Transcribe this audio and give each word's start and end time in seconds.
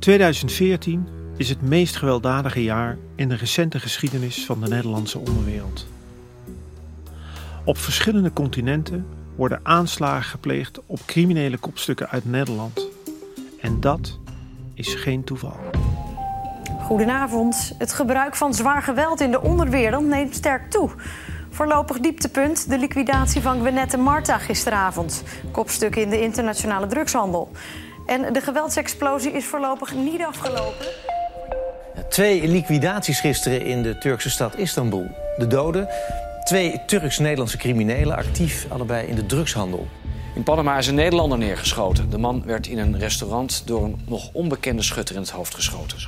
...2014 0.00 0.08
is 1.36 1.48
het 1.48 1.62
meest 1.62 1.96
gewelddadige 1.96 2.62
jaar 2.62 2.96
in 3.14 3.28
de 3.28 3.34
recente 3.34 3.80
geschiedenis 3.80 4.44
van 4.44 4.60
de 4.60 4.68
Nederlandse 4.68 5.18
onderwereld. 5.18 5.86
Op 7.64 7.78
verschillende 7.78 8.32
continenten 8.32 9.06
worden 9.36 9.60
aanslagen 9.62 10.30
gepleegd 10.30 10.80
op 10.86 11.00
criminele 11.06 11.56
kopstukken 11.56 12.08
uit 12.08 12.24
Nederland. 12.24 12.86
En 13.60 13.80
dat 13.80 14.18
is 14.74 14.94
geen 14.94 15.24
toeval. 15.24 15.56
Goedenavond. 16.80 17.74
Het 17.78 17.92
gebruik 17.92 18.36
van 18.36 18.54
zwaar 18.54 18.82
geweld 18.82 19.20
in 19.20 19.30
de 19.30 19.42
onderwereld 19.42 20.04
neemt 20.04 20.34
sterk 20.34 20.70
toe. 20.70 20.90
Voorlopig 21.50 22.00
dieptepunt 22.00 22.68
de 22.68 22.78
liquidatie 22.78 23.40
van 23.40 23.58
Gwenette 23.58 23.96
Marta 23.96 24.38
gisteravond. 24.38 25.22
Kopstuk 25.50 25.96
in 25.96 26.10
de 26.10 26.20
internationale 26.20 26.86
drugshandel. 26.86 27.50
En 28.10 28.32
de 28.32 28.40
geweldsexplosie 28.40 29.32
is 29.32 29.44
voorlopig 29.44 29.94
niet 29.94 30.22
afgelopen. 30.22 30.86
Twee 32.08 32.48
liquidaties 32.48 33.20
gisteren 33.20 33.64
in 33.64 33.82
de 33.82 33.98
Turkse 33.98 34.30
stad 34.30 34.56
Istanbul. 34.56 35.06
De 35.36 35.46
doden, 35.46 35.88
twee 36.44 36.80
Turks-Nederlandse 36.86 37.56
criminelen 37.56 38.16
actief 38.16 38.66
allebei 38.68 39.06
in 39.06 39.14
de 39.14 39.26
drugshandel. 39.26 39.86
In 40.34 40.42
Panama 40.42 40.78
is 40.78 40.86
een 40.86 40.94
Nederlander 40.94 41.38
neergeschoten. 41.38 42.10
De 42.10 42.18
man 42.18 42.42
werd 42.46 42.66
in 42.66 42.78
een 42.78 42.98
restaurant 42.98 43.62
door 43.66 43.84
een 43.84 44.00
nog 44.06 44.30
onbekende 44.32 44.82
schutter 44.82 45.14
in 45.14 45.20
het 45.20 45.30
hoofd 45.30 45.54
geschoten. 45.54 45.98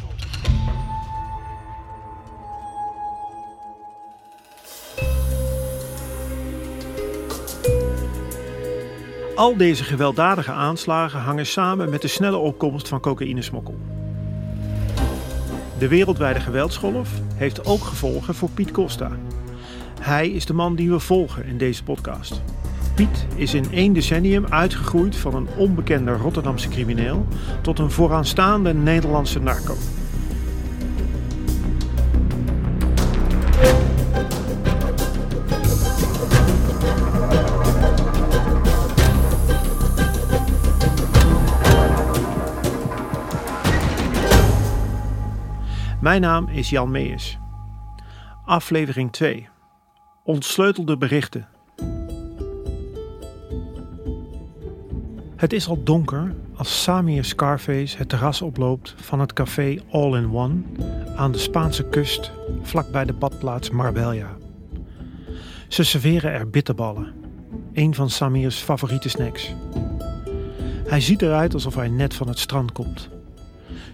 Al 9.34 9.56
deze 9.56 9.84
gewelddadige 9.84 10.52
aanslagen 10.52 11.20
hangen 11.20 11.46
samen 11.46 11.90
met 11.90 12.02
de 12.02 12.08
snelle 12.08 12.36
opkomst 12.36 12.88
van 12.88 13.00
cocaïnesmokkel. 13.00 13.78
De 15.78 15.88
wereldwijde 15.88 16.40
geweldsgolf 16.40 17.10
heeft 17.34 17.64
ook 17.64 17.80
gevolgen 17.80 18.34
voor 18.34 18.50
Piet 18.50 18.70
Costa. 18.70 19.10
Hij 20.00 20.30
is 20.30 20.46
de 20.46 20.52
man 20.52 20.74
die 20.74 20.90
we 20.90 20.98
volgen 20.98 21.44
in 21.44 21.58
deze 21.58 21.82
podcast. 21.82 22.42
Piet 22.94 23.26
is 23.34 23.54
in 23.54 23.64
één 23.70 23.92
decennium 23.92 24.46
uitgegroeid 24.46 25.16
van 25.16 25.34
een 25.34 25.48
onbekende 25.56 26.12
Rotterdamse 26.12 26.68
crimineel 26.68 27.26
tot 27.62 27.78
een 27.78 27.90
vooraanstaande 27.90 28.74
Nederlandse 28.74 29.40
narco. 29.40 29.74
Mijn 46.02 46.20
naam 46.20 46.48
is 46.48 46.70
Jan 46.70 46.90
Meijers. 46.90 47.38
Aflevering 48.44 49.12
2. 49.12 49.48
Ontsleutelde 50.24 50.96
berichten. 50.96 51.48
Het 55.36 55.52
is 55.52 55.68
al 55.68 55.82
donker 55.82 56.34
als 56.54 56.82
Samir 56.82 57.24
Scarface 57.24 57.96
het 57.96 58.08
terras 58.08 58.42
oploopt 58.42 58.94
van 58.96 59.20
het 59.20 59.32
café 59.32 59.78
All 59.90 60.16
in 60.16 60.34
One 60.34 60.62
aan 61.16 61.32
de 61.32 61.38
Spaanse 61.38 61.88
kust 61.88 62.32
vlakbij 62.62 63.04
de 63.04 63.12
badplaats 63.12 63.70
Marbella. 63.70 64.36
Ze 65.68 65.84
serveren 65.84 66.32
er 66.32 66.50
bitterballen, 66.50 67.12
een 67.72 67.94
van 67.94 68.10
Samir's 68.10 68.58
favoriete 68.58 69.08
snacks. 69.08 69.54
Hij 70.86 71.00
ziet 71.00 71.22
eruit 71.22 71.54
alsof 71.54 71.74
hij 71.74 71.88
net 71.88 72.14
van 72.14 72.28
het 72.28 72.38
strand 72.38 72.72
komt. 72.72 73.11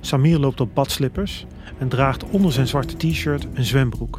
Samir 0.01 0.39
loopt 0.39 0.61
op 0.61 0.75
badslippers 0.75 1.47
en 1.79 1.89
draagt 1.89 2.25
onder 2.31 2.53
zijn 2.53 2.67
zwarte 2.67 2.97
t-shirt 2.97 3.47
een 3.55 3.65
zwembroek. 3.65 4.19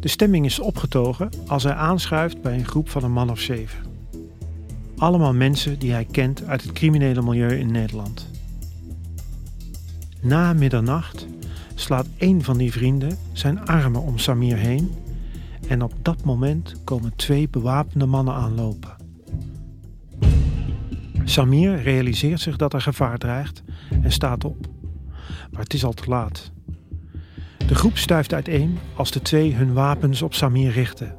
De 0.00 0.08
stemming 0.08 0.44
is 0.44 0.58
opgetogen 0.58 1.30
als 1.46 1.62
hij 1.62 1.72
aanschuift 1.72 2.42
bij 2.42 2.54
een 2.54 2.66
groep 2.66 2.88
van 2.88 3.04
een 3.04 3.12
man 3.12 3.30
of 3.30 3.40
zeven. 3.40 3.78
Allemaal 4.96 5.34
mensen 5.34 5.78
die 5.78 5.92
hij 5.92 6.04
kent 6.04 6.44
uit 6.44 6.62
het 6.62 6.72
criminele 6.72 7.22
milieu 7.22 7.58
in 7.58 7.72
Nederland. 7.72 8.30
Na 10.20 10.52
middernacht 10.52 11.26
slaat 11.74 12.06
een 12.18 12.44
van 12.44 12.58
die 12.58 12.72
vrienden 12.72 13.18
zijn 13.32 13.66
armen 13.66 14.02
om 14.02 14.18
Samir 14.18 14.56
heen 14.56 14.90
en 15.68 15.82
op 15.82 15.92
dat 16.02 16.24
moment 16.24 16.74
komen 16.84 17.12
twee 17.16 17.48
bewapende 17.48 18.06
mannen 18.06 18.34
aanlopen. 18.34 18.96
Samir 21.24 21.82
realiseert 21.82 22.40
zich 22.40 22.56
dat 22.56 22.72
er 22.72 22.80
gevaar 22.80 23.18
dreigt 23.18 23.62
en 24.02 24.12
staat 24.12 24.44
op. 24.44 24.66
Maar 25.50 25.62
het 25.62 25.74
is 25.74 25.84
al 25.84 25.92
te 25.92 26.08
laat. 26.08 26.50
De 27.66 27.74
groep 27.74 27.96
stuift 27.96 28.34
uiteen 28.34 28.78
als 28.94 29.10
de 29.10 29.22
twee 29.22 29.54
hun 29.54 29.72
wapens 29.72 30.22
op 30.22 30.34
Samir 30.34 30.70
richten. 30.70 31.16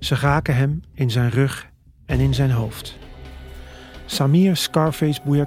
Ze 0.00 0.14
raken 0.14 0.56
hem 0.56 0.82
in 0.94 1.10
zijn 1.10 1.30
rug 1.30 1.68
en 2.06 2.20
in 2.20 2.34
zijn 2.34 2.50
hoofd. 2.50 2.98
Samir 4.06 4.56
Scarface 4.56 5.20
Bouya 5.24 5.46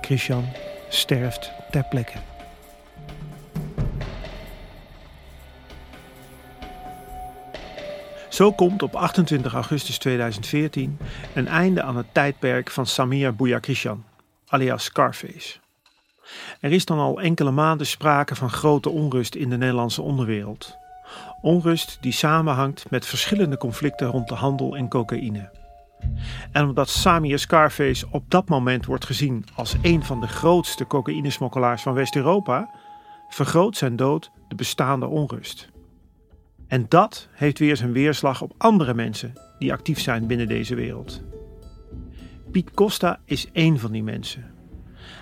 sterft 0.90 1.52
ter 1.72 1.84
plekke. 1.84 2.18
Zo 8.30 8.52
komt 8.52 8.84
op 8.84 8.96
28 8.96 9.54
augustus 9.54 9.98
2014 9.98 10.98
een 11.34 11.48
einde 11.48 11.82
aan 11.82 11.98
het 11.98 12.14
tijdperk 12.14 12.72
van 12.72 12.86
Samir 12.86 13.36
Bouyakrishan, 13.36 14.04
alias 14.48 14.84
Scarface. 14.84 15.67
Er 16.60 16.72
is 16.72 16.86
dan 16.86 17.00
al 17.00 17.22
enkele 17.22 17.52
maanden 17.52 17.88
sprake 17.88 18.36
van 18.36 18.50
grote 18.50 18.90
onrust 18.90 19.36
in 19.36 19.50
de 19.50 19.58
Nederlandse 19.58 20.02
onderwereld. 20.02 20.78
Onrust 21.42 21.98
die 22.02 22.12
samenhangt 22.12 22.90
met 22.90 23.06
verschillende 23.06 23.58
conflicten 23.58 24.08
rond 24.08 24.28
de 24.28 24.36
handel 24.36 24.76
in 24.76 24.90
cocaïne. 24.90 25.50
En 26.52 26.68
omdat 26.68 26.90
Samir 26.90 27.40
Scarface 27.40 28.06
op 28.12 28.24
dat 28.28 28.50
moment 28.50 28.86
wordt 28.86 29.06
gezien 29.06 29.46
als 29.56 29.76
een 29.82 30.04
van 30.04 30.22
de 30.22 30.28
grootste 30.28 30.88
cocaïnesmokkelaars 30.88 31.82
van 31.82 31.94
West-Europa, 31.94 32.70
vergroot 33.30 33.78
zijn 33.78 33.96
dood 33.96 34.32
de 34.48 34.56
bestaande 34.56 35.08
onrust. 35.08 35.70
En 36.68 36.86
dat 36.90 37.28
heeft 37.32 37.60
weer 37.60 37.78
zijn 37.78 37.92
weerslag 37.92 38.42
op 38.42 38.54
andere 38.58 38.94
mensen 38.94 39.34
die 39.60 39.74
actief 39.74 40.00
zijn 40.00 40.28
binnen 40.28 40.48
deze 40.48 40.76
wereld. 40.76 41.22
Piet 42.52 42.72
Costa 42.72 43.20
is 43.26 43.52
één 43.52 43.80
van 43.80 43.92
die 43.92 44.04
mensen. 44.04 44.57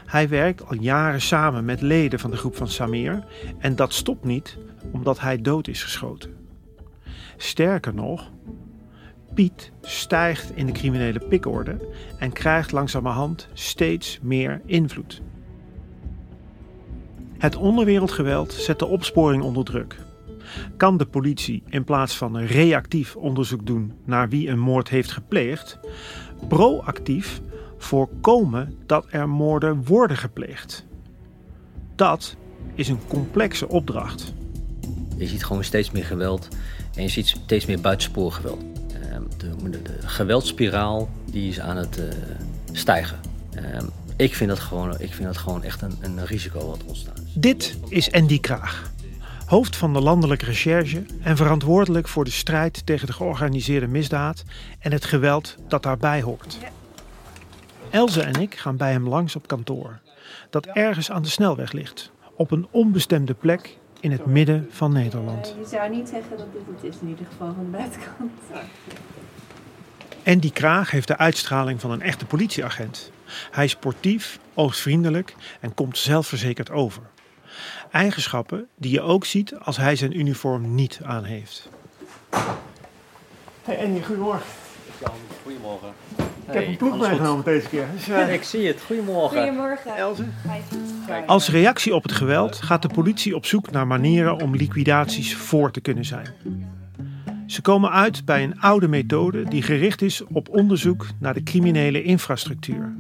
Hij 0.05 0.29
werkt 0.29 0.67
al 0.67 0.75
jaren 0.75 1.21
samen 1.21 1.65
met 1.65 1.81
leden 1.81 2.19
van 2.19 2.31
de 2.31 2.37
groep 2.37 2.55
van 2.55 2.67
Samir 2.67 3.23
en 3.57 3.75
dat 3.75 3.93
stopt 3.93 4.23
niet 4.23 4.57
omdat 4.91 5.19
hij 5.19 5.41
dood 5.41 5.67
is 5.67 5.83
geschoten. 5.83 6.33
Sterker 7.37 7.93
nog, 7.93 8.31
Piet 9.33 9.71
stijgt 9.81 10.51
in 10.55 10.65
de 10.65 10.71
criminele 10.71 11.19
pikorde 11.19 11.77
en 12.19 12.33
krijgt 12.33 12.71
langzamerhand 12.71 13.47
steeds 13.53 14.19
meer 14.21 14.61
invloed. 14.65 15.21
Het 17.37 17.55
onderwereldgeweld 17.55 18.53
zet 18.53 18.79
de 18.79 18.85
opsporing 18.85 19.43
onder 19.43 19.65
druk. 19.65 19.95
Kan 20.77 20.97
de 20.97 21.05
politie 21.05 21.63
in 21.69 21.83
plaats 21.83 22.17
van 22.17 22.37
reactief 22.37 23.15
onderzoek 23.15 23.65
doen 23.65 23.93
naar 24.05 24.29
wie 24.29 24.49
een 24.49 24.59
moord 24.59 24.89
heeft 24.89 25.11
gepleegd, 25.11 25.79
proactief 26.47 27.41
voorkomen 27.77 28.77
dat 28.85 29.05
er 29.09 29.29
moorden 29.29 29.85
worden 29.85 30.17
gepleegd? 30.17 30.85
Dat 31.95 32.35
is 32.73 32.87
een 32.87 32.99
complexe 33.07 33.67
opdracht. 33.67 34.33
Je 35.17 35.27
ziet 35.27 35.45
gewoon 35.45 35.63
steeds 35.63 35.91
meer 35.91 36.05
geweld 36.05 36.47
en 36.95 37.01
je 37.01 37.09
ziet 37.09 37.27
steeds 37.27 37.65
meer 37.65 37.81
buitenspoorgeweld. 37.81 38.63
Ehm, 39.01 39.21
de, 39.37 39.69
de, 39.69 39.81
de 39.81 40.07
geweldspiraal 40.07 41.09
die 41.31 41.49
is 41.49 41.59
aan 41.59 41.77
het 41.77 41.97
uh, 41.97 42.05
stijgen. 42.71 43.19
Ehm, 43.53 43.85
ik 44.15 44.35
vind 44.35 44.49
dat 44.49 44.59
gewoon, 44.59 44.99
ik 44.99 45.13
vind 45.13 45.27
dat 45.27 45.37
gewoon 45.37 45.63
echt 45.63 45.81
een, 45.81 45.97
een 46.01 46.25
risico 46.25 46.67
wat 46.67 46.83
ontstaan 46.85 47.15
is. 47.25 47.33
Dit 47.33 47.77
is 47.87 48.11
Andy 48.11 48.39
Kraag. 48.39 48.91
hoofd 49.45 49.75
van 49.75 49.93
de 49.93 50.01
landelijke 50.01 50.45
recherche 50.45 51.05
en 51.21 51.37
verantwoordelijk 51.37 52.07
voor 52.07 52.23
de 52.23 52.31
strijd 52.31 52.85
tegen 52.85 53.07
de 53.07 53.13
georganiseerde 53.13 53.87
misdaad 53.87 54.43
en 54.79 54.91
het 54.91 55.05
geweld 55.05 55.55
dat 55.67 55.83
daarbij 55.83 56.21
hoort. 56.21 56.57
Elze 57.95 58.21
en 58.21 58.41
ik 58.41 58.55
gaan 58.55 58.77
bij 58.77 58.91
hem 58.91 59.07
langs 59.07 59.35
op 59.35 59.47
kantoor, 59.47 59.99
dat 60.49 60.65
ergens 60.65 61.11
aan 61.11 61.21
de 61.21 61.29
snelweg 61.29 61.71
ligt, 61.71 62.11
op 62.35 62.51
een 62.51 62.67
onbestemde 62.71 63.33
plek 63.33 63.77
in 63.99 64.11
het 64.11 64.25
midden 64.25 64.67
van 64.71 64.93
Nederland. 64.93 65.55
Je 65.59 65.67
zou 65.67 65.89
niet 65.89 66.09
zeggen 66.09 66.37
dat 66.37 66.53
dit 66.53 66.61
het 66.75 66.93
is, 66.93 67.01
in 67.01 67.07
ieder 67.07 67.25
geval 67.25 67.53
van 67.53 67.63
de 67.63 67.77
buitenkant. 67.77 68.31
En 70.23 70.39
die 70.39 70.51
kraag 70.51 70.91
heeft 70.91 71.07
de 71.07 71.17
uitstraling 71.17 71.81
van 71.81 71.91
een 71.91 72.01
echte 72.01 72.25
politieagent. 72.25 73.11
Hij 73.51 73.65
is 73.65 73.71
sportief, 73.71 74.39
oogvriendelijk 74.53 75.35
en 75.59 75.73
komt 75.73 75.97
zelfverzekerd 75.97 76.71
over. 76.71 77.03
Eigenschappen 77.91 78.67
die 78.75 78.91
je 78.91 79.01
ook 79.01 79.25
ziet 79.25 79.55
als 79.55 79.77
hij 79.77 79.95
zijn 79.95 80.19
uniform 80.19 80.75
niet 80.75 80.99
aan 81.03 81.23
heeft. 81.23 81.69
Hey 83.63 83.85
Andy, 83.85 84.01
goedemorgen. 84.01 84.47
Goedemorgen. 85.43 85.93
Ik 86.47 86.53
heb 86.53 86.67
een 86.67 86.77
ploeg 86.77 86.97
meegenomen 86.97 87.45
deze 87.45 87.67
keer. 87.67 87.85
Dus, 87.93 88.09
eh, 88.09 88.33
Ik 88.39 88.43
zie 88.43 88.67
het. 88.67 88.81
Goedemorgen. 88.85 89.37
Goedemorgen. 89.37 89.95
Elze. 89.95 90.23
Als 91.25 91.49
reactie 91.49 91.95
op 91.95 92.03
het 92.03 92.11
geweld 92.11 92.61
gaat 92.61 92.81
de 92.81 92.87
politie 92.87 93.35
op 93.35 93.45
zoek 93.45 93.71
naar 93.71 93.87
manieren 93.87 94.41
om 94.41 94.55
liquidaties 94.55 95.35
voor 95.35 95.71
te 95.71 95.81
kunnen 95.81 96.05
zijn. 96.05 96.27
Ze 97.47 97.61
komen 97.61 97.91
uit 97.91 98.25
bij 98.25 98.43
een 98.43 98.59
oude 98.59 98.87
methode 98.87 99.43
die 99.43 99.61
gericht 99.61 100.01
is 100.01 100.23
op 100.23 100.49
onderzoek 100.49 101.07
naar 101.19 101.33
de 101.33 101.43
criminele 101.43 102.03
infrastructuur. 102.03 102.95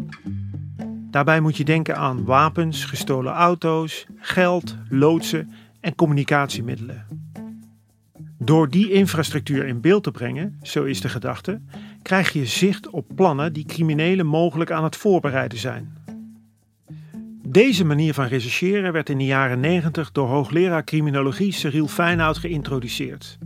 Daarbij 1.11 1.39
moet 1.39 1.57
je 1.57 1.63
denken 1.63 1.97
aan 1.97 2.25
wapens, 2.25 2.85
gestolen 2.85 3.33
auto's, 3.33 4.05
geld, 4.17 4.75
loodsen 4.89 5.51
en 5.79 5.95
communicatiemiddelen. 5.95 7.05
Door 8.37 8.69
die 8.69 8.91
infrastructuur 8.91 9.65
in 9.65 9.81
beeld 9.81 10.03
te 10.03 10.11
brengen, 10.11 10.59
zo 10.61 10.83
is 10.83 11.01
de 11.01 11.09
gedachte, 11.09 11.61
krijg 12.05 12.33
je 12.33 12.45
zicht 12.45 12.89
op 12.89 13.05
plannen 13.15 13.53
die 13.53 13.65
criminelen 13.65 14.25
mogelijk 14.25 14.71
aan 14.71 14.83
het 14.83 14.95
voorbereiden 14.95 15.57
zijn. 15.57 15.97
Deze 17.47 17.85
manier 17.85 18.13
van 18.13 18.25
rechercheren 18.25 18.93
werd 18.93 19.09
in 19.09 19.17
de 19.17 19.25
jaren 19.25 19.59
90 19.59 20.11
door 20.11 20.27
hoogleraar 20.27 20.83
criminologie 20.83 21.51
Cyril 21.51 21.87
Feinhout 21.87 22.37
geïntroduceerd. 22.37 23.37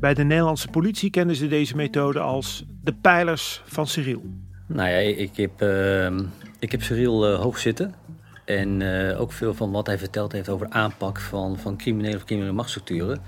Bij 0.00 0.14
de 0.14 0.24
Nederlandse 0.24 0.68
politie 0.68 1.10
kennen 1.10 1.36
ze 1.36 1.48
deze 1.48 1.76
methode 1.76 2.20
als 2.20 2.64
de 2.82 2.94
pijlers 3.00 3.62
van 3.64 3.86
Cyril. 3.86 4.22
Nou 4.66 4.88
ja, 4.88 4.96
ik 4.98 5.36
heb, 5.36 5.60
ehm, 5.60 6.24
ik 6.58 6.70
heb 6.70 6.82
Cyril 6.82 7.26
eh, 7.26 7.40
hoog 7.40 7.58
zitten. 7.58 7.94
En 8.58 8.82
eh, 9.10 9.20
ook 9.20 9.32
veel 9.32 9.54
van 9.54 9.70
wat 9.70 9.86
hij 9.86 9.98
verteld 9.98 10.32
heeft 10.32 10.48
over 10.48 10.66
aanpak 10.68 11.20
van, 11.20 11.58
van 11.58 11.76
criminele 11.76 12.16
of 12.16 12.24
criminele 12.24 12.54
machtsstructuren. 12.54 13.20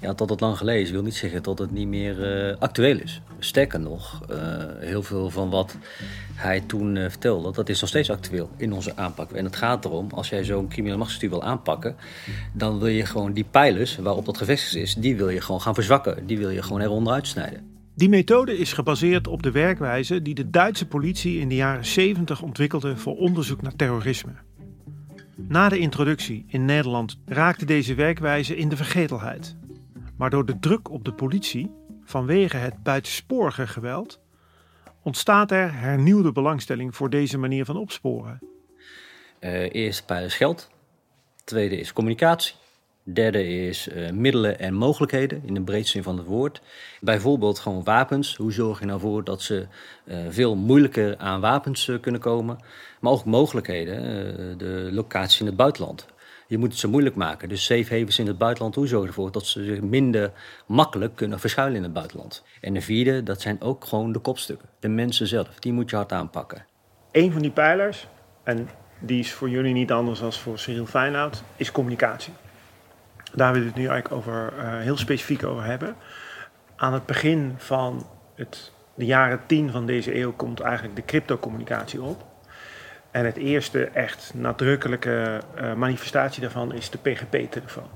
Ja, 0.00 0.14
tot 0.14 0.30
het 0.30 0.40
lang 0.40 0.56
gelezen 0.56 0.94
wil 0.94 1.02
niet 1.02 1.14
zeggen 1.14 1.42
dat 1.42 1.58
het 1.58 1.70
niet 1.70 1.88
meer 1.88 2.48
eh, 2.48 2.56
actueel 2.58 2.98
is. 2.98 3.20
Sterker 3.38 3.80
nog, 3.80 4.22
eh, 4.28 4.36
heel 4.78 5.02
veel 5.02 5.30
van 5.30 5.50
wat 5.50 5.76
hij 6.34 6.60
toen 6.60 6.96
vertelde, 6.96 7.52
dat 7.52 7.68
is 7.68 7.80
nog 7.80 7.88
steeds 7.88 8.10
actueel 8.10 8.50
in 8.56 8.72
onze 8.72 8.96
aanpak. 8.96 9.30
En 9.32 9.44
het 9.44 9.56
gaat 9.56 9.84
erom, 9.84 10.08
als 10.10 10.28
jij 10.28 10.44
zo'n 10.44 10.68
criminele 10.68 10.98
machtsstructuur 10.98 11.40
wil 11.40 11.48
aanpakken, 11.48 11.96
dan 12.52 12.78
wil 12.78 12.88
je 12.88 13.06
gewoon 13.06 13.32
die 13.32 13.46
pijlers 13.50 13.96
waarop 13.96 14.24
dat 14.24 14.36
gevestigd 14.36 14.74
is, 14.74 14.94
die 14.94 15.16
wil 15.16 15.28
je 15.28 15.40
gewoon 15.40 15.60
gaan 15.60 15.74
verzwakken. 15.74 16.26
Die 16.26 16.38
wil 16.38 16.50
je 16.50 16.62
gewoon 16.62 16.80
eronder 16.80 17.12
uitsnijden. 17.12 17.74
Die 17.94 18.08
methode 18.08 18.58
is 18.58 18.72
gebaseerd 18.72 19.26
op 19.26 19.42
de 19.42 19.50
werkwijze 19.50 20.22
die 20.22 20.34
de 20.34 20.50
Duitse 20.50 20.86
politie 20.86 21.38
in 21.38 21.48
de 21.48 21.54
jaren 21.54 21.84
70 21.84 22.42
ontwikkelde 22.42 22.96
voor 22.96 23.16
onderzoek 23.16 23.62
naar 23.62 23.76
terrorisme. 23.76 24.32
Na 25.36 25.68
de 25.68 25.78
introductie 25.78 26.44
in 26.48 26.64
Nederland 26.64 27.18
raakte 27.24 27.64
deze 27.64 27.94
werkwijze 27.94 28.56
in 28.56 28.68
de 28.68 28.76
vergetelheid. 28.76 29.56
Maar 30.16 30.30
door 30.30 30.46
de 30.46 30.58
druk 30.58 30.90
op 30.90 31.04
de 31.04 31.12
politie 31.12 31.70
vanwege 32.04 32.56
het 32.56 32.82
buitensporige 32.82 33.66
geweld 33.66 34.20
ontstaat 35.02 35.50
er 35.50 35.74
hernieuwde 35.74 36.32
belangstelling 36.32 36.96
voor 36.96 37.10
deze 37.10 37.38
manier 37.38 37.64
van 37.64 37.76
opsporen. 37.76 38.40
Eh 39.38 39.74
eerste 39.74 40.04
pijler 40.04 40.26
is 40.26 40.34
geld. 40.34 40.70
Tweede 41.44 41.78
is 41.78 41.92
communicatie. 41.92 42.54
Derde 43.12 43.46
is 43.66 43.88
eh, 43.88 44.10
middelen 44.10 44.58
en 44.58 44.74
mogelijkheden 44.74 45.42
in 45.44 45.54
de 45.54 45.60
breedste 45.60 45.90
zin 45.90 46.02
van 46.02 46.16
het 46.16 46.26
woord. 46.26 46.60
Bijvoorbeeld 47.00 47.58
gewoon 47.58 47.84
wapens. 47.84 48.36
Hoe 48.36 48.52
zorg 48.52 48.80
je 48.80 48.86
nou 48.86 49.00
voor 49.00 49.24
dat 49.24 49.42
ze 49.42 49.66
eh, 50.04 50.18
veel 50.28 50.56
moeilijker 50.56 51.16
aan 51.16 51.40
wapens 51.40 51.88
eh, 51.88 52.00
kunnen 52.00 52.20
komen? 52.20 52.58
Maar 53.00 53.12
ook 53.12 53.24
mogelijkheden, 53.24 54.58
de 54.58 54.88
locatie 54.92 55.40
in 55.40 55.46
het 55.46 55.56
buitenland. 55.56 56.06
Je 56.46 56.58
moet 56.58 56.70
het 56.70 56.78
zo 56.78 56.88
moeilijk 56.88 57.14
maken. 57.14 57.48
Dus 57.48 57.64
safe 57.64 57.98
in 57.98 58.26
het 58.26 58.38
buitenland, 58.38 58.74
hoe 58.74 58.86
zorg 58.86 59.02
je 59.02 59.08
ervoor 59.08 59.32
dat 59.32 59.46
ze 59.46 59.64
zich 59.64 59.80
minder 59.80 60.32
makkelijk 60.66 61.16
kunnen 61.16 61.40
verschuilen 61.40 61.76
in 61.76 61.82
het 61.82 61.92
buitenland? 61.92 62.44
En 62.60 62.74
de 62.74 62.80
vierde, 62.80 63.22
dat 63.22 63.40
zijn 63.40 63.60
ook 63.60 63.84
gewoon 63.84 64.12
de 64.12 64.18
kopstukken. 64.18 64.68
De 64.80 64.88
mensen 64.88 65.26
zelf, 65.26 65.48
die 65.58 65.72
moet 65.72 65.90
je 65.90 65.96
hard 65.96 66.12
aanpakken. 66.12 66.66
Een 67.12 67.32
van 67.32 67.42
die 67.42 67.50
pijlers, 67.50 68.08
en 68.42 68.68
die 68.98 69.18
is 69.18 69.32
voor 69.32 69.50
jullie 69.50 69.72
niet 69.72 69.92
anders 69.92 70.20
dan 70.20 70.32
voor 70.32 70.58
Cyril 70.58 70.86
Feyenoord, 70.86 71.42
is 71.56 71.72
communicatie. 71.72 72.32
Daar 73.36 73.52
willen 73.52 73.66
we 73.66 73.72
het 73.72 73.82
nu 73.82 73.88
eigenlijk 73.88 74.14
over, 74.14 74.52
eh, 74.58 74.78
heel 74.78 74.96
specifiek 74.96 75.44
over 75.44 75.64
hebben. 75.64 75.96
Aan 76.76 76.92
het 76.92 77.06
begin 77.06 77.54
van 77.56 78.06
het, 78.34 78.72
de 78.94 79.04
jaren 79.04 79.40
10 79.46 79.70
van 79.70 79.86
deze 79.86 80.16
eeuw 80.16 80.32
komt 80.32 80.60
eigenlijk 80.60 80.96
de 80.96 81.04
cryptocommunicatie 81.04 82.02
op. 82.02 82.24
En 83.10 83.24
het 83.24 83.36
eerste 83.36 83.84
echt 83.84 84.32
nadrukkelijke 84.34 85.40
eh, 85.54 85.74
manifestatie 85.74 86.40
daarvan 86.40 86.72
is 86.72 86.90
de 86.90 86.98
PGP-telefoon. 86.98 87.88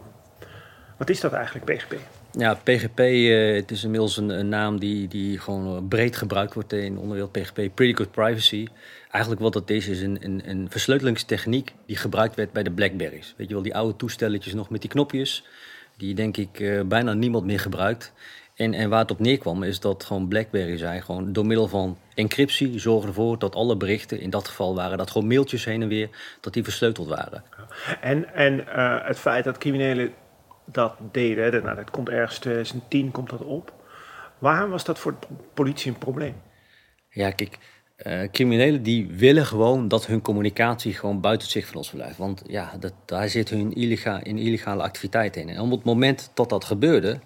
Wat 0.97 1.11
is 1.11 1.21
dat 1.21 1.33
eigenlijk, 1.33 1.65
PGP? 1.65 1.97
Ja, 2.31 2.55
PGP, 2.55 2.99
eh, 2.99 3.55
het 3.55 3.71
is 3.71 3.85
inmiddels 3.85 4.17
een, 4.17 4.29
een 4.29 4.49
naam 4.49 4.79
die, 4.81 5.09
die 5.09 5.39
gewoon 5.39 5.89
breed 5.89 6.17
gebruikt 6.17 6.55
wordt 6.55 6.73
in 6.73 6.95
de 6.95 7.01
onderwereld 7.01 7.33
PGP. 7.33 7.75
Pretty 7.75 7.95
Good 7.95 8.11
Privacy. 8.11 8.67
Eigenlijk 9.11 9.43
wat 9.43 9.55
het 9.55 9.71
is, 9.71 9.89
is 9.89 10.01
een, 10.03 10.19
een, 10.21 10.43
een 10.45 10.71
versleutelingstechniek 10.71 11.75
die 11.87 11.97
gebruikt 11.97 12.35
werd 12.37 12.53
bij 12.53 12.63
de 12.63 12.71
Blackberries. 12.71 13.35
Weet 13.37 13.49
je 13.49 13.55
wel, 13.55 13.63
die 13.63 13.75
oude 13.75 13.97
toestelletjes 13.97 14.55
nog 14.55 14.71
met 14.71 14.81
die 14.81 14.91
knopjes, 14.91 15.45
die 15.97 16.15
denk 16.15 16.37
ik 16.37 16.61
eh, 16.61 16.81
bijna 16.83 17.13
niemand 17.13 17.45
meer 17.45 17.61
gebruikt. 17.61 18.13
En, 18.55 18.75
en 18.75 18.89
waar 18.91 18.99
het 19.01 19.11
op 19.11 19.19
neerkwam 19.19 19.63
is 19.63 19.81
dat 19.81 20.05
gewoon 20.05 20.29
BlackBerry 20.29 20.77
zei, 20.77 21.01
gewoon 21.01 21.33
door 21.33 21.47
middel 21.47 21.69
van 21.69 21.99
encryptie 22.15 22.79
zorgde 22.79 23.09
ervoor 23.09 23.39
dat 23.39 23.55
alle 23.55 23.77
berichten, 23.77 24.21
in 24.21 24.31
dat 24.31 24.49
geval 24.49 24.75
waren 24.75 24.99
dat 24.99 25.11
gewoon 25.11 25.29
mailtjes 25.29 25.65
heen 25.65 25.83
en 25.83 25.89
weer, 25.89 26.09
dat 26.41 26.53
die 26.53 26.65
versleuteld 26.65 27.09
waren. 27.09 27.45
En, 28.01 28.35
en 28.35 28.69
eh, 28.69 29.07
het 29.07 29.19
feit 29.19 29.45
dat 29.45 29.59
criminelen 29.59 30.13
dat 30.65 30.95
deden, 31.13 31.53
dat- 31.53 31.63
nou, 31.63 31.77
dat 31.77 31.91
komt 31.91 32.09
ergens 32.09 32.39
2010 32.39 33.11
komt 33.11 33.31
dat 33.31 33.41
op. 33.45 33.73
Waarom 34.39 34.71
was 34.71 34.85
dat 34.85 34.99
voor 34.99 35.15
de 35.21 35.27
politie 35.55 35.93
een 35.93 35.99
probleem? 35.99 36.35
Ja, 37.11 37.31
kijk, 37.31 37.59
eh, 38.01 38.21
criminelen 38.33 38.83
die 38.83 39.07
willen 39.07 39.47
gewoon 39.47 39.89
dat 39.89 40.07
hun 40.07 40.23
communicatie 40.23 40.95
gewoon 40.95 41.21
buiten 41.21 41.43
het 41.47 41.57
zicht 41.57 41.69
van 41.69 41.77
ons 41.77 41.91
blijft. 41.91 42.19
Want 42.19 42.43
ja, 42.47 42.73
dat, 42.81 42.93
daar 43.05 43.29
zit 43.29 43.51
hun 43.51 43.73
illega, 43.73 44.25
in 44.25 44.39
illegale 44.39 44.83
activiteiten 44.83 45.43
in. 45.43 45.49
En 45.49 45.61
op 45.61 45.71
het 45.71 45.85
moment 45.85 46.31
dat 46.35 46.49
dat 46.49 46.65
gebeurde, 46.65 47.19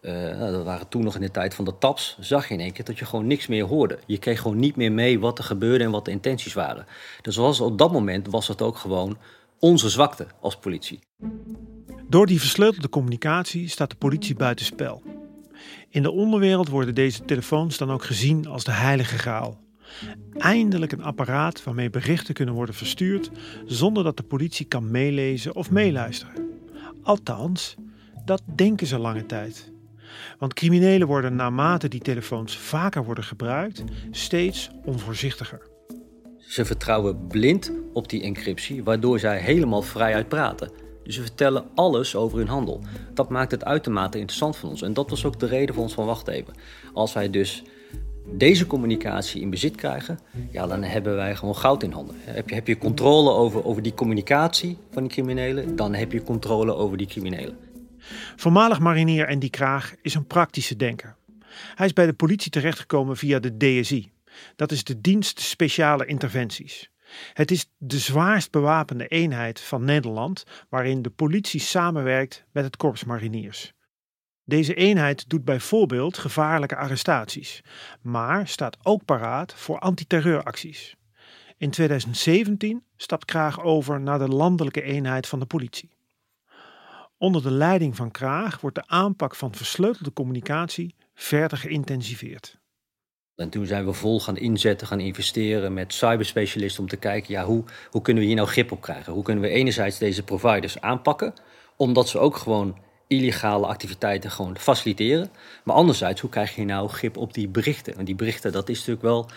eh, 0.00 0.12
nou, 0.12 0.52
dat 0.52 0.64
waren 0.64 0.88
toen 0.88 1.04
nog 1.04 1.14
in 1.14 1.20
de 1.20 1.30
tijd 1.30 1.54
van 1.54 1.64
de 1.64 1.78
taps, 1.78 2.16
zag 2.20 2.48
je 2.48 2.54
in 2.54 2.60
één 2.60 2.72
keer 2.72 2.84
dat 2.84 2.98
je 2.98 3.04
gewoon 3.04 3.26
niks 3.26 3.46
meer 3.46 3.64
hoorde. 3.64 3.98
Je 4.06 4.18
kreeg 4.18 4.40
gewoon 4.40 4.58
niet 4.58 4.76
meer 4.76 4.92
mee 4.92 5.20
wat 5.20 5.38
er 5.38 5.44
gebeurde 5.44 5.84
en 5.84 5.90
wat 5.90 6.04
de 6.04 6.10
intenties 6.10 6.54
waren. 6.54 6.86
Dus 7.22 7.36
was, 7.36 7.60
op 7.60 7.78
dat 7.78 7.92
moment 7.92 8.26
was 8.26 8.48
het 8.48 8.62
ook 8.62 8.76
gewoon 8.76 9.18
onze 9.58 9.88
zwakte 9.88 10.26
als 10.40 10.56
politie. 10.56 11.00
Door 12.08 12.26
die 12.26 12.40
versleutelde 12.40 12.88
communicatie 12.88 13.68
staat 13.68 13.90
de 13.90 13.96
politie 13.96 14.34
buitenspel. 14.34 15.02
In 15.90 16.02
de 16.02 16.10
onderwereld 16.10 16.68
worden 16.68 16.94
deze 16.94 17.24
telefoons 17.24 17.78
dan 17.78 17.90
ook 17.90 18.04
gezien 18.04 18.46
als 18.46 18.64
de 18.64 18.72
heilige 18.72 19.18
graal. 19.18 19.66
Eindelijk 20.32 20.92
een 20.92 21.02
apparaat 21.02 21.64
waarmee 21.64 21.90
berichten 21.90 22.34
kunnen 22.34 22.54
worden 22.54 22.74
verstuurd 22.74 23.30
zonder 23.64 24.04
dat 24.04 24.16
de 24.16 24.22
politie 24.22 24.66
kan 24.66 24.90
meelezen 24.90 25.54
of 25.54 25.70
meeluisteren. 25.70 26.48
Althans, 27.02 27.76
dat 28.24 28.42
denken 28.54 28.86
ze 28.86 28.98
lange 28.98 29.26
tijd. 29.26 29.72
Want 30.38 30.54
criminelen 30.54 31.06
worden 31.06 31.34
naarmate 31.34 31.88
die 31.88 32.00
telefoons 32.00 32.56
vaker 32.56 33.04
worden 33.04 33.24
gebruikt 33.24 33.84
steeds 34.10 34.70
onvoorzichtiger. 34.84 35.60
Ze 36.38 36.64
vertrouwen 36.64 37.26
blind 37.26 37.72
op 37.92 38.08
die 38.08 38.22
encryptie, 38.22 38.84
waardoor 38.84 39.18
zij 39.18 39.38
helemaal 39.38 39.82
vrijuit 39.82 40.28
praten. 40.28 40.70
Ze 41.04 41.20
vertellen 41.20 41.64
alles 41.74 42.16
over 42.16 42.38
hun 42.38 42.48
handel. 42.48 42.80
Dat 43.14 43.28
maakt 43.28 43.50
het 43.50 43.64
uitermate 43.64 44.18
interessant 44.18 44.56
voor 44.56 44.68
ons. 44.68 44.82
En 44.82 44.92
dat 44.92 45.10
was 45.10 45.24
ook 45.24 45.40
de 45.40 45.46
reden 45.46 45.74
voor 45.74 45.84
ons 45.84 45.94
van 45.94 46.06
wacht 46.06 46.28
even. 46.28 46.54
Als 46.92 47.12
wij 47.12 47.30
dus 47.30 47.62
deze 48.32 48.66
communicatie 48.66 49.40
in 49.40 49.50
bezit 49.50 49.74
krijgen, 49.74 50.18
ja, 50.50 50.66
dan 50.66 50.82
hebben 50.82 51.14
wij 51.14 51.36
gewoon 51.36 51.56
goud 51.56 51.82
in 51.82 51.92
handen. 51.92 52.16
Heb 52.18 52.48
je, 52.48 52.54
heb 52.54 52.66
je 52.66 52.78
controle 52.78 53.30
over, 53.30 53.64
over 53.64 53.82
die 53.82 53.94
communicatie 53.94 54.78
van 54.90 55.02
die 55.02 55.12
criminelen, 55.12 55.76
dan 55.76 55.94
heb 55.94 56.12
je 56.12 56.22
controle 56.22 56.74
over 56.74 56.96
die 56.96 57.06
criminelen. 57.06 57.56
Voormalig 58.36 58.78
marinier 58.78 59.28
Andy 59.28 59.50
Kraag 59.50 59.94
is 60.02 60.14
een 60.14 60.26
praktische 60.26 60.76
denker. 60.76 61.16
Hij 61.74 61.86
is 61.86 61.92
bij 61.92 62.06
de 62.06 62.12
politie 62.12 62.50
terechtgekomen 62.50 63.16
via 63.16 63.38
de 63.38 63.56
DSI. 63.56 64.10
Dat 64.56 64.72
is 64.72 64.84
de 64.84 65.00
Dienst 65.00 65.40
Speciale 65.40 66.06
Interventies. 66.06 66.90
Het 67.32 67.50
is 67.50 67.70
de 67.76 67.98
zwaarst 67.98 68.50
bewapende 68.50 69.06
eenheid 69.06 69.60
van 69.60 69.84
Nederland 69.84 70.44
waarin 70.68 71.02
de 71.02 71.10
politie 71.10 71.60
samenwerkt 71.60 72.44
met 72.52 72.64
het 72.64 72.76
korps 72.76 73.04
mariniers. 73.04 73.72
Deze 74.48 74.74
eenheid 74.74 75.28
doet 75.28 75.44
bijvoorbeeld 75.44 76.18
gevaarlijke 76.18 76.76
arrestaties, 76.76 77.62
maar 78.00 78.48
staat 78.48 78.76
ook 78.82 79.04
paraat 79.04 79.54
voor 79.54 79.78
antiterreuracties. 79.78 80.96
In 81.56 81.70
2017 81.70 82.82
stapt 82.96 83.24
Kraag 83.24 83.62
over 83.62 84.00
naar 84.00 84.18
de 84.18 84.28
landelijke 84.28 84.82
eenheid 84.82 85.26
van 85.26 85.38
de 85.38 85.46
politie. 85.46 85.90
Onder 87.18 87.42
de 87.42 87.50
leiding 87.50 87.96
van 87.96 88.10
Kraag 88.10 88.60
wordt 88.60 88.76
de 88.76 88.86
aanpak 88.86 89.34
van 89.34 89.54
versleutelde 89.54 90.12
communicatie 90.12 90.94
verder 91.14 91.58
geïntensiveerd. 91.58 92.58
En 93.34 93.50
toen 93.50 93.66
zijn 93.66 93.84
we 93.84 93.92
vol 93.92 94.20
gaan 94.20 94.36
inzetten, 94.36 94.86
gaan 94.86 95.00
investeren 95.00 95.72
met 95.72 95.94
cyberspecialisten 95.94 96.82
om 96.82 96.88
te 96.88 96.96
kijken, 96.96 97.32
ja, 97.34 97.44
hoe, 97.44 97.64
hoe 97.90 98.02
kunnen 98.02 98.22
we 98.22 98.28
hier 98.28 98.38
nou 98.38 98.48
grip 98.48 98.72
op 98.72 98.80
krijgen? 98.80 99.12
Hoe 99.12 99.22
kunnen 99.22 99.44
we 99.44 99.50
enerzijds 99.50 99.98
deze 99.98 100.22
providers 100.22 100.80
aanpakken, 100.80 101.32
omdat 101.76 102.08
ze 102.08 102.18
ook 102.18 102.36
gewoon 102.36 102.86
illegale 103.08 103.66
activiteiten 103.66 104.30
gewoon 104.30 104.58
faciliteren. 104.58 105.30
Maar 105.64 105.76
anderzijds, 105.76 106.20
hoe 106.20 106.30
krijg 106.30 106.56
je 106.56 106.64
nou 106.64 106.88
grip 106.88 107.16
op 107.16 107.34
die 107.34 107.48
berichten? 107.48 107.94
Want 107.94 108.06
die 108.06 108.14
berichten, 108.14 108.52
dat 108.52 108.68
is 108.68 108.76
natuurlijk 108.76 109.02
wel, 109.02 109.28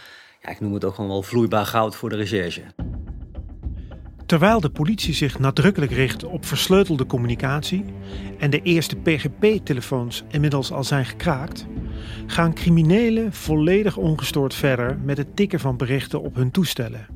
ja, 0.42 0.50
ik 0.50 0.60
noem 0.60 0.74
het 0.74 0.86
ook 0.86 0.96
gewoon 0.96 1.10
wel 1.10 1.24
vloeibaar 1.24 1.66
goud 1.66 1.96
voor 1.96 2.10
de 2.10 2.16
recherche. 2.16 2.62
Terwijl 4.26 4.60
de 4.60 4.70
politie 4.70 5.14
zich 5.14 5.40
nadrukkelijk 5.40 5.92
richt 5.92 6.24
op 6.24 6.46
versleutelde 6.46 7.06
communicatie 7.06 7.86
en 8.40 8.50
de 8.50 8.62
eerste 8.62 8.96
PGP-telefoons 8.96 10.24
inmiddels 10.28 10.72
al 10.72 10.84
zijn 10.84 11.06
gekraakt, 11.06 11.66
gaan 12.26 12.54
criminelen 12.54 13.34
volledig 13.34 13.98
ongestoord 13.98 14.54
verder 14.54 15.00
met 15.04 15.18
het 15.18 15.36
tikken 15.36 15.60
van 15.60 15.78
berichten 15.78 16.22
op 16.22 16.36
hun 16.36 16.52
toestellen. 16.52 17.08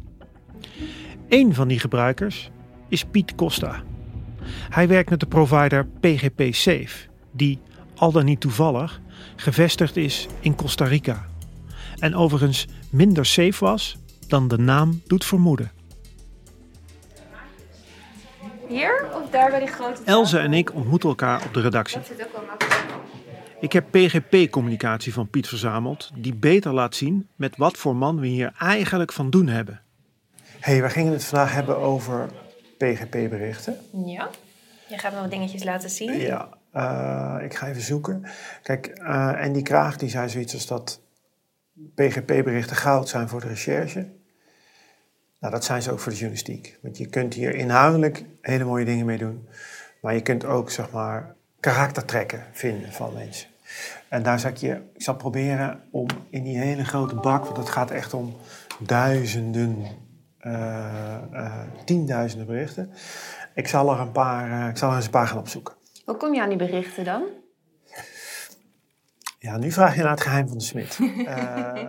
Een 1.30 1.54
van 1.54 1.68
die 1.68 1.80
gebruikers 1.80 2.52
is 2.90 3.04
Piet 3.04 3.36
Costa. 3.36 3.84
Hij 4.70 4.88
werkt 4.88 5.10
met 5.10 5.20
de 5.20 5.26
provider 5.26 5.86
PGP 6.00 6.54
Safe, 6.54 7.08
die, 7.32 7.60
al 7.96 8.12
dan 8.12 8.26
niet 8.26 8.40
toevallig, 8.40 9.02
gevestigd 9.36 9.98
is 9.98 10.28
in 10.40 10.56
Costa 10.56 10.86
Rica. 10.86 11.26
En 12.00 12.16
overigens 12.16 12.68
minder 12.90 13.26
safe 13.26 13.66
was 13.66 13.98
dan 14.28 14.48
de 14.48 14.58
naam 14.58 15.02
doet 15.08 15.26
vermoeden. 15.26 15.72
Hier 18.68 19.08
of 19.14 19.30
daar 19.30 19.50
bij 19.50 19.60
die 19.60 19.68
grote 19.68 20.02
Elze 20.06 20.40
en 20.40 20.54
ik 20.54 20.74
ontmoeten 20.74 21.10
elkaar 21.10 21.44
op 21.46 21.54
de 21.54 21.62
redactie. 21.62 21.98
Dat 21.98 22.08
zit 22.08 22.26
ook 22.26 22.32
wel 22.34 22.44
makkelijk. 22.48 22.86
Ik 23.60 23.74
heb 23.74 23.86
PGP-communicatie 23.92 25.14
van 25.14 25.30
Piet 25.30 25.48
verzameld, 25.48 26.12
die 26.16 26.36
beter 26.36 26.74
laat 26.74 26.96
zien 26.96 27.28
met 27.36 27.58
wat 27.58 27.78
voor 27.78 27.96
man 27.96 28.20
we 28.20 28.28
hier 28.28 28.54
eigenlijk 28.58 29.12
van 29.12 29.30
doen 29.30 29.48
hebben. 29.48 29.82
hey, 30.60 30.82
we 30.82 30.90
gingen 30.90 31.12
het 31.12 31.26
vandaag 31.26 31.54
hebben 31.54 31.78
over 31.78 32.30
PGP-berichten. 32.78 33.78
Ja. 34.06 34.30
Je 34.88 34.98
gaat 34.98 35.14
me 35.14 35.20
wat 35.20 35.32
dingetjes 35.32 35.64
laten 35.64 35.90
zien. 35.90 36.20
Ja, 36.20 36.50
eh, 36.72 37.38
ik 37.44 37.54
ga 37.54 37.68
even 37.68 37.82
zoeken. 37.82 38.26
Kijk, 38.64 38.88
eh, 38.88 39.44
en 39.44 39.54
die 39.54 39.64
Kraag 39.64 39.98
die 39.98 40.10
zei 40.10 40.30
zoiets 40.30 40.54
als 40.54 40.68
dat 40.68 41.02
PGP-berichten 41.96 42.76
goud 42.76 43.10
zijn 43.10 43.28
voor 43.28 43.42
de 43.42 43.48
recherche. 43.48 44.08
Nou, 45.40 45.54
dat 45.54 45.66
zijn 45.66 45.82
ze 45.82 45.92
ook 45.92 46.00
voor 46.00 46.12
de 46.12 46.18
journalistiek. 46.18 46.78
Want 46.82 46.98
je 46.98 47.06
kunt 47.06 47.34
hier 47.34 47.56
inhoudelijk 47.56 48.24
hele 48.42 48.64
mooie 48.64 48.86
dingen 48.86 49.06
mee 49.06 49.18
doen. 49.18 49.48
Maar 50.02 50.14
je 50.14 50.22
kunt 50.22 50.46
ook, 50.46 50.72
zeg 50.72 50.92
maar, 50.92 51.36
karaktertrekken 51.60 52.44
vinden 52.52 52.92
van 52.92 53.14
mensen. 53.14 53.50
En 54.08 54.24
daar 54.24 54.40
zal 54.40 54.50
ik 54.50 54.58
je, 54.58 54.82
ik 54.94 55.02
zal 55.02 55.16
proberen 55.16 55.82
om 55.92 56.08
in 56.30 56.44
die 56.44 56.58
hele 56.58 56.86
grote 56.86 57.16
bak, 57.16 57.46
want 57.46 57.58
het 57.58 57.70
gaat 57.70 57.92
echt 57.92 58.14
om 58.14 58.36
duizenden, 58.80 59.78
eh, 59.78 59.86
eh, 59.86 59.96
tienduizenden 61.86 62.48
berichten. 62.48 62.92
Ik 63.56 63.68
zal 63.68 63.94
er 63.94 64.00
een 64.00 64.12
paar, 64.12 64.62
eh, 64.62 64.70
ik 64.70 64.78
zal 64.78 64.90
er 64.90 64.96
eens 64.96 65.06
een 65.06 65.12
paar 65.12 65.28
gaan 65.28 65.38
opzoeken. 65.38 65.74
Hoe 66.06 66.18
kom 66.18 66.34
je 66.34 66.42
aan 66.42 66.50
die 66.50 66.58
berichten 66.58 67.04
dan? 67.04 67.24
Ja, 69.40 69.58
nu 69.58 69.72
vraag 69.72 69.96
je 69.96 70.02
naar 70.02 70.12
het 70.12 70.22
geheim 70.22 70.48
van 70.48 70.58
de 70.58 70.64
smid. 70.64 71.00
Eh, 71.26 71.84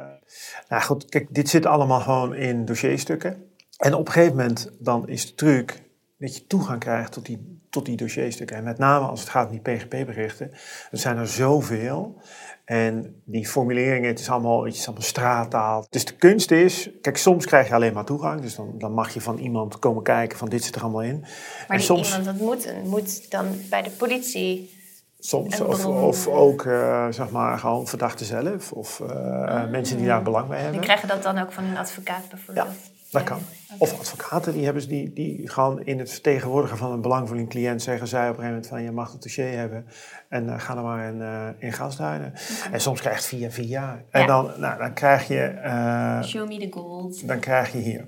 nou 0.69 0.83
goed, 0.83 1.05
kijk, 1.05 1.35
dit 1.35 1.49
zit 1.49 1.67
allemaal 1.67 2.01
gewoon 2.01 2.35
in 2.35 2.65
dossierstukken. 2.65 3.51
En 3.77 3.95
op 3.95 4.07
een 4.07 4.13
gegeven 4.13 4.37
moment 4.37 4.71
dan 4.79 5.09
is 5.09 5.27
de 5.27 5.35
truc 5.35 5.83
dat 6.19 6.37
je 6.37 6.47
toegang 6.47 6.81
krijgt 6.81 7.13
tot 7.13 7.27
die, 7.27 7.61
tot 7.71 7.87
die 7.87 7.97
dossierstukken. 7.97 8.57
En 8.57 8.65
met 8.65 8.79
name 8.79 9.07
als 9.07 9.21
het 9.21 9.29
gaat 9.29 9.47
om 9.47 9.61
die 9.61 9.77
PGP-berichten. 9.77 10.51
Er 10.91 10.99
zijn 10.99 11.17
er 11.17 11.29
zoveel. 11.29 12.21
En 12.67 13.23
die 13.25 13.47
formuleringen, 13.47 14.09
het 14.09 14.19
is 14.21 14.29
allemaal, 14.31 14.65
het 14.65 14.75
is 14.75 14.87
allemaal 14.87 15.05
straattaal. 15.05 15.87
Dus 15.91 16.05
de 16.05 16.17
kunst 16.17 16.51
is, 16.51 16.91
kijk, 17.01 17.17
soms 17.17 17.47
krijg 17.47 17.69
je 17.69 17.75
alleen 17.75 17.93
maar 17.93 18.05
toegang. 18.05 18.41
Dus 18.41 18.55
dan, 18.55 18.75
dan 18.79 18.93
mag 18.93 19.15
je 19.15 19.21
van 19.21 19.39
iemand 19.39 19.79
komen 19.79 20.03
kijken 20.03 20.39
van 20.39 20.49
dit 20.49 20.65
zit 20.65 20.75
er 20.75 20.83
allemaal 20.83 21.03
in. 21.03 21.21
Maar 21.21 21.31
en 21.69 21.77
die 21.77 21.87
soms, 21.87 22.09
iemand, 22.09 22.25
dat 22.25 22.47
moet, 22.47 22.73
moet 22.85 23.31
dan 23.31 23.47
bij 23.71 23.83
de 23.83 23.91
politie... 23.91 24.71
soms 25.19 25.61
of, 25.61 25.87
of 25.87 26.27
ook, 26.27 26.65
eh, 26.65 27.07
zeg 27.11 27.31
maar, 27.31 27.59
gewoon 27.59 27.87
verdachten 27.87 28.27
zelf. 28.27 28.73
Of 28.73 29.01
eh, 29.01 29.71
mensen 29.71 29.97
die 29.97 30.07
daar 30.07 30.23
belang 30.23 30.47
bij 30.47 30.57
Die 30.57 30.65
hebben. 30.65 30.83
krijgen 30.85 31.09
dat 31.09 31.23
dan 31.23 31.39
ook 31.39 31.53
van 31.53 31.65
een 31.65 31.77
advocaat 31.77 32.29
bijvoorbeeld. 32.31 32.95
Dat 33.11 33.23
kan. 33.23 33.39
Of 33.79 33.99
advocaten, 33.99 34.53
die, 34.53 34.65
hebben, 34.65 34.83
ze- 34.83 34.89
die, 34.89 35.13
die 35.13 35.49
gewoon 35.49 35.85
in 35.85 35.99
het 35.99 36.11
vertegenwoordigen 36.11 36.79
van 36.79 36.93
een 36.93 37.01
belang 37.01 37.29
voor 37.29 37.37
een 37.37 37.49
cliënt 37.49 37.83
zeggen 37.83 38.09
zij 38.09 38.21
op 38.21 38.27
een 38.29 38.35
gegeven 38.35 38.51
moment 38.55 38.67
van 38.67 38.83
je 38.83 38.91
mag 38.91 39.13
het 39.13 39.23
dossier 39.23 39.59
hebben 39.59 39.87
en 40.29 40.49
eh, 40.49 40.61
ga 40.61 40.77
er 40.77 40.83
maar 40.83 41.09
in, 41.09 41.23
eh 41.23 41.49
in 41.59 41.73
gasduinen. 41.73 42.33
En 42.73 42.81
soms 42.81 43.01
krijg 43.01 43.19
je 43.31 43.37
via 43.37 43.51
via. 43.51 44.03
En 44.11 44.21
Ja. 44.21 44.27
dan, 44.27 44.51
nou, 44.61 44.79
dan 44.79 44.93
krijg 44.95 45.29
je, 45.29 45.41
eh, 45.43 46.23
Show 46.23 46.49
me 46.49 46.59
the 46.59 46.73
gold. 46.81 47.29
dan 47.29 47.39
krijg 47.39 47.73
je 47.73 47.79
hier. 47.79 48.07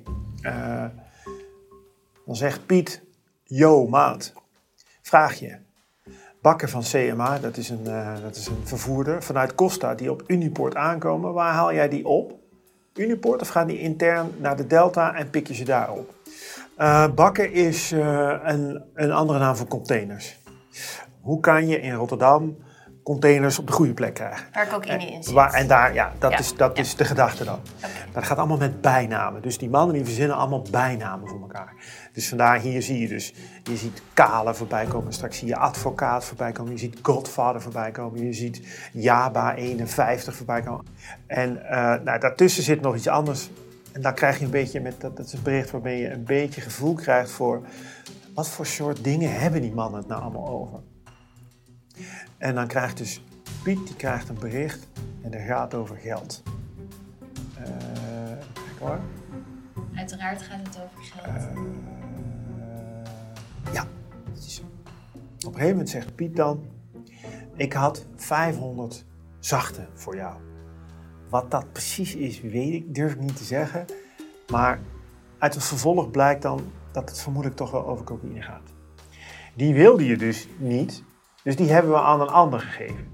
dan 2.27 2.37
zegt 2.37 2.67
Piet, 2.67 3.03
yo 3.45 3.87
maat, 3.89 4.33
vraag 5.03 5.35
je. 5.35 5.57
Bakker 6.43 6.69
van 6.69 6.83
CMA, 6.83 7.39
dat 7.39 7.57
is, 7.57 7.69
een, 7.71 7.85
dat 8.23 8.37
is 8.37 8.47
een 8.47 8.67
vervoerder 8.67 9.23
vanuit 9.23 9.55
Costa 9.55 9.95
die 9.95 10.11
op 10.11 10.23
Uniport 10.27 10.75
aankomen. 10.77 11.33
Waar 11.33 11.53
haal 11.53 11.73
jij 11.75 11.89
die 11.89 12.07
op? 12.07 12.38
Uniport 12.99 13.41
of 13.41 13.49
gaan 13.49 13.67
die 13.67 13.79
intern 13.79 14.31
naar 14.39 14.57
de 14.57 14.67
Delta 14.67 15.15
en 15.15 15.31
pik 15.31 15.47
je 15.47 15.55
ze 15.55 15.65
daar 15.65 15.91
op? 15.93 16.15
Eh, 16.77 17.09
bakken 17.15 17.53
is 17.53 17.93
eh, 17.93 18.35
een, 18.43 18.83
een 18.95 19.13
andere 19.13 19.39
naam 19.39 19.57
voor 19.57 19.67
containers. 19.67 20.39
Hoe 21.21 21.41
kan 21.41 21.69
je 21.69 21.81
in 21.81 21.95
Rotterdam 21.95 22.57
containers 23.09 23.59
op 23.59 23.67
de 23.67 23.73
goede 23.73 23.95
plek 23.95 24.15
krijgen? 24.15 24.47
Waar 24.53 24.69
cocaïne 24.69 25.07
in 25.07 25.23
zit. 25.23 25.35
Waar, 25.35 25.53
en 25.53 25.67
daar, 25.67 25.95
ja, 25.95 26.13
dat, 26.19 26.33
Ja, 26.33 26.39
is, 26.39 26.55
dat 26.55 26.77
ja. 26.77 26.83
is 26.83 26.97
de 26.97 27.05
gedachte 27.05 27.45
dan. 27.45 27.59
Maar 27.81 27.91
dat 28.13 28.25
gaat 28.25 28.39
allemaal 28.39 28.57
met 28.57 28.81
bijnamen. 28.81 29.43
Dus 29.43 29.59
die 29.59 29.69
mannen 29.71 29.95
die 29.95 30.05
verzinnen 30.05 30.37
allemaal 30.37 30.67
bijnamen 30.71 31.29
voor 31.29 31.41
elkaar. 31.41 31.75
Dus 32.13 32.29
vandaar 32.29 32.61
hier 32.61 32.83
zie 32.83 33.01
je 33.01 33.09
dus, 33.09 33.35
je 33.63 33.77
ziet 33.77 34.03
Kale 34.13 34.55
voorbij 34.55 34.87
komen. 34.87 35.13
Straks 35.13 35.39
zie 35.39 35.49
je 35.49 35.57
Advocaat 35.57 36.25
voorbij 36.25 36.53
komen. 36.53 36.73
Je 36.73 36.79
ziet 36.79 36.99
Godfather 37.03 37.63
voorbij 37.63 37.91
komen. 37.91 38.25
Je 38.25 38.33
ziet 38.33 38.63
Jaba 38.93 39.55
51 39.55 40.35
voorbij 40.35 40.63
komen. 40.63 40.85
En 41.27 41.71
eh, 41.71 42.03
nou, 42.05 42.19
daartussen 42.19 42.63
zit 42.63 42.81
nog 42.81 42.97
iets 42.97 43.09
anders. 43.09 43.51
En 43.93 44.03
dan 44.03 44.15
krijg 44.15 44.39
je 44.39 44.45
een 44.45 44.51
beetje, 44.51 44.81
met, 44.81 45.01
dat, 45.01 45.17
dat 45.17 45.27
is 45.27 45.33
een 45.33 45.43
bericht 45.43 45.71
waarmee 45.71 46.01
je 46.01 46.11
een 46.11 46.25
beetje 46.25 46.61
gevoel 46.61 46.95
krijgt 46.95 47.31
voor... 47.31 47.67
Wat 48.35 48.49
voor 48.49 48.67
soort 48.67 49.05
dingen 49.05 49.41
hebben 49.41 49.61
die 49.61 49.75
mannen 49.75 50.01
het 50.01 50.09
nou 50.09 50.23
allemaal 50.23 50.49
over? 50.49 50.81
En 52.39 52.55
dan 52.55 52.67
krijgt 52.67 52.97
dus 52.97 53.23
Piet 53.63 53.87
die 53.87 53.97
krijgt 53.97 54.29
een 54.29 54.39
bericht 54.39 54.89
en 55.23 55.31
dat 55.31 55.41
gaat 55.41 55.75
over 55.75 55.97
geld. 55.97 56.43
Kijk 58.53 58.79
hoor. 58.79 59.01
Uiteraard 59.95 60.43
gaat 60.43 60.67
het 60.67 60.81
over 60.85 61.03
geld. 61.03 61.27
Eh, 61.27 61.57
ja, 63.73 63.87
dat 64.35 64.45
is 64.45 64.55
zo. 64.55 64.63
Op 64.63 65.45
een 65.45 65.53
gegeven 65.53 65.71
moment 65.71 65.89
zegt 65.89 66.15
Piet 66.15 66.37
dan: 66.37 66.65
Ik 67.57 67.73
had 67.73 68.07
500 68.17 69.05
zachte 69.39 69.87
voor 69.95 70.17
jou. 70.17 70.37
Wat 71.29 71.51
dat 71.51 71.73
precies 71.73 72.15
is, 72.15 72.41
weet 72.41 72.73
ik, 72.73 72.95
durf 72.95 73.13
ik 73.13 73.21
niet 73.21 73.37
te 73.37 73.45
zeggen. 73.45 73.85
Maar 74.51 74.81
uit 75.39 75.55
het 75.55 75.65
vervolg 75.65 76.11
blijkt 76.11 76.43
dan 76.43 76.73
dat 76.93 77.09
het 77.09 77.21
vermoedelijk 77.21 77.59
toch 77.59 77.71
wel 77.71 77.87
over 77.87 78.05
cocaïne 78.05 78.43
gaat. 78.43 78.73
Die 79.55 79.75
wilde 79.75 80.07
je 80.07 80.17
dus 80.17 80.49
niet, 80.59 81.03
dus 81.49 81.57
die 81.57 81.73
hebben 81.73 81.91
we 81.91 81.99
aan 81.99 82.21
een 82.21 82.29
ander 82.29 82.61
gegeven. 82.61 83.07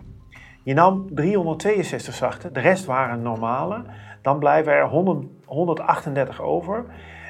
Je 0.62 0.74
nam 0.74 1.14
362 1.14 2.14
zachte, 2.14 2.52
de 2.52 2.60
rest 2.60 2.84
waren 2.84 3.22
normale. 3.22 3.84
Dan 4.22 4.38
blijven 4.38 4.72
er 4.72 4.88
100, 4.88 5.26
138 5.44 6.40
over. 6.40 6.84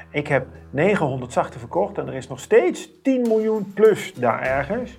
Ik 0.09 0.27
heb 0.27 0.47
900 0.69 1.33
zachte 1.33 1.59
verkocht 1.59 1.97
en 1.97 2.07
er 2.07 2.13
is 2.13 2.27
nog 2.27 2.39
steeds 2.39 3.01
10 3.01 3.21
miljoen 3.21 3.73
plus 3.73 4.13
daar 4.13 4.41
ergens. 4.41 4.97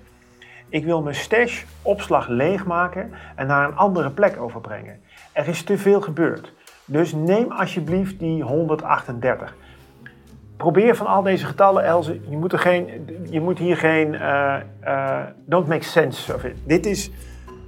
Ik 0.69 0.85
wil 0.85 1.01
mijn 1.01 1.15
stash 1.15 1.63
opslag 1.81 2.27
leegmaken 2.27 3.11
en 3.35 3.47
naar 3.47 3.67
een 3.67 3.75
andere 3.75 4.11
plek 4.11 4.41
overbrengen. 4.41 4.99
Er 5.31 5.47
is 5.47 5.63
te 5.63 5.77
veel 5.77 6.01
gebeurd. 6.01 6.53
Dus 6.85 7.13
neem 7.13 7.51
alsjeblieft 7.51 8.19
die 8.19 8.43
138. 8.43 9.55
Probeer 10.57 10.95
van 10.95 11.07
al 11.07 11.21
deze 11.21 11.45
getallen, 11.45 11.83
Elze, 11.83 12.19
je 12.29 12.37
moet, 12.37 12.53
er 12.53 12.59
geen, 12.59 13.07
je 13.29 13.41
moet 13.41 13.57
hier 13.57 13.77
geen. 13.77 14.15
eh, 14.15 14.59
eh, 14.79 15.25
don't 15.45 15.67
make 15.67 15.83
sense 15.83 16.33
of 16.33 16.43
it. 16.43 16.55
Dit 16.63 16.85
is 16.85 17.11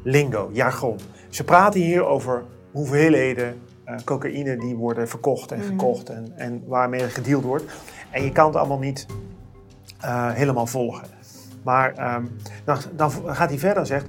lingo, 0.03 0.49
jargon. 0.53 0.97
Ze 1.29 1.43
praten 1.43 1.81
hier 1.81 2.05
over 2.05 2.43
hoeveelheden, 2.71 3.61
eh, 3.83 3.95
cocaïne 4.05 4.57
die 4.57 4.75
worden 4.75 5.07
verkocht 5.07 5.51
en 5.51 5.61
gekocht 5.61 6.09
en, 6.09 6.33
en 6.35 6.63
waarmee 6.67 7.01
gedeeld 7.01 7.43
wordt. 7.43 7.63
En 8.11 8.23
je 8.23 8.31
kan 8.31 8.45
het 8.45 8.55
allemaal 8.55 8.79
niet 8.79 9.05
eh, 10.01 10.31
helemaal 10.31 10.67
volgen. 10.67 11.07
Maar 11.63 11.93
ehm, 11.93 12.25
dan, 12.63 12.77
dan 12.95 13.11
gaat 13.11 13.49
hij 13.49 13.59
verder 13.59 13.77
en 13.77 13.85
zegt... 13.85 14.07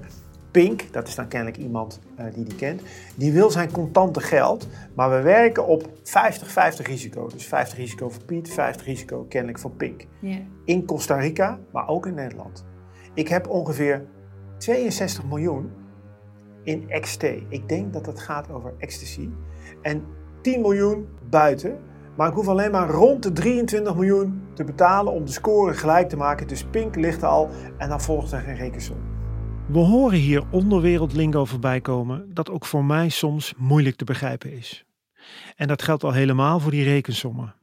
Pink, 0.51 0.93
dat 0.93 1.09
is 1.09 1.15
dan 1.15 1.29
kennelijk 1.29 1.59
iemand 1.59 2.01
eh, 2.17 2.25
die 2.35 2.45
die 2.45 2.55
kent, 2.55 2.83
die 3.17 3.33
wil 3.33 3.51
zijn 3.51 3.73
contante 3.73 4.21
geld, 4.21 4.69
maar 4.95 5.11
we 5.11 5.21
werken 5.21 5.67
op 5.67 5.89
50-50 5.89 5.93
risico. 6.83 7.29
Dus 7.29 7.47
50 7.47 7.79
risico 7.79 8.09
voor 8.09 8.23
Piet, 8.25 8.51
50 8.51 8.87
risico 8.87 9.25
kennelijk 9.29 9.59
voor 9.59 9.71
Pink. 9.71 10.07
In 10.65 10.85
Costa 10.85 11.17
Rica, 11.17 11.59
maar 11.73 11.89
ook 11.89 12.07
in 12.07 12.15
Nederland. 12.15 12.65
Ik 13.15 13.29
heb 13.29 13.49
ongeveer 13.49 14.05
62 14.59 15.25
miljoen 15.25 15.71
in 16.63 16.89
XT. 17.01 17.23
Ik 17.49 17.69
denk 17.69 17.93
dat 17.93 18.07
het 18.07 18.21
gaat 18.21 18.51
over 18.51 18.75
ecstasy. 18.79 19.29
En 19.83 20.05
10 20.41 20.61
miljoen 20.61 21.09
buiten. 21.31 21.79
Maar 22.17 22.29
ik 22.29 22.35
hoef 22.35 22.49
alleen 22.49 22.71
maar 22.71 22.89
rond 22.89 23.23
de 23.23 23.33
23 23.33 23.95
miljoen 23.95 24.43
te 24.55 24.65
betalen 24.65 25.13
om 25.13 25.25
de 25.25 25.33
score 25.33 25.75
gelijk 25.75 26.09
te 26.09 26.17
maken. 26.17 26.47
Dus 26.47 26.65
Pink 26.65 26.95
ligt 26.95 27.23
er 27.23 27.29
al 27.29 27.49
en 27.77 27.89
dan 27.89 28.01
volgt 28.01 28.33
er 28.33 28.41
geen 28.41 28.57
rekensom. 28.57 29.10
We 29.73 29.79
horen 29.79 30.19
hier 30.19 30.45
onderwereldlingo 30.51 31.45
voorbij 31.45 31.81
komen 31.81 32.35
dat 32.35 32.51
ook 32.51 32.65
voor 32.67 32.85
mij 32.85 33.09
soms 33.09 33.53
moeilijk 33.57 33.97
te 33.97 34.05
begrijpen 34.05 34.53
is. 34.53 34.85
En 35.57 35.69
dat 35.69 35.83
geldt 35.83 36.05
al 36.05 36.13
helemaal 36.13 36.61
voor 36.61 36.71
die 36.71 36.85
rekensommen. 36.85 37.55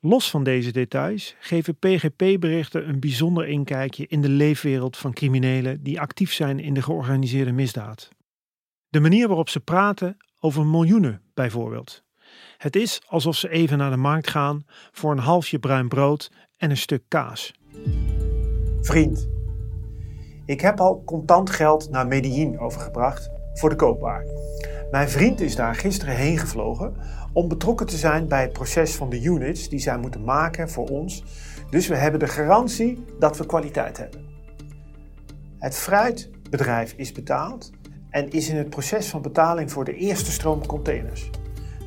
Los 0.00 0.30
van 0.30 0.44
deze 0.44 0.72
details 0.72 1.34
geven 1.38 1.76
PGP-berichten 1.76 2.88
een 2.88 3.00
bijzonder 3.00 3.48
inkijkje 3.48 4.06
in 4.06 4.20
de 4.20 4.28
leefwereld 4.28 4.96
van 4.96 5.12
criminelen 5.12 5.82
die 5.82 6.00
actief 6.00 6.32
zijn 6.32 6.58
in 6.58 6.74
de 6.74 6.82
georganiseerde 6.82 7.52
misdaad. 7.52 8.08
De 8.88 9.00
manier 9.00 9.26
waarop 9.26 9.48
ze 9.48 9.60
praten 9.60 10.16
over 10.40 10.66
miljoenen 10.66 11.22
bijvoorbeeld. 11.34 12.02
Het 12.56 12.76
is 12.76 13.00
alsof 13.06 13.36
ze 13.36 13.48
even 13.48 13.78
naar 13.78 13.90
de 13.90 13.96
markt 13.96 14.30
gaan 14.30 14.64
voor 14.90 15.12
een 15.12 15.18
halfje 15.18 15.58
bruin 15.58 15.88
brood 15.88 16.30
en 16.56 16.70
een 16.70 16.76
stuk 16.76 17.02
kaas. 17.08 17.52
Vriend, 18.80 19.28
ik 20.50 20.60
heb 20.60 20.80
al 20.80 21.02
contant 21.04 21.50
geld 21.50 21.90
naar 21.90 22.06
Medellin 22.06 22.58
overgebracht 22.58 23.30
voor 23.54 23.68
de 23.68 23.76
koopwaar. 23.76 24.24
Mijn 24.90 25.08
vriend 25.08 25.40
is 25.40 25.56
daar 25.56 25.74
gisteren 25.74 26.16
heen 26.16 26.38
gevlogen 26.38 26.94
om 27.32 27.48
betrokken 27.48 27.86
te 27.86 27.96
zijn 27.96 28.28
bij 28.28 28.42
het 28.42 28.52
proces 28.52 28.94
van 28.94 29.10
de 29.10 29.22
units 29.22 29.68
die 29.68 29.78
zij 29.78 29.98
moeten 29.98 30.24
maken 30.24 30.70
voor 30.70 30.88
ons. 30.88 31.24
Dus 31.70 31.86
we 31.88 31.96
hebben 31.96 32.20
de 32.20 32.26
garantie 32.26 33.04
dat 33.18 33.36
we 33.36 33.46
kwaliteit 33.46 33.98
hebben. 33.98 34.24
Het 35.58 35.76
fruitbedrijf 35.76 36.92
is 36.96 37.12
betaald 37.12 37.70
en 38.10 38.30
is 38.30 38.48
in 38.48 38.56
het 38.56 38.70
proces 38.70 39.08
van 39.08 39.22
betaling 39.22 39.70
voor 39.70 39.84
de 39.84 39.94
eerste 39.94 40.30
stroom 40.30 40.66
containers. 40.66 41.30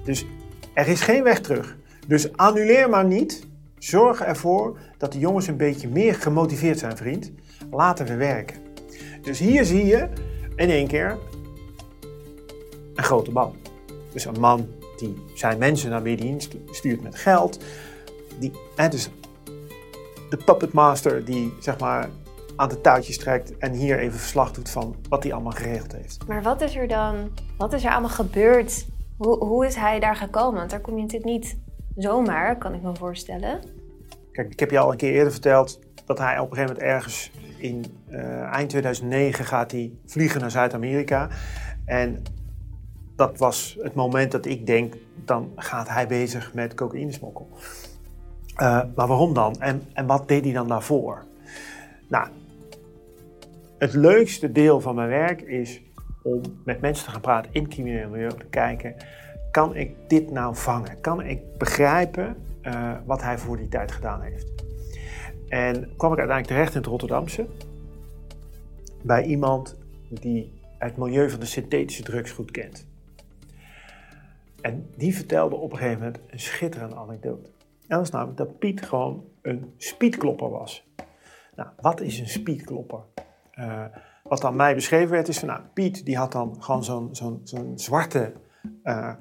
Dus 0.04 0.26
er 0.74 0.88
is 0.88 1.02
geen 1.02 1.24
weg 1.24 1.42
terug. 1.42 1.78
Dus 2.08 2.38
annuleer 2.38 2.90
maar 2.90 3.06
niet. 3.06 3.48
Zorg 3.84 4.22
ervoor 4.22 4.78
dat 4.98 5.12
de 5.12 5.20
jongens 5.20 5.48
een 5.48 5.58
beetje 5.58 5.88
meer 5.88 6.16
gemotiveerd 6.16 6.80
zijn, 6.80 6.98
vriend. 6.98 7.32
Laten 7.72 8.06
we 8.06 8.16
werken. 8.16 8.58
Dus 9.22 9.40
hier 9.40 9.66
zie 9.66 9.86
je 9.86 10.10
in 10.56 10.70
één 10.70 10.88
keer 10.88 11.18
een 12.96 13.04
grote 13.04 13.32
man. 13.32 13.56
Dus 14.14 14.26
een 14.26 14.40
man 14.40 14.68
die 14.98 15.24
zijn 15.36 15.58
mensen 15.58 15.90
naar 15.90 16.02
Medellin 16.02 16.42
stuurt 16.72 17.02
met 17.02 17.16
geld. 17.16 17.60
Die, 18.40 18.52
hè, 18.76 18.90
dus 18.90 19.10
de 20.30 20.38
puppet 20.38 20.74
master 20.74 21.26
die 21.26 21.54
zeg 21.60 21.80
maar 21.80 22.10
aan 22.56 22.70
de 22.70 22.82
touwtjes 22.82 23.18
trekt 23.18 23.58
en 23.58 23.74
hier 23.74 24.00
even 24.00 24.20
verslag 24.20 24.52
doet 24.52 24.70
van 24.70 24.96
wat 25.10 25.24
hij 25.24 25.34
allemaal 25.34 25.52
geregeld 25.52 25.92
heeft. 25.92 26.28
Maar 26.28 26.42
wat 26.42 26.62
is 26.62 26.76
er 26.76 26.88
dan, 26.88 27.30
wat 27.58 27.74
is 27.74 27.84
er 27.84 27.92
allemaal 27.92 28.10
gebeurd? 28.10 28.86
Hoe, 29.18 29.46
hoe 29.46 29.66
is 29.66 29.76
hij 29.76 30.00
daar 30.00 30.16
gekomen? 30.16 30.60
Want 30.60 30.70
daar 30.70 30.82
kom 30.82 30.96
je 30.96 31.02
natuurlijk 31.02 31.32
niet 31.32 31.58
zomaar, 31.96 32.58
kan 32.58 32.74
ik 32.74 32.82
me 32.82 32.96
voorstellen. 32.96 33.60
Kijk, 34.32 34.52
ik 34.52 34.60
heb 34.60 34.72
je 34.72 34.80
al 34.80 34.92
een 34.92 34.98
keer 34.98 35.14
eerder 35.14 35.32
verteld 35.32 35.80
dat 36.06 36.18
hij 36.18 36.40
op 36.40 36.52
een 36.52 36.56
gegeven 36.56 36.76
moment 36.76 36.94
ergens 36.94 37.32
in 37.58 37.86
eh, 38.10 38.42
eind 38.42 38.70
2009 38.70 39.46
gaat 39.46 39.72
hij 39.72 39.92
vliegen 40.06 40.42
naar 40.42 40.52
Zuid-Amerika. 40.52 41.30
En 41.86 42.22
dat 43.16 43.38
was 43.38 43.78
het 43.82 43.94
moment 43.94 44.32
dat 44.32 44.46
ik 44.46 44.66
denk, 44.66 44.94
dan 45.26 45.52
gaat 45.56 45.90
hij 45.90 46.08
bezig 46.08 46.54
met 46.54 46.74
cocaïnesmokkel. 46.74 47.50
Eh, 48.56 48.82
maar 48.96 49.08
waarom 49.08 49.34
dan? 49.34 49.56
En, 49.60 49.84
en 49.94 50.06
wat 50.06 50.28
deed 50.28 50.44
hij 50.44 50.54
dan 50.54 50.68
daarvoor? 50.68 51.26
Nou, 52.08 52.28
het 53.78 53.94
leukste 53.94 54.52
deel 54.52 54.82
van 54.82 54.96
mijn 54.96 55.10
werk 55.10 55.42
is 55.42 55.82
om 56.24 56.42
met 56.66 56.82
mensen 56.82 57.06
te 57.06 57.12
gaan 57.12 57.22
praten 57.22 57.54
in 57.54 57.64
het 57.64 57.72
criminele 57.74 58.08
milieu, 58.08 58.30
te 58.30 58.46
kijken, 58.50 58.96
kan 59.54 59.76
ik 59.76 59.96
dit 60.08 60.32
nou 60.32 60.56
vangen? 60.56 61.02
Kan 61.02 61.22
ik 61.22 61.58
begrijpen 61.58 62.36
eh, 62.62 62.92
wat 63.06 63.22
hij 63.22 63.38
voor 63.38 63.58
die 63.58 63.68
tijd 63.68 63.92
gedaan 63.92 64.22
heeft? 64.22 64.52
En 65.48 65.74
kwam 65.98 66.12
ik 66.12 66.18
uiteindelijk 66.18 66.48
terecht 66.48 66.72
in 66.72 66.78
het 66.78 66.90
Rotterdamse, 66.90 67.48
bij 69.04 69.24
iemand 69.24 69.78
die 70.10 70.54
het 70.78 70.98
milieu 70.98 71.30
van 71.30 71.40
de 71.40 71.46
synthetische 71.46 72.04
drugs 72.04 72.32
goed 72.32 72.52
kent. 72.52 72.88
En 74.62 74.90
die 74.98 75.16
vertelde 75.16 75.56
op 75.56 75.72
een 75.72 75.78
gegeven 75.78 76.00
moment 76.00 76.20
een 76.28 76.40
schitterende 76.40 76.96
anekdote. 76.96 77.50
En 77.88 77.98
dat 77.98 78.02
is 78.02 78.10
namelijk 78.10 78.38
dat 78.38 78.60
Piet 78.60 78.82
gewoon 78.82 79.24
een 79.42 79.74
speedklopper 79.78 80.50
was. 80.50 80.88
Nou, 81.56 81.70
wat 81.82 82.02
is 82.02 82.20
een 82.20 82.28
speedklopper? 82.28 83.02
Uh, 83.56 83.86
wat 84.24 84.44
aan 84.44 84.56
mij 84.56 84.76
beschreven 84.76 85.10
werd 85.10 85.28
is 85.28 85.40
van, 85.40 85.48
nou, 85.48 85.62
Piet 85.74 86.06
die 86.06 86.18
had 86.18 86.32
dan 86.32 86.64
gewoon 86.64 86.84
zo'n 86.84 87.16
zo'n 87.16 87.42
zo'n 87.44 87.80
zwarte, 87.80 88.34
uh, 88.84 89.14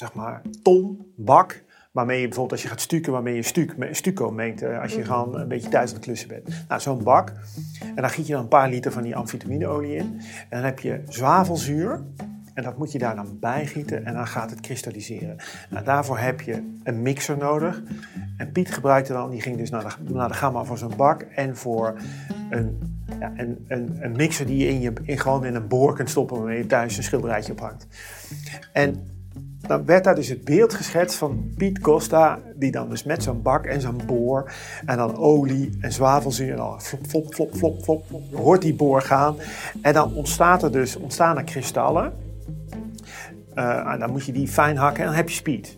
zeg 0.00 0.14
maar, 0.14 0.42
ton, 0.62 1.12
bak, 1.16 1.64
waarmee 1.92 2.20
je 2.20 2.24
bijvoorbeeld 2.24 2.52
als 2.52 2.62
je 2.62 2.68
gaat 2.68 2.80
stukken, 2.80 3.12
waarmee 3.12 3.34
je 3.34 3.42
stuk, 3.42 3.76
stuco 3.90 4.30
meet, 4.30 4.62
uh, 4.62 4.80
als 4.80 4.94
je 4.94 5.04
gewoon 5.04 5.38
een 5.38 5.48
beetje 5.48 5.68
thuis 5.68 5.88
aan 5.88 5.94
het 5.94 6.04
klussen 6.04 6.28
bent. 6.28 6.48
Nou, 6.68 6.80
zo'n 6.80 7.02
bak. 7.02 7.32
En 7.80 8.02
dan 8.02 8.10
giet 8.10 8.26
je 8.26 8.32
dan 8.32 8.42
een 8.42 8.48
paar 8.48 8.68
liter 8.68 8.92
van 8.92 9.02
die 9.02 9.16
amfetamineolie 9.16 9.96
in. 9.96 10.20
En 10.22 10.48
dan 10.48 10.62
heb 10.62 10.78
je 10.78 11.02
zwavelzuur. 11.08 12.02
En 12.54 12.62
dat 12.62 12.78
moet 12.78 12.92
je 12.92 12.98
daar 12.98 13.16
dan 13.16 13.38
bijgieten 13.40 14.04
en 14.04 14.14
dan 14.14 14.26
gaat 14.26 14.50
het 14.50 14.60
kristalliseren. 14.60 15.36
Nou, 15.70 15.84
daarvoor 15.84 16.18
heb 16.18 16.40
je 16.40 16.76
een 16.82 17.02
mixer 17.02 17.36
nodig. 17.36 17.82
En 18.36 18.52
Piet 18.52 18.72
gebruikte 18.74 19.12
dan, 19.12 19.30
die 19.30 19.40
ging 19.40 19.56
dus 19.56 19.70
naar 19.70 19.96
de, 20.04 20.12
naar 20.12 20.28
de 20.28 20.34
gamma 20.34 20.64
voor 20.64 20.78
zo'n 20.78 20.96
bak 20.96 21.22
en 21.22 21.56
voor 21.56 21.94
een, 22.50 22.98
ja, 23.20 23.32
een, 23.36 23.64
een, 23.68 23.96
een, 24.00 24.12
mixer 24.16 24.46
die 24.46 24.56
je, 24.56 24.68
in 24.68 24.80
je 24.80 24.92
in, 25.02 25.18
gewoon 25.18 25.44
in 25.44 25.54
een 25.54 25.68
boor 25.68 25.94
kunt 25.94 26.10
stoppen 26.10 26.36
waarmee 26.36 26.58
je 26.58 26.66
thuis 26.66 26.96
een 26.96 27.02
schilderijtje 27.02 27.52
ophangt. 27.52 27.86
En 28.72 29.19
dan 29.70 29.84
werd 29.84 30.04
daar 30.04 30.14
dus 30.14 30.28
het 30.28 30.44
beeld 30.44 30.74
geschetst 30.74 31.16
van 31.16 31.52
Piet 31.56 31.80
Costa, 31.80 32.38
die 32.54 32.70
dan 32.70 32.88
dus 32.88 33.04
met 33.04 33.22
zo'n 33.22 33.42
bak 33.42 33.64
en 33.64 33.80
zo'n 33.80 34.00
boor 34.06 34.52
en 34.86 34.96
dan 34.96 35.16
olie 35.16 35.70
en 35.80 35.92
zwavelzuur 35.92 36.50
en 36.50 36.56
dan 36.56 36.80
flop, 36.80 37.06
flop, 37.06 37.34
flop, 37.34 37.54
flop, 37.54 37.82
flop, 37.82 38.06
flop, 38.06 38.34
hoort 38.34 38.62
die 38.62 38.74
boor 38.74 39.02
gaan. 39.02 39.36
En 39.82 39.92
dan 39.92 40.14
ontstaat 40.14 40.62
er 40.62 40.72
dus, 40.72 40.96
ontstaan 40.96 41.36
er 41.36 41.44
kristallen. 41.44 42.12
Uh, 43.54 43.98
dan 43.98 44.10
moet 44.10 44.24
je 44.24 44.32
die 44.32 44.48
fijn 44.48 44.76
hakken 44.76 45.00
en 45.00 45.06
dan 45.06 45.16
heb 45.16 45.28
je 45.28 45.34
speed. 45.34 45.76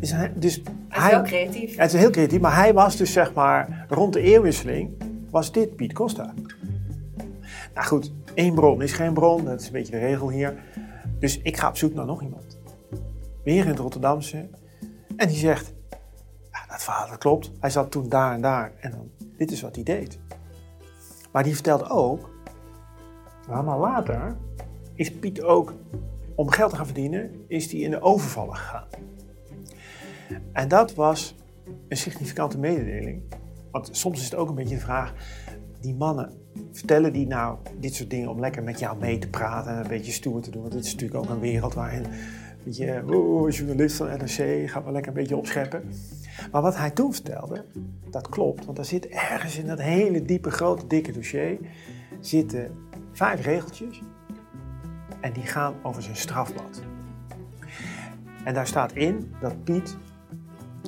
Dus, 0.00 0.12
hij, 0.12 0.32
dus 0.34 0.54
het 0.54 0.64
is 0.66 0.72
hij, 0.88 1.10
heel 1.10 1.22
creatief. 1.22 1.76
Het 1.76 1.92
is 1.92 2.00
heel 2.00 2.10
creatief, 2.10 2.40
maar 2.40 2.56
hij 2.56 2.74
was 2.74 2.96
dus 2.96 3.12
zeg 3.12 3.32
maar 3.32 3.86
rond 3.88 4.12
de 4.12 4.20
eeuwwisseling 4.20 4.90
was 5.30 5.52
dit 5.52 5.76
Piet 5.76 5.92
Costa. 5.92 6.34
Nou 7.74 7.86
goed, 7.86 8.12
één 8.34 8.54
bron 8.54 8.82
is 8.82 8.92
geen 8.92 9.12
bron, 9.12 9.44
dat 9.44 9.60
is 9.60 9.66
een 9.66 9.72
beetje 9.72 9.92
de 9.92 9.98
regel 9.98 10.30
hier. 10.30 10.54
Dus 11.18 11.40
ik 11.42 11.56
ga 11.56 11.68
op 11.68 11.76
zoek 11.76 11.94
naar 11.94 12.06
nog 12.06 12.22
iemand. 12.22 12.55
Weer 13.46 13.62
in 13.62 13.70
het 13.70 13.78
Rotterdamse. 13.78 14.48
En 15.16 15.28
die 15.28 15.36
zegt, 15.36 15.72
dat 16.68 16.82
verhaal 16.82 17.08
dat 17.08 17.18
klopt. 17.18 17.50
Hij 17.60 17.70
zat 17.70 17.90
toen 17.90 18.08
daar 18.08 18.34
en 18.34 18.40
daar 18.40 18.72
en 18.80 18.90
dan, 18.90 19.10
dit 19.36 19.50
is 19.50 19.60
wat 19.60 19.74
hij 19.74 19.84
deed. 19.84 20.18
Maar 21.32 21.42
die 21.42 21.54
vertelde 21.54 21.88
ook, 21.88 22.30
een 23.48 23.64
maand 23.64 23.80
later 23.80 24.36
is 24.94 25.12
Piet 25.12 25.42
ook 25.42 25.74
om 26.34 26.50
geld 26.50 26.70
te 26.70 26.76
gaan 26.76 26.84
verdienen, 26.84 27.44
is 27.48 27.72
hij 27.72 27.80
in 27.80 27.90
de 27.90 28.00
overvallen 28.00 28.56
gegaan. 28.56 28.86
En 30.52 30.68
dat 30.68 30.94
was 30.94 31.34
een 31.88 31.96
significante 31.96 32.58
mededeling. 32.58 33.22
Want 33.70 33.88
soms 33.92 34.18
is 34.18 34.24
het 34.24 34.34
ook 34.34 34.48
een 34.48 34.54
beetje 34.54 34.74
de 34.74 34.80
vraag, 34.80 35.14
die 35.80 35.94
mannen, 35.94 36.32
vertellen 36.72 37.12
die 37.12 37.26
nou 37.26 37.58
dit 37.78 37.94
soort 37.94 38.10
dingen 38.10 38.28
om 38.28 38.40
lekker 38.40 38.62
met 38.62 38.78
jou 38.78 38.98
mee 38.98 39.18
te 39.18 39.28
praten 39.28 39.72
en 39.72 39.78
een 39.78 39.88
beetje 39.88 40.12
stoer 40.12 40.40
te 40.40 40.50
doen? 40.50 40.60
Want 40.60 40.72
dit 40.72 40.84
is 40.84 40.92
natuurlijk 40.92 41.24
ook 41.24 41.30
een 41.30 41.40
wereld 41.40 41.74
waarin, 41.74 42.06
weet 42.66 42.76
je, 42.76 43.02
oh, 43.06 43.50
journalist 43.50 43.96
van 43.96 44.06
NRC, 44.06 44.70
gaat 44.70 44.84
wel 44.84 44.92
lekker 44.92 45.12
een 45.12 45.18
beetje 45.18 45.36
opscheppen. 45.36 45.82
Maar 46.52 46.62
wat 46.62 46.76
hij 46.76 46.90
toen 46.90 47.12
vertelde, 47.12 47.64
dat 48.10 48.28
klopt, 48.28 48.64
want 48.64 48.78
er 48.78 48.84
zit 48.84 49.06
ergens 49.06 49.58
in 49.58 49.66
dat 49.66 49.80
hele 49.80 50.24
diepe, 50.24 50.50
grote, 50.50 50.86
dikke 50.86 51.12
dossier, 51.12 51.58
zitten 52.20 52.70
vijf 53.12 53.44
regeltjes 53.44 54.02
en 55.20 55.32
die 55.32 55.42
gaan 55.42 55.74
over 55.82 56.02
zijn 56.02 56.16
strafblad. 56.16 56.82
En 58.44 58.54
daar 58.54 58.66
staat 58.66 58.92
in 58.92 59.34
dat 59.40 59.64
Piet 59.64 59.96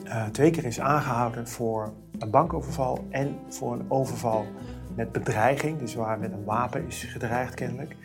uh, 0.04 0.26
twee 0.26 0.50
keer 0.50 0.64
is 0.64 0.80
aangehouden 0.80 1.48
voor 1.48 1.92
een 2.18 2.30
bankoverval 2.30 3.06
en 3.10 3.38
voor 3.48 3.72
een 3.72 3.84
overval 3.88 4.46
met 4.94 5.12
bedreiging, 5.12 5.78
dus 5.78 5.94
waar 5.94 6.18
met 6.18 6.32
een 6.32 6.44
wapen 6.44 6.86
is 6.86 7.04
gedreigd 7.04 7.54
kennelijk. 7.54 7.96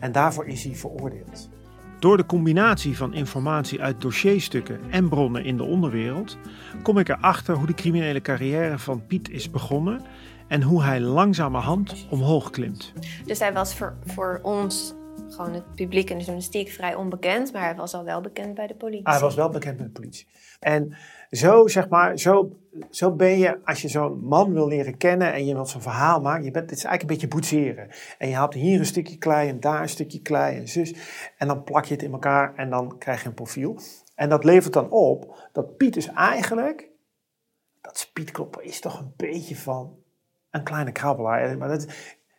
En 0.00 0.12
daarvoor 0.12 0.46
is 0.46 0.64
hij 0.64 0.74
veroordeeld. 0.74 1.48
Door 1.98 2.16
de 2.16 2.26
combinatie 2.26 2.96
van 2.96 3.14
informatie 3.14 3.82
uit 3.82 4.00
dossierstukken 4.00 4.80
en 4.90 5.08
bronnen 5.08 5.44
in 5.44 5.56
de 5.56 5.62
onderwereld 5.62 6.38
kom 6.82 6.98
ik 6.98 7.08
erachter 7.08 7.54
hoe 7.54 7.66
de 7.66 7.74
criminele 7.74 8.20
carrière 8.20 8.78
van 8.78 9.06
Piet 9.06 9.30
is 9.30 9.50
begonnen 9.50 10.00
en 10.48 10.62
hoe 10.62 10.82
hij 10.82 11.00
langzamerhand 11.00 12.06
omhoog 12.10 12.50
klimt. 12.50 12.92
Dus 13.24 13.38
hij 13.38 13.52
was 13.52 13.74
voor, 13.74 13.96
voor 14.04 14.40
ons, 14.42 14.94
gewoon 15.28 15.52
het 15.52 15.74
publiek 15.74 16.10
en 16.10 16.14
de 16.16 16.24
journalistiek, 16.24 16.68
vrij 16.68 16.94
onbekend, 16.94 17.52
maar 17.52 17.62
hij 17.62 17.74
was 17.74 17.94
al 17.94 18.04
wel 18.04 18.20
bekend 18.20 18.54
bij 18.54 18.66
de 18.66 18.74
politie. 18.74 19.08
Hij 19.08 19.20
was 19.20 19.34
wel 19.34 19.48
bekend 19.48 19.76
bij 19.76 19.86
de 19.86 19.92
politie. 19.92 20.26
En 20.60 20.96
zo, 21.30 21.66
zeg 21.66 21.88
maar, 21.88 22.18
zo, 22.18 22.58
zo 22.90 23.12
ben 23.12 23.38
je, 23.38 23.58
als 23.64 23.82
je 23.82 23.88
zo'n 23.88 24.20
man 24.20 24.52
wil 24.52 24.68
leren 24.68 24.96
kennen 24.96 25.32
en 25.32 25.46
je 25.46 25.54
wilt 25.54 25.68
zo'n 25.68 25.82
verhaal 25.82 26.20
maken, 26.20 26.44
je 26.44 26.50
bent, 26.50 26.70
het 26.70 26.78
is 26.78 26.84
eigenlijk 26.84 27.02
een 27.02 27.28
beetje 27.28 27.36
boetseren. 27.36 27.88
En 28.18 28.28
je 28.28 28.34
haalt 28.34 28.54
hier 28.54 28.78
een 28.78 28.86
stukje 28.86 29.18
klei 29.18 29.48
en 29.48 29.60
daar 29.60 29.82
een 29.82 29.88
stukje 29.88 30.20
klei 30.20 30.56
en 30.56 30.68
zus. 30.68 30.94
En 31.36 31.46
dan 31.46 31.64
plak 31.64 31.84
je 31.84 31.94
het 31.94 32.02
in 32.02 32.12
elkaar 32.12 32.54
en 32.54 32.70
dan 32.70 32.98
krijg 32.98 33.22
je 33.22 33.28
een 33.28 33.34
profiel. 33.34 33.78
En 34.14 34.28
dat 34.28 34.44
levert 34.44 34.72
dan 34.72 34.90
op 34.90 35.48
dat 35.52 35.76
Piet 35.76 35.96
is 35.96 36.06
eigenlijk, 36.06 36.88
dat 37.80 37.98
spietkloppen 37.98 38.64
is 38.64 38.80
toch 38.80 39.00
een 39.00 39.12
beetje 39.16 39.56
van 39.56 39.96
een 40.50 40.62
kleine 40.64 40.92
krabbelaar. 40.92 41.58
Maar 41.58 41.68
dat, 41.68 41.86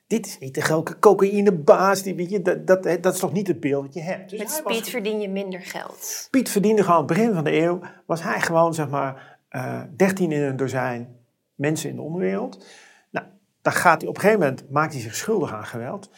dit 0.07 0.25
is 0.25 0.37
niet 0.39 0.55
de 0.55 0.61
grote 0.61 0.99
cocaïnebaas. 0.99 2.01
Die, 2.01 2.15
weet 2.15 2.29
je, 2.29 2.41
dat, 2.41 2.67
dat, 2.67 2.83
dat 2.83 3.13
is 3.13 3.19
toch 3.19 3.33
niet 3.33 3.47
het 3.47 3.59
beeld 3.59 3.85
dat 3.85 3.93
je 3.93 4.01
hebt. 4.01 4.29
Dus 4.29 4.39
Met 4.39 4.63
Piet 4.65 4.89
verdien 4.89 5.21
je 5.21 5.29
minder 5.29 5.61
geld. 5.61 6.27
Piet 6.31 6.49
verdiende 6.49 6.81
gewoon 6.81 6.95
aan 6.95 7.05
het 7.05 7.13
begin 7.13 7.33
van 7.33 7.43
de 7.43 7.61
eeuw. 7.61 7.79
Was 8.05 8.23
hij 8.23 8.41
gewoon 8.41 8.73
zeg 8.73 8.89
maar 8.89 9.39
uh, 9.51 9.79
eh, 9.79 9.83
13 9.95 10.31
in 10.31 10.41
een 10.41 10.57
dozijn 10.57 11.15
mensen 11.55 11.89
in 11.89 11.95
de 11.95 12.01
onderwereld. 12.01 12.65
Nou, 13.09 13.25
dan 13.61 13.73
gaat 13.73 14.01
hij 14.01 14.09
op 14.09 14.15
een 14.15 14.21
gegeven 14.21 14.41
moment, 14.41 14.69
maakt 14.69 14.93
hij 14.93 15.01
zich 15.01 15.15
schuldig 15.15 15.53
aan 15.53 15.65
geweld. 15.65 16.09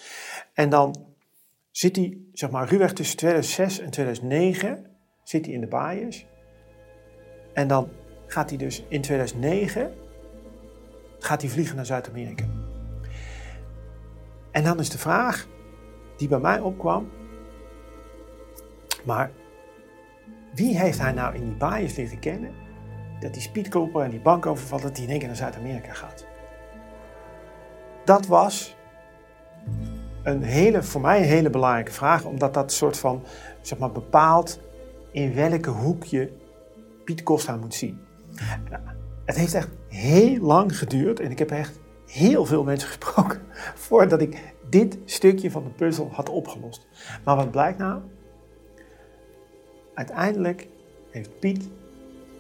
En 0.53 0.69
dan 0.69 1.05
zit 1.71 1.95
hij, 1.95 2.17
zeg 2.33 2.49
maar, 2.49 2.67
ruwweg 2.67 2.93
tussen 2.93 3.17
2006 3.17 3.79
en 3.79 3.89
2009 3.89 4.85
zit 5.23 5.45
hij 5.45 5.53
in 5.53 5.61
de 5.61 5.67
baaiers. 5.67 6.25
En 7.53 7.67
dan 7.67 7.89
gaat 8.27 8.49
hij 8.49 8.57
dus 8.57 8.83
in 8.87 9.01
2009 9.01 9.93
gaat 11.19 11.41
hij 11.41 11.49
vliegen 11.49 11.75
naar 11.75 11.85
Zuid-Amerika. 11.85 12.58
En 14.51 14.63
dan 14.63 14.79
is 14.79 14.89
de 14.89 14.97
vraag 14.97 15.47
die 16.17 16.27
bij 16.27 16.39
mij 16.39 16.59
opkwam, 16.59 17.09
maar 19.05 19.31
wie 20.55 20.79
heeft 20.79 20.99
hij 20.99 21.11
nou 21.11 21.35
in 21.35 21.43
die 21.43 21.57
bias 21.57 21.95
leren 21.95 22.19
kennen 22.19 22.51
dat 23.19 23.33
die 23.33 23.41
speedkoper 23.41 24.01
en 24.01 24.09
die 24.09 24.19
bankoverval 24.19 24.79
dat 24.79 24.95
die 24.95 25.03
in 25.03 25.09
één 25.09 25.19
keer 25.19 25.27
naar 25.27 25.37
Zuid-Amerika 25.37 25.93
gaat? 25.93 26.25
Dat 28.05 28.27
was 28.27 28.75
een 30.23 30.43
hele, 30.43 30.83
voor 30.83 31.01
mij 31.01 31.17
een 31.17 31.27
hele 31.27 31.49
belangrijke 31.49 31.91
vraag, 31.91 32.25
omdat 32.25 32.53
dat 32.53 32.71
soort 32.71 32.97
van, 32.97 33.23
zeg 33.61 33.79
maar, 33.79 33.91
bepaalt 33.91 34.59
in 35.11 35.33
welke 35.33 35.69
hoek 35.69 36.03
je 36.03 36.37
Piet 37.05 37.23
Costa 37.23 37.55
moet 37.55 37.73
zien. 37.73 37.99
Nou, 38.69 38.81
het 39.25 39.37
heeft 39.37 39.53
echt 39.53 39.69
heel 39.87 40.39
lang 40.41 40.77
geduurd 40.77 41.19
en 41.19 41.31
ik 41.31 41.39
heb 41.39 41.51
echt 41.51 41.79
heel 42.09 42.45
veel 42.45 42.63
mensen 42.63 42.87
gesproken 42.87 43.41
voordat 43.87 44.21
ik 44.21 44.53
dit 44.69 44.97
stukje 45.05 45.51
van 45.51 45.63
de 45.63 45.69
puzzel 45.69 46.09
had 46.11 46.29
opgelost. 46.29 46.87
Maar 47.23 47.35
wat 47.35 47.51
blijkt 47.51 47.77
nou? 47.77 48.01
Uiteindelijk 49.93 50.67
heeft 51.11 51.39
Piet 51.39 51.69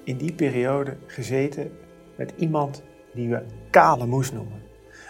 in 0.03 0.17
die 0.17 0.33
periode 0.33 0.97
gezeten 1.05 1.77
met 2.15 2.33
iemand 2.37 2.83
die 3.13 3.29
we 3.29 3.41
Kale 3.69 4.05
Moes 4.05 4.31
noemen. 4.31 4.61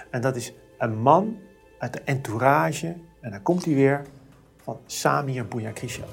En 0.10 0.22
dat 0.22 0.36
is 0.36 0.54
een 0.78 1.02
man 1.02 1.38
uit 1.78 1.94
de 1.94 2.02
entourage, 2.02 2.96
en 3.22 3.32
daar 3.32 3.42
komt 3.42 3.66
hij 3.66 3.74
weer, 3.74 4.02
van 4.62 4.80
Samir 4.86 5.48
Bouyakrishyan. 5.48 6.08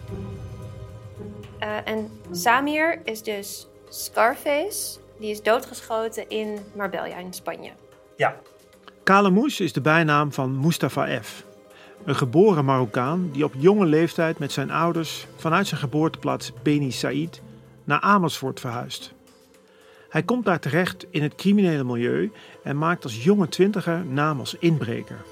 Uh, 1.63 1.89
en 1.89 2.11
Samir 2.31 3.01
is 3.05 3.23
dus 3.23 3.69
Scarface, 3.89 4.99
die 5.19 5.31
is 5.31 5.43
doodgeschoten 5.43 6.29
in 6.29 6.59
Marbella 6.75 7.17
in 7.17 7.33
Spanje. 7.33 7.71
Ja. 8.17 8.37
Kalemous 9.03 9.61
is 9.61 9.73
de 9.73 9.81
bijnaam 9.81 10.33
van 10.33 10.61
Mustafa 10.61 11.23
F. 11.23 11.45
Een 12.05 12.17
geboren 12.17 12.65
Marokkaan 12.65 13.31
die 13.33 13.45
op 13.45 13.55
jonge 13.59 13.87
leeftijd 13.87 14.39
met 14.39 14.53
zijn 14.53 14.71
ouders 14.71 15.27
vanuit 15.37 15.67
zijn 15.67 15.81
geboorteplaats 15.81 16.53
Beni 16.63 16.91
Said 16.93 17.43
naar 17.85 18.01
Amersfoort 18.01 18.61
verhuist. 18.61 19.15
Hij 20.09 20.23
komt 20.23 20.45
daar 20.45 20.61
terecht 20.61 21.07
in 21.11 21.23
het 21.23 21.35
criminele 21.35 21.85
milieu 21.85 22.33
en 22.63 22.79
maakt 22.79 23.05
als 23.05 23.25
jonge 23.25 23.49
twintiger 23.49 24.05
naam 24.05 24.39
als 24.39 24.57
inbreker. 24.59 25.25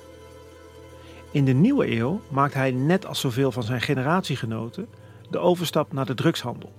In 1.30 1.44
de 1.44 1.52
nieuwe 1.52 1.96
eeuw 1.96 2.20
maakt 2.28 2.54
hij 2.54 2.70
net 2.70 3.06
als 3.06 3.20
zoveel 3.20 3.52
van 3.52 3.62
zijn 3.62 3.80
generatiegenoten 3.80 4.88
de 5.30 5.38
overstap 5.38 5.92
naar 5.92 6.06
de 6.06 6.14
drugshandel. 6.14 6.72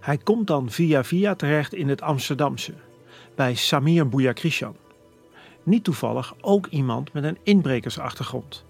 Hij 0.00 0.16
komt 0.16 0.46
dan 0.46 0.70
via 0.70 1.04
via 1.04 1.34
terecht 1.34 1.74
in 1.74 1.88
het 1.88 2.02
Amsterdamse, 2.02 2.72
bij 3.36 3.54
Samir 3.54 4.08
Bouyakrishyan. 4.08 4.76
Niet 5.62 5.84
toevallig 5.84 6.34
ook 6.40 6.66
iemand 6.66 7.12
met 7.12 7.24
een 7.24 7.38
inbrekersachtergrond. 7.42 8.64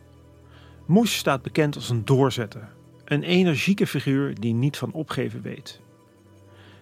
Moes 0.87 1.16
staat 1.16 1.42
bekend 1.42 1.74
als 1.74 1.90
een 1.90 2.05
doorzetter, 2.05 2.68
een 3.05 3.22
energieke 3.22 3.87
figuur 3.87 4.40
die 4.40 4.55
niet 4.55 4.76
van 4.76 4.92
opgeven 4.92 5.42
weet. 5.42 5.81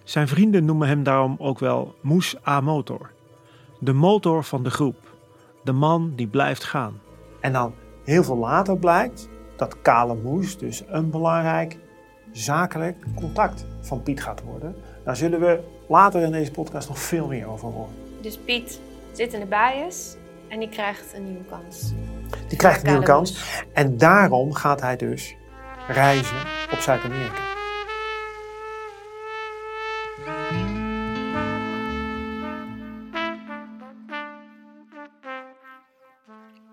Zijn 0.04 0.28
vrienden 0.28 0.64
noemen 0.64 0.88
hem 0.88 1.02
daarom 1.02 1.36
ook 1.38 1.58
wel 1.58 1.94
Moes 2.00 2.36
A 2.46 2.60
Motor, 2.60 3.10
de 3.78 3.92
motor 3.92 4.44
van 4.44 4.62
de 4.62 4.70
groep, 4.70 5.14
de 5.64 5.72
man 5.72 6.12
die 6.16 6.26
blijft 6.26 6.64
gaan. 6.64 7.00
En 7.40 7.52
dan 7.52 7.74
heel 8.04 8.24
veel 8.24 8.36
later 8.36 8.78
blijkt 8.78 9.28
dat 9.56 9.82
Kale 9.82 10.14
Moes 10.14 10.58
dus 10.58 10.82
een 10.86 11.10
belangrijk 11.10 11.78
zakelijk 12.32 13.04
contact 13.14 13.66
van 13.80 14.02
Piet 14.02 14.22
gaat 14.22 14.42
worden. 14.42 14.74
Daar 15.04 15.16
zullen 15.16 15.40
we 15.40 15.60
later 15.88 16.22
in 16.22 16.32
deze 16.32 16.50
podcast 16.50 16.88
nog 16.88 16.98
veel 16.98 17.26
meer 17.26 17.46
over 17.46 17.68
horen. 17.68 17.94
Dus 18.20 18.38
Piet 18.38 18.80
zit 19.12 19.32
in 19.32 19.40
de 19.40 19.46
bias 19.46 20.16
en 20.48 20.58
die 20.58 20.68
krijgt 20.68 21.14
een 21.14 21.24
nieuwe 21.24 21.44
kans. 21.44 21.92
Die 22.48 22.58
krijgt 22.58 22.82
een 22.82 22.88
nieuwe 22.88 23.04
kans. 23.04 23.62
En 23.72 23.96
daarom 23.96 24.52
gaat 24.52 24.80
hij 24.80 24.96
dus 24.96 25.34
reizen 25.88 26.40
op 26.72 26.78
Zuid-Amerika. 26.78 27.52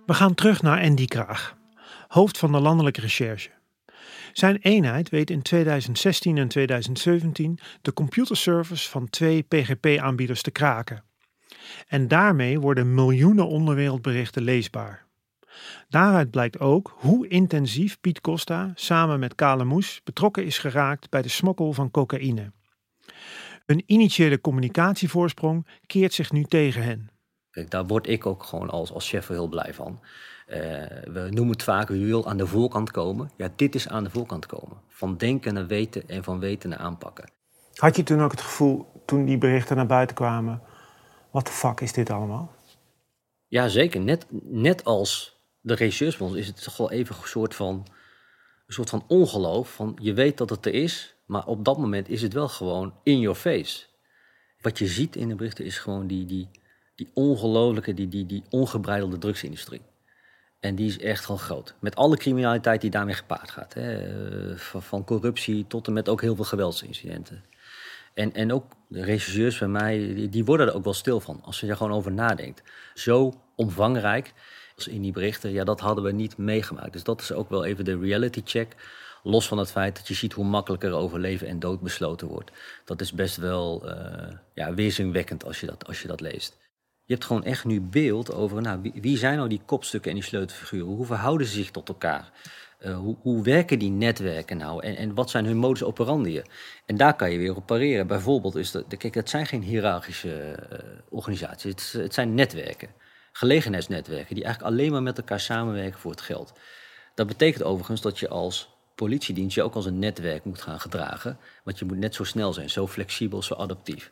We 0.06 0.14
gaan 0.14 0.34
terug 0.34 0.62
naar 0.62 0.82
Andy 0.84 1.06
Kraag, 1.06 1.58
hoofd 2.08 2.38
van 2.38 2.52
de 2.52 2.60
landelijke 2.60 3.02
recherche. 3.02 3.50
Zijn 4.34 4.58
eenheid 4.58 5.10
weet 5.10 5.30
in 5.30 5.42
2016 5.42 6.38
en 6.38 6.48
2017 6.48 7.60
de 7.82 7.94
computerservice 7.94 8.90
van 8.90 9.10
twee 9.10 9.42
PGP-aanbieders 9.42 10.42
te 10.42 10.52
kraken. 10.52 11.04
En 11.88 12.08
daarmee 12.08 12.60
worden 12.60 12.94
miljoenen 12.94 13.48
onderwereldberichten 13.48 14.42
leesbaar. 14.42 15.06
Daaruit 15.90 16.32
blijkt 16.32 16.60
ook 16.60 16.94
hoe 16.96 17.28
intensief 17.28 18.00
Piet 18.00 18.22
Costa 18.22 18.72
samen 18.76 19.20
met 19.20 19.36
Kale 19.36 19.64
Moes 19.64 20.02
betrokken 20.04 20.46
is 20.46 20.58
geraakt 20.58 21.10
bij 21.10 21.22
de 21.22 21.30
smokkel 21.30 21.74
van 21.74 21.92
cocaïne. 21.92 22.52
Hun 23.66 23.84
initiële 23.86 24.42
communicatievoorsprong 24.42 25.68
keert 25.86 26.14
zich 26.14 26.32
nu 26.32 26.44
tegen 26.44 26.84
hen. 26.84 27.10
Daar 27.70 27.86
word 27.86 28.08
ik 28.08 28.26
ook 28.26 28.44
gewoon 28.44 28.70
als, 28.70 28.92
als 28.92 29.10
chef 29.10 29.28
heel 29.28 29.48
blij 29.48 29.74
van. 29.74 30.00
Uh, 30.52 30.58
we 31.14 31.28
noemen 31.30 31.54
het 31.54 31.64
vaak, 31.64 31.90
u 31.90 32.06
wil 32.06 32.28
aan 32.28 32.38
de 32.38 32.48
voorkant 32.48 32.92
komen. 32.92 33.32
Ja, 33.38 33.52
dit 33.56 33.76
is 33.76 33.88
aan 33.88 34.04
de 34.04 34.10
voorkant 34.10 34.46
komen. 34.46 34.78
Van 34.88 35.18
denken 35.18 35.54
naar 35.54 35.68
weten 35.68 36.08
en 36.08 36.24
van 36.24 36.40
weten 36.40 36.70
naar 36.70 36.80
aanpakken. 36.80 37.30
Had 37.76 37.96
je 37.96 38.04
toen 38.04 38.22
ook 38.22 38.32
het 38.32 38.42
gevoel, 38.42 38.86
toen 39.06 39.26
die 39.26 39.38
berichten 39.38 39.76
naar 39.76 39.86
buiten 39.86 40.16
kwamen... 40.16 40.62
wat 41.32 41.46
de 41.46 41.52
fuck 41.52 41.82
is 41.82 41.94
dit 41.94 42.10
allemaal? 42.10 42.52
Ja, 43.48 43.68
zeker. 43.68 44.02
Net, 44.02 44.26
net 44.42 44.84
als 44.84 45.40
de 45.62 45.74
regisseursbond 45.74 46.36
is 46.36 46.48
het 46.48 46.64
toch 46.64 46.78
wel 46.78 46.92
even 46.92 47.16
een 47.16 47.28
soort 47.28 47.56
van, 47.56 47.86
een 48.68 48.74
soort 48.74 48.90
van 48.90 49.04
ongeloof. 49.08 49.74
Van 49.74 49.98
je 50.02 50.14
weet 50.14 50.38
dat 50.38 50.50
het 50.50 50.66
er 50.66 50.74
is, 50.74 51.16
maar 51.26 51.46
op 51.46 51.66
dat 51.66 51.78
moment 51.78 52.10
is 52.10 52.22
het 52.22 52.34
wel 52.34 52.48
gewoon 52.48 52.94
in 53.04 53.20
your 53.20 53.38
face. 53.38 53.86
Wat 54.62 54.78
je 54.78 54.88
ziet 54.88 55.16
in 55.16 55.28
de 55.28 55.36
berichten 55.36 55.66
is 55.66 55.78
gewoon 55.78 56.08
die, 56.08 56.26
die, 56.26 56.50
die 56.96 57.12
ongelooflijke, 57.14 57.94
die, 57.94 58.08
die, 58.08 58.26
die 58.26 58.44
ongebreidelde 58.50 59.18
drugsindustrie. 59.18 59.82
En 60.62 60.76
die 60.76 60.88
is 60.88 61.00
echt 61.00 61.26
gewoon 61.26 61.40
groot. 61.40 61.74
Met 61.80 61.96
alle 61.96 62.18
criminaliteit 62.18 62.82
die 62.82 62.90
daarmee 62.90 63.16
gepaard 63.16 63.52
gaat. 63.52 63.74
Hè. 63.74 64.58
Van, 64.58 64.84
van, 64.84 65.04
corruptie 65.04 65.68
tot 65.68 65.88
en 65.88 65.94
met 65.94 66.10
ook 66.10 66.22
heel 66.22 66.36
veel 66.36 66.46
geweldsincidenten. 66.46 67.44
En, 68.14 68.34
en 68.34 68.54
ook 68.54 68.66
de 68.88 69.04
regisseurs 69.04 69.58
bij 69.58 69.68
mij, 69.68 69.98
die, 69.98 70.30
die, 70.30 70.46
worden 70.46 70.68
er 70.68 70.74
ook 70.74 70.84
wel 70.84 70.94
stil 70.94 71.20
van. 71.20 71.40
Als 71.44 71.60
je 71.60 71.68
er 71.68 71.76
gewoon 71.76 71.92
over 71.92 72.12
nadenkt. 72.12 72.64
Zo 72.94 73.34
omvangrijk 73.56 74.34
als 74.76 74.88
in 74.88 75.02
die 75.02 75.12
berichten, 75.12 75.52
ja, 75.52 75.64
dat 75.64 75.80
hadden 75.80 76.04
we 76.04 76.12
niet 76.12 76.38
meegemaakt. 76.38 76.94
Dus 76.94 77.04
dat 77.04 77.22
is 77.22 77.32
ook 77.32 77.50
wel 77.50 77.66
even 77.66 77.86
de 77.86 78.00
reality 78.00 78.42
check. 78.46 78.76
Los 79.24 79.48
van 79.48 79.58
het 79.58 79.72
feit 79.72 79.96
dat 79.96 80.08
je 80.08 80.14
ziet 80.14 80.34
hoe 80.34 80.46
makkelijker 80.46 80.94
over 80.94 81.20
leven 81.20 81.48
en 81.48 81.60
dood 81.60 81.82
besloten 81.82 82.28
wordt. 82.28 82.52
Dat 82.86 83.02
is 83.02 83.14
best 83.14 83.36
wel 83.38 83.90
uh, 83.90 84.28
ja, 84.54 84.74
weerzinwekkend 84.74 85.46
als 85.46 85.60
je, 85.60 85.66
dat, 85.66 85.88
als 85.88 86.02
je 86.02 86.08
dat 86.08 86.22
leest. 86.22 86.58
Je 87.06 87.14
hebt 87.14 87.26
gewoon 87.26 87.44
echt 87.44 87.66
nu 87.66 87.82
beeld 87.82 88.34
over 88.34 88.62
nou, 88.62 88.92
wie, 88.94 89.18
zijn 89.18 89.38
nou 89.38 89.50
die 89.50 89.62
kopstukken 89.66 90.12
en 90.12 90.18
die 90.18 90.26
sleutelfiguren? 90.26 90.96
Hoe 90.96 91.06
verhouden 91.06 91.48
ze 91.48 91.54
zich 91.54 91.72
tot 91.72 91.88
elkaar? 91.88 92.32
Uh, 92.86 92.98
hoe, 92.98 93.18
hoe, 93.22 93.44
werken 93.44 93.80
die 93.80 93.90
netwerken 93.90 94.58
nou 94.58 94.84
en, 94.84 94.96
en 94.96 95.14
wat 95.14 95.30
zijn 95.30 95.46
hun 95.46 95.58
modus 95.58 95.84
operandi? 95.84 96.42
En 96.86 96.98
daar 96.98 97.16
kan 97.16 97.32
je 97.32 97.38
weer 97.38 97.56
op 97.56 97.66
pareren. 97.66 98.08
Bijvoorbeeld 98.08 98.56
is 98.56 98.72
dat, 98.72 98.98
kijk, 98.98 99.14
het 99.14 99.30
zijn 99.30 99.46
geen 99.46 99.62
hiërarchische 99.62 100.60
uh, 100.72 100.78
organisaties, 101.10 101.72
het, 101.72 102.02
het, 102.02 102.14
zijn 102.14 102.34
netwerken, 102.34 102.90
gelegenheidsnetwerken, 103.32 104.36
die 104.36 104.44
eigenlijk 104.44 104.74
alleen 104.74 104.92
maar 104.92 105.04
met 105.04 105.18
elkaar 105.18 105.40
samenwerken 105.40 106.00
voor 106.00 106.12
het 106.12 106.22
geld. 106.22 106.54
Dat 107.16 107.28
betekent 107.28 107.64
overigens 107.64 108.02
dat 108.02 108.20
je 108.20 108.30
als 108.30 108.70
politiedienst 108.96 109.56
je 109.56 109.64
ook 109.64 109.76
als 109.76 109.86
een 109.86 110.00
netwerk 110.00 110.46
moet 110.46 110.62
gaan 110.62 110.80
gedragen, 110.80 111.38
want 111.64 111.80
je 111.80 111.86
moet 111.86 111.98
net 111.98 112.16
zo 112.16 112.24
snel 112.24 112.54
zijn, 112.54 112.70
zo 112.70 112.88
flexibel, 112.88 113.44
zo 113.44 113.54
adaptief. 113.54 114.10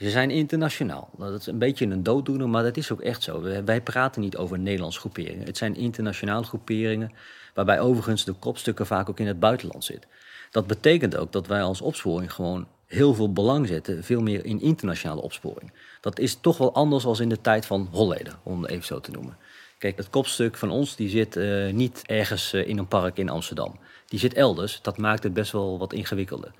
Ze 0.00 0.10
zijn 0.10 0.30
internationaal. 0.30 1.10
Dat 1.18 1.40
is 1.40 1.46
een 1.46 1.58
beetje 1.58 1.86
een 1.86 2.02
dooddoener, 2.02 2.48
maar 2.48 2.62
dat 2.62 2.76
is 2.76 2.92
ook 2.92 3.00
echt 3.00 3.22
zo. 3.22 3.62
Wij 3.64 3.80
praten 3.80 4.20
niet 4.20 4.36
over 4.36 4.58
Nederlandse 4.58 5.00
groeperingen. 5.00 5.46
Het 5.46 5.56
zijn 5.56 5.76
internationale 5.76 6.44
groeperingen, 6.44 7.12
waarbij 7.54 7.80
overigens 7.80 8.24
de 8.24 8.32
kopstukken 8.32 8.86
vaak 8.86 9.08
ook 9.08 9.18
in 9.18 9.26
het 9.26 9.40
buitenland 9.40 9.84
zitten. 9.84 10.10
Dat 10.50 10.66
betekent 10.66 11.16
ook 11.16 11.32
dat 11.32 11.46
wij 11.46 11.62
als 11.62 11.80
opsporing 11.80 12.32
gewoon 12.32 12.66
heel 12.86 13.14
veel 13.14 13.32
belang 13.32 13.66
zetten, 13.66 14.04
veel 14.04 14.20
meer 14.20 14.44
in 14.44 14.60
internationale 14.60 15.20
opsporing. 15.20 15.72
Dat 16.00 16.18
is 16.18 16.34
toch 16.40 16.58
wel 16.58 16.74
anders 16.74 17.04
als 17.04 17.20
in 17.20 17.28
de 17.28 17.40
tijd 17.40 17.66
van 17.66 17.88
Holleden, 17.90 18.38
om 18.42 18.62
het 18.62 18.70
even 18.70 18.86
zo 18.86 19.00
te 19.00 19.10
noemen. 19.10 19.36
Kijk, 19.78 19.96
het 19.96 20.10
kopstuk 20.10 20.56
van 20.56 20.70
ons 20.70 20.96
die 20.96 21.08
zit 21.08 21.36
uh, 21.36 21.72
niet 21.72 22.02
ergens 22.06 22.54
uh, 22.54 22.68
in 22.68 22.78
een 22.78 22.88
park 22.88 23.16
in 23.16 23.28
Amsterdam. 23.28 23.78
Die 24.06 24.18
zit 24.18 24.34
elders. 24.34 24.82
Dat 24.82 24.98
maakt 24.98 25.22
het 25.22 25.32
best 25.32 25.52
wel 25.52 25.78
wat 25.78 25.92
ingewikkelder. 25.92 26.52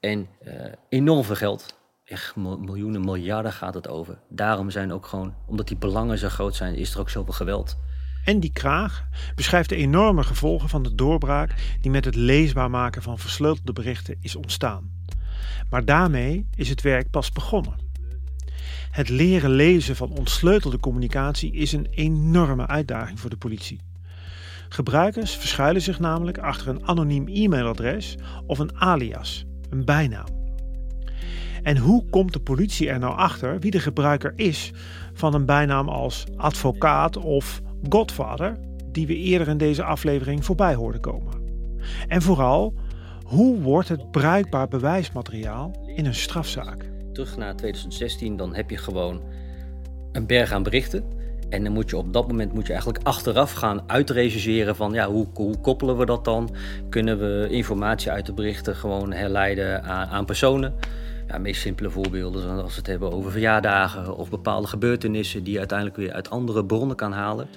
En 0.00 0.28
uh, 0.44 0.52
enorm 0.88 1.24
veel 1.24 1.34
geld 1.34 1.78
echt 2.10 2.36
miljoenen, 2.36 3.00
miljarden 3.00 3.52
gaat 3.52 3.74
het 3.74 3.88
over. 3.88 4.18
Daarom 4.28 4.70
zijn 4.70 4.92
ook 4.92 5.06
gewoon, 5.06 5.34
omdat 5.46 5.68
die 5.68 5.76
belangen 5.76 6.18
zo 6.18 6.28
groot 6.28 6.56
zijn, 6.56 6.74
is 6.74 6.94
er 6.94 7.00
ook 7.00 7.10
zoveel 7.10 7.32
geweld. 7.32 7.78
En 8.24 8.40
die 8.40 8.52
Kraag 8.52 9.04
beschrijft 9.34 9.68
de 9.68 9.76
enorme 9.76 10.22
gevolgen 10.22 10.68
van 10.68 10.82
de 10.82 10.94
doorbraak 10.94 11.54
die 11.80 11.90
met 11.90 12.04
het 12.04 12.14
leesbaar 12.14 12.70
maken 12.70 13.02
van 13.02 13.18
versleutelde 13.18 13.72
berichten 13.72 14.16
is 14.20 14.36
ontstaan. 14.36 14.90
Maar 15.70 15.84
daarmee 15.84 16.48
is 16.54 16.68
het 16.68 16.82
werk 16.82 17.10
pas 17.10 17.30
begonnen. 17.30 17.74
Het 18.90 19.08
leren 19.08 19.50
lezen 19.50 19.96
van 19.96 20.10
ontsleutelde 20.10 20.78
communicatie 20.78 21.52
is 21.52 21.72
een 21.72 21.86
enorme 21.90 22.66
uitdaging 22.66 23.20
voor 23.20 23.30
de 23.30 23.36
politie. 23.36 23.80
Gebruikers 24.68 25.36
verschuilen 25.36 25.82
zich 25.82 25.98
namelijk 25.98 26.38
achter 26.38 26.68
een 26.68 26.86
anoniem 26.86 27.28
e-mailadres 27.28 28.16
of 28.46 28.58
een 28.58 28.80
alias, 28.80 29.44
een 29.68 29.84
bijnaam. 29.84 30.39
En 31.62 31.76
hoe 31.76 32.04
komt 32.10 32.32
de 32.32 32.40
politie 32.40 32.88
er 32.88 32.98
nou 32.98 33.16
achter 33.16 33.58
wie 33.58 33.70
de 33.70 33.80
gebruiker 33.80 34.32
is 34.36 34.72
van 35.12 35.34
een 35.34 35.46
bijnaam 35.46 35.88
als 35.88 36.26
advocaat 36.36 37.16
of 37.16 37.60
godfather, 37.88 38.58
die 38.92 39.06
we 39.06 39.16
eerder 39.16 39.48
in 39.48 39.58
deze 39.58 39.82
aflevering 39.82 40.44
voorbij 40.44 40.74
hoorden 40.74 41.00
komen? 41.00 41.32
En 42.08 42.22
vooral, 42.22 42.74
hoe 43.24 43.60
wordt 43.60 43.88
het 43.88 44.10
bruikbaar 44.10 44.68
bewijsmateriaal 44.68 45.72
in 45.96 46.06
een 46.06 46.14
strafzaak? 46.14 46.90
Terug 47.12 47.36
naar 47.36 47.56
2016, 47.56 48.36
dan 48.36 48.54
heb 48.54 48.70
je 48.70 48.76
gewoon 48.76 49.22
een 50.12 50.26
berg 50.26 50.52
aan 50.52 50.62
berichten. 50.62 51.04
En 51.48 51.64
dan 51.64 51.72
moet 51.72 51.90
je 51.90 51.96
op 51.96 52.12
dat 52.12 52.26
moment 52.26 52.52
moet 52.52 52.66
je 52.66 52.72
eigenlijk 52.72 53.06
achteraf 53.06 53.52
gaan 53.52 53.82
uitrechercheren 53.86 54.76
van 54.76 54.92
ja, 54.92 55.10
hoe, 55.10 55.26
hoe 55.34 55.60
koppelen 55.60 55.98
we 55.98 56.06
dat 56.06 56.24
dan? 56.24 56.50
Kunnen 56.88 57.18
we 57.18 57.48
informatie 57.50 58.10
uit 58.10 58.26
de 58.26 58.32
berichten 58.32 58.76
gewoon 58.76 59.12
herleiden 59.12 59.82
aan, 59.82 60.08
aan 60.08 60.24
personen? 60.24 60.74
Ja, 61.30 61.38
meest 61.38 61.60
simpele 61.60 61.90
voorbeelden, 61.90 62.62
als 62.62 62.72
we 62.72 62.78
het 62.78 62.86
hebben 62.86 63.12
over 63.12 63.30
verjaardagen 63.30 64.16
of 64.16 64.30
bepaalde 64.30 64.66
gebeurtenissen 64.66 65.44
die 65.44 65.52
je 65.52 65.58
uiteindelijk 65.58 65.98
weer 65.98 66.12
uit 66.12 66.30
andere 66.30 66.64
bronnen 66.64 66.96
kan 66.96 67.12
halen. 67.12 67.48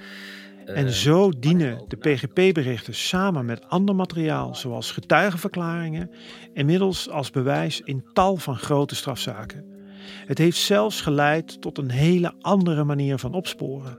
En 0.64 0.90
zo 0.90 1.30
dienen 1.38 1.84
de 1.88 1.96
PGP-berichten 1.96 2.94
samen 2.94 3.44
met 3.44 3.68
ander 3.68 3.94
materiaal, 3.94 4.54
zoals 4.54 4.90
getuigenverklaringen, 4.92 6.10
inmiddels 6.52 7.10
als 7.10 7.30
bewijs 7.30 7.80
in 7.80 8.04
tal 8.12 8.36
van 8.36 8.56
grote 8.56 8.94
strafzaken. 8.94 9.64
Het 10.26 10.38
heeft 10.38 10.58
zelfs 10.58 11.00
geleid 11.00 11.60
tot 11.60 11.78
een 11.78 11.90
hele 11.90 12.32
andere 12.40 12.84
manier 12.84 13.18
van 13.18 13.34
opsporen. 13.34 13.98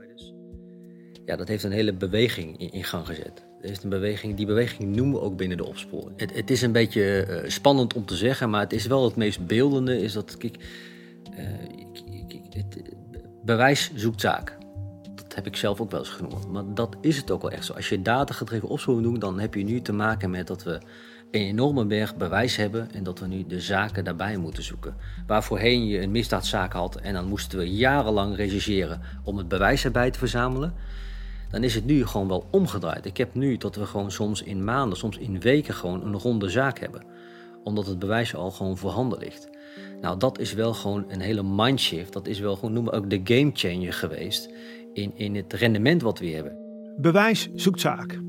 Ja, 1.24 1.36
dat 1.36 1.48
heeft 1.48 1.64
een 1.64 1.72
hele 1.72 1.94
beweging 1.94 2.72
in 2.72 2.84
gang 2.84 3.06
gezet. 3.06 3.45
Is 3.60 3.82
een 3.82 3.88
beweging, 3.88 4.36
die 4.36 4.46
beweging 4.46 4.96
noemen 4.96 5.14
we 5.14 5.20
ook 5.20 5.36
binnen 5.36 5.56
de 5.56 5.66
opsporing. 5.66 6.12
Het, 6.20 6.34
het 6.34 6.50
is 6.50 6.62
een 6.62 6.72
beetje 6.72 7.26
uh, 7.28 7.50
spannend 7.50 7.94
om 7.94 8.06
te 8.06 8.16
zeggen, 8.16 8.50
maar 8.50 8.60
het 8.60 8.72
is 8.72 8.86
wel 8.86 9.04
het 9.04 9.16
meest 9.16 9.46
beeldende. 9.46 10.00
Is 10.00 10.12
dat, 10.12 10.36
kijk, 10.36 10.56
uh, 11.30 11.38
het, 12.50 12.82
bewijs 13.44 13.90
zoekt 13.94 14.20
zaak. 14.20 14.58
Dat 15.14 15.34
heb 15.34 15.46
ik 15.46 15.56
zelf 15.56 15.80
ook 15.80 15.90
wel 15.90 16.00
eens 16.00 16.08
genoemd. 16.08 16.48
Maar 16.48 16.64
dat 16.74 16.96
is 17.00 17.16
het 17.16 17.30
ook 17.30 17.42
wel 17.42 17.50
echt 17.50 17.64
zo. 17.64 17.72
Als 17.72 17.88
je 17.88 18.02
datagedreven 18.02 18.68
opsporing 18.68 19.02
doet, 19.02 19.20
dan 19.20 19.40
heb 19.40 19.54
je 19.54 19.64
nu 19.64 19.80
te 19.80 19.92
maken 19.92 20.30
met 20.30 20.46
dat 20.46 20.62
we 20.62 20.80
een 21.30 21.40
enorme 21.40 21.84
berg 21.84 22.16
bewijs 22.16 22.56
hebben 22.56 22.92
en 22.92 23.02
dat 23.02 23.18
we 23.18 23.26
nu 23.26 23.46
de 23.46 23.60
zaken 23.60 24.04
daarbij 24.04 24.36
moeten 24.36 24.62
zoeken. 24.62 24.96
Waar 25.26 25.44
voorheen 25.44 25.86
je 25.86 26.00
een 26.00 26.10
misdaadzaak 26.10 26.72
had 26.72 26.96
en 26.96 27.14
dan 27.14 27.28
moesten 27.28 27.58
we 27.58 27.70
jarenlang 27.70 28.36
rechercheren 28.36 29.00
om 29.24 29.36
het 29.36 29.48
bewijs 29.48 29.84
erbij 29.84 30.10
te 30.10 30.18
verzamelen 30.18 30.74
dan 31.50 31.64
is 31.64 31.74
het 31.74 31.84
nu 31.84 32.06
gewoon 32.06 32.28
wel 32.28 32.48
omgedraaid. 32.50 33.06
Ik 33.06 33.16
heb 33.16 33.34
nu 33.34 33.56
dat 33.56 33.76
we 33.76 33.86
gewoon 33.86 34.10
soms 34.10 34.42
in 34.42 34.64
maanden, 34.64 34.98
soms 34.98 35.18
in 35.18 35.40
weken 35.40 35.74
gewoon 35.74 36.04
een 36.04 36.18
ronde 36.18 36.48
zaak 36.48 36.78
hebben. 36.78 37.04
Omdat 37.64 37.86
het 37.86 37.98
bewijs 37.98 38.34
al 38.34 38.50
gewoon 38.50 38.76
voorhanden 38.76 39.18
ligt. 39.18 39.48
Nou, 40.00 40.18
dat 40.18 40.38
is 40.38 40.52
wel 40.52 40.74
gewoon 40.74 41.04
een 41.08 41.20
hele 41.20 41.42
mindshift. 41.42 42.12
Dat 42.12 42.26
is 42.26 42.38
wel 42.38 42.54
gewoon, 42.54 42.72
noemen 42.72 42.92
we 42.92 42.98
ook 42.98 43.10
de 43.10 43.20
game 43.34 43.50
changer 43.54 43.92
geweest 43.92 44.50
in, 44.92 45.16
in 45.16 45.34
het 45.34 45.52
rendement 45.52 46.02
wat 46.02 46.18
we 46.18 46.26
hebben. 46.26 46.56
Bewijs 46.96 47.48
zoekt 47.54 47.80
zaak. 47.80 48.20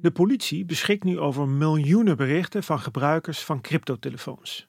De 0.00 0.10
politie 0.12 0.64
beschikt 0.64 1.04
nu 1.04 1.18
over 1.18 1.48
miljoenen 1.48 2.16
berichten 2.16 2.62
van 2.62 2.80
gebruikers 2.80 3.44
van 3.44 3.60
cryptotelefoons. 3.60 4.68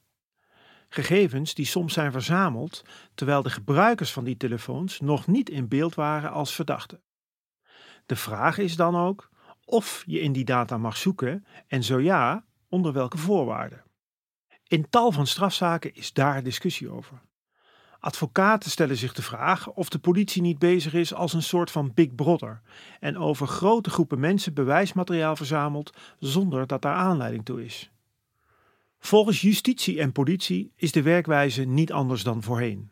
Gegevens 0.90 1.54
die 1.54 1.66
soms 1.66 1.94
zijn 1.94 2.12
verzameld 2.12 2.82
terwijl 3.16 3.42
de 3.42 3.50
gebruikers 3.50 4.12
van 4.12 4.24
die 4.24 4.38
telefoons 4.38 5.00
nog 5.00 5.28
niet 5.28 5.50
in 5.50 5.68
beeld 5.68 5.96
waren 5.96 6.32
als 6.32 6.56
verdachten. 6.56 7.05
De 8.06 8.16
vraag 8.16 8.58
is 8.58 8.76
dan 8.76 8.96
ook 8.96 9.30
of 9.66 10.04
je 10.06 10.20
in 10.20 10.32
die 10.32 10.46
data 10.46 10.78
mag 10.78 10.98
zoeken 10.98 11.46
en 11.68 11.84
zo 11.84 12.00
ja, 12.00 12.46
onder 12.70 12.94
welke 12.94 13.18
voorwaarden. 13.18 13.84
In 14.68 14.90
tal 14.90 15.12
van 15.12 15.28
strafzaken 15.28 15.96
is 15.96 16.14
daar 16.14 16.44
discussie 16.44 16.90
over. 16.90 17.22
Advocaten 18.00 18.72
stellen 18.72 18.98
zich 18.98 19.14
de 19.14 19.22
vraag 19.22 19.72
of 19.72 19.90
de 19.90 20.00
politie 20.00 20.42
niet 20.42 20.60
bezig 20.60 20.94
is 20.94 21.14
als 21.14 21.34
een 21.34 21.44
soort 21.44 21.72
van 21.72 21.94
Big 21.94 22.16
Brother 22.16 22.62
en 23.00 23.18
over 23.18 23.48
grote 23.48 23.90
groepen 23.90 24.20
mensen 24.20 24.54
bewijsmateriaal 24.54 25.36
verzamelt 25.36 25.98
zonder 26.20 26.68
dat 26.68 26.82
daar 26.82 26.96
aanleiding 26.96 27.46
toe 27.46 27.66
is. 27.66 27.92
Volgens 29.00 29.42
justitie 29.42 30.00
en 30.00 30.12
politie 30.12 30.72
is 30.76 30.92
de 30.92 31.02
werkwijze 31.02 31.64
niet 31.64 31.92
anders 31.92 32.24
dan 32.24 32.44
voorheen. 32.44 32.90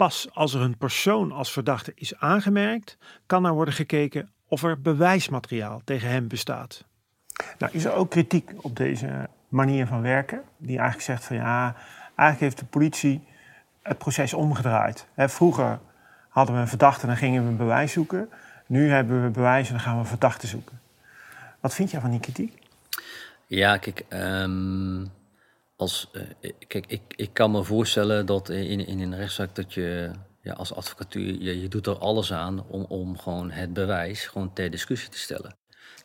Pas 0.00 0.28
als 0.32 0.54
er 0.54 0.60
een 0.60 0.78
persoon 0.78 1.32
als 1.32 1.52
verdachte 1.52 1.92
is 1.94 2.18
aangemerkt, 2.18 2.98
kan 3.26 3.44
er 3.44 3.52
worden 3.52 3.74
gekeken 3.74 4.30
of 4.48 4.62
er 4.62 4.80
bewijsmateriaal 4.80 5.80
tegen 5.84 6.08
hem 6.08 6.28
bestaat. 6.28 6.84
Nou, 7.58 7.72
is 7.72 7.84
er 7.84 7.92
ook 7.92 8.10
kritiek 8.10 8.50
op 8.56 8.76
deze 8.76 9.28
manier 9.48 9.86
van 9.86 10.02
werken? 10.02 10.42
Die 10.56 10.76
eigenlijk 10.78 11.06
zegt 11.06 11.24
van 11.24 11.36
ja, 11.36 11.74
eigenlijk 12.04 12.40
heeft 12.40 12.58
de 12.58 12.64
politie 12.64 13.22
het 13.82 13.98
proces 13.98 14.34
omgedraaid. 14.34 15.06
vroeger 15.16 15.78
hadden 16.28 16.54
we 16.54 16.60
een 16.60 16.68
verdachte 16.68 17.02
en 17.02 17.08
dan 17.08 17.16
gingen 17.16 17.42
we 17.42 17.48
een 17.48 17.56
bewijs 17.56 17.92
zoeken. 17.92 18.28
Nu 18.66 18.90
hebben 18.90 19.22
we 19.22 19.30
bewijs 19.30 19.66
en 19.66 19.72
dan 19.72 19.82
gaan 19.82 19.98
we 19.98 20.04
verdachten 20.04 20.48
zoeken. 20.48 20.80
Wat 21.60 21.74
vind 21.74 21.90
jij 21.90 22.00
van 22.00 22.10
die 22.10 22.20
kritiek? 22.20 22.62
Ja, 23.46 23.76
kijk, 23.76 24.04
um, 24.08 25.10
als, 25.80 26.10
uh, 26.12 26.50
kijk 26.66 26.86
ik, 26.86 27.00
ik 27.16 27.30
kan 27.32 27.50
me 27.50 27.64
voorstellen 27.64 28.26
dat 28.26 28.48
in, 28.48 28.86
in 28.86 29.00
een 29.00 29.16
rechtszaak 29.16 29.54
dat 29.54 29.74
je 29.74 30.10
ja, 30.42 30.52
als 30.52 30.74
advocatuur, 30.74 31.42
je, 31.42 31.60
je 31.60 31.68
doet 31.68 31.86
er 31.86 31.98
alles 31.98 32.32
aan 32.32 32.64
om, 32.68 32.84
om 32.88 33.18
gewoon 33.18 33.50
het 33.50 33.72
bewijs 33.72 34.26
gewoon 34.26 34.52
ter 34.52 34.70
discussie 34.70 35.08
te 35.08 35.18
stellen. 35.18 35.56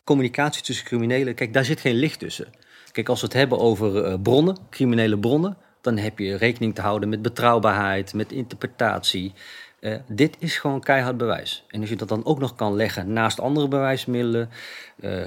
Communicatie 0.04 0.62
tussen 0.62 0.84
criminelen, 0.84 1.34
kijk, 1.34 1.52
daar 1.52 1.64
zit 1.64 1.80
geen 1.80 1.94
licht 1.94 2.18
tussen. 2.18 2.46
Kijk, 2.92 3.08
als 3.08 3.20
we 3.20 3.26
het 3.26 3.36
hebben 3.36 3.58
over 3.58 4.06
uh, 4.06 4.14
bronnen, 4.22 4.56
criminele 4.70 5.18
bronnen, 5.18 5.56
dan 5.80 5.96
heb 5.96 6.18
je 6.18 6.36
rekening 6.36 6.74
te 6.74 6.80
houden 6.80 7.08
met 7.08 7.22
betrouwbaarheid, 7.22 8.14
met 8.14 8.32
interpretatie. 8.32 9.32
Uh, 9.80 9.96
dit 10.08 10.36
is 10.38 10.58
gewoon 10.58 10.80
keihard 10.80 11.16
bewijs. 11.16 11.64
En 11.68 11.80
als 11.80 11.88
je 11.88 11.96
dat 11.96 12.08
dan 12.08 12.24
ook 12.24 12.38
nog 12.38 12.54
kan 12.54 12.76
leggen 12.76 13.12
naast 13.12 13.40
andere 13.40 13.68
bewijsmiddelen, 13.68 14.50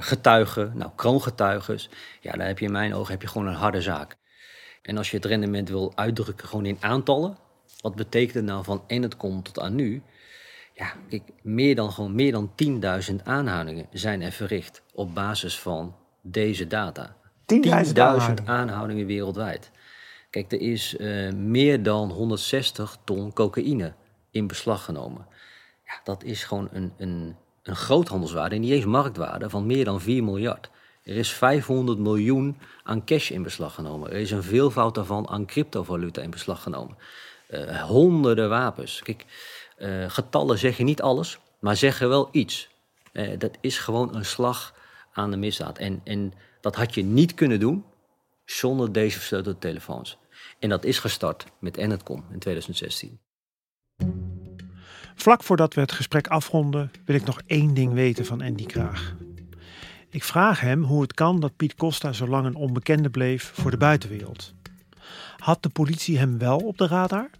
getuigen, 0.00 0.72
nou 0.74 0.90
kroongetuigen, 0.96 1.78
ja, 2.20 2.32
dan 2.32 2.46
heb 2.46 2.58
je 2.58 2.66
in 2.66 2.72
mijn 2.72 2.94
ogen 2.94 3.12
heb 3.12 3.22
je 3.22 3.28
gewoon 3.28 3.46
een 3.46 3.54
harde 3.54 3.80
zaak. 3.80 4.18
En 4.82 4.96
als 4.96 5.10
je 5.10 5.16
het 5.16 5.24
rendement 5.24 5.68
wil 5.68 5.92
uitdrukken 5.94 6.48
gewoon 6.48 6.66
in 6.66 6.76
aantallen, 6.80 7.36
wat 7.80 7.94
betekent 7.94 8.34
het 8.34 8.44
nou 8.44 8.64
van 8.64 8.82
en 8.86 9.02
het 9.02 9.16
komt 9.16 9.44
tot 9.44 9.60
aan 9.60 9.74
nu? 9.74 10.02
Ja, 10.74 10.92
kijk, 11.08 11.22
meer 11.42 11.74
dan, 11.74 11.92
gewoon 11.92 12.14
meer 12.14 12.32
dan 12.32 12.50
10.000 13.10 13.16
aanhoudingen 13.24 13.86
zijn 13.92 14.22
er 14.22 14.32
verricht 14.32 14.82
op 14.94 15.14
basis 15.14 15.58
van 15.58 15.94
deze 16.22 16.66
data. 16.66 17.16
10.000 17.54 17.70
aanhoudingen. 17.70 18.46
aanhoudingen 18.46 19.06
wereldwijd. 19.06 19.70
Kijk, 20.30 20.52
er 20.52 20.60
is 20.60 20.94
uh, 20.98 21.32
meer 21.32 21.82
dan 21.82 22.10
160 22.10 22.96
ton 23.04 23.32
cocaïne 23.32 23.94
in 24.30 24.46
beslag 24.46 24.84
genomen. 24.84 25.26
Ja, 25.84 26.00
dat 26.04 26.24
is 26.24 26.44
gewoon 26.44 26.68
een, 26.72 26.92
een, 26.96 27.36
een 27.62 27.76
groothandelswaarde, 27.76 28.54
en 28.54 28.60
niet 28.60 28.70
eens 28.70 28.84
marktwaarde, 28.84 29.50
van 29.50 29.66
meer 29.66 29.84
dan 29.84 30.00
4 30.00 30.24
miljard. 30.24 30.70
Er 31.02 31.16
is 31.16 31.32
500 31.32 31.98
miljoen 31.98 32.58
aan 32.82 33.04
cash 33.04 33.30
in 33.30 33.42
beslag 33.42 33.74
genomen. 33.74 34.10
Er 34.10 34.18
is 34.18 34.30
een 34.30 34.42
veelvoud 34.42 34.94
daarvan 34.94 35.28
aan 35.28 35.46
cryptovaluta 35.46 36.22
in 36.22 36.30
beslag 36.30 36.62
genomen. 36.62 36.96
Uh, 37.50 37.82
honderden 37.82 38.48
wapens. 38.48 39.02
Kijk, 39.02 39.24
uh, 39.78 40.10
getallen 40.10 40.58
zeggen 40.58 40.84
niet 40.84 41.02
alles, 41.02 41.38
maar 41.60 41.76
zeggen 41.76 42.08
wel 42.08 42.28
iets. 42.32 42.68
Uh, 43.12 43.38
dat 43.38 43.56
is 43.60 43.78
gewoon 43.78 44.14
een 44.14 44.24
slag 44.24 44.74
aan 45.12 45.30
de 45.30 45.36
misdaad. 45.36 45.78
En, 45.78 46.00
en 46.04 46.32
dat 46.60 46.76
had 46.76 46.94
je 46.94 47.02
niet 47.02 47.34
kunnen 47.34 47.60
doen 47.60 47.84
zonder 48.44 48.92
deze 48.92 49.18
versleutelde 49.18 49.58
telefoons. 49.58 50.18
En 50.58 50.68
dat 50.68 50.84
is 50.84 50.98
gestart 50.98 51.44
met 51.58 51.76
Enetcom 51.76 52.24
in 52.32 52.38
2016. 52.38 53.20
Vlak 55.14 55.42
voordat 55.42 55.74
we 55.74 55.80
het 55.80 55.92
gesprek 55.92 56.26
afronden, 56.26 56.90
wil 57.04 57.14
ik 57.14 57.24
nog 57.24 57.40
één 57.46 57.74
ding 57.74 57.92
weten 57.92 58.24
van 58.24 58.40
Andy 58.40 58.66
Kraag. 58.66 59.14
Ik 60.12 60.24
vraag 60.24 60.60
hem 60.60 60.82
hoe 60.82 61.02
het 61.02 61.14
kan 61.14 61.40
dat 61.40 61.56
Piet 61.56 61.74
Costa 61.74 62.12
zo 62.12 62.26
lang 62.26 62.46
een 62.46 62.54
onbekende 62.54 63.10
bleef 63.10 63.52
voor 63.54 63.70
de 63.70 63.76
buitenwereld. 63.76 64.54
Had 65.36 65.62
de 65.62 65.68
politie 65.68 66.18
hem 66.18 66.38
wel 66.38 66.58
op 66.58 66.78
de 66.78 66.86
radar? 66.86 67.30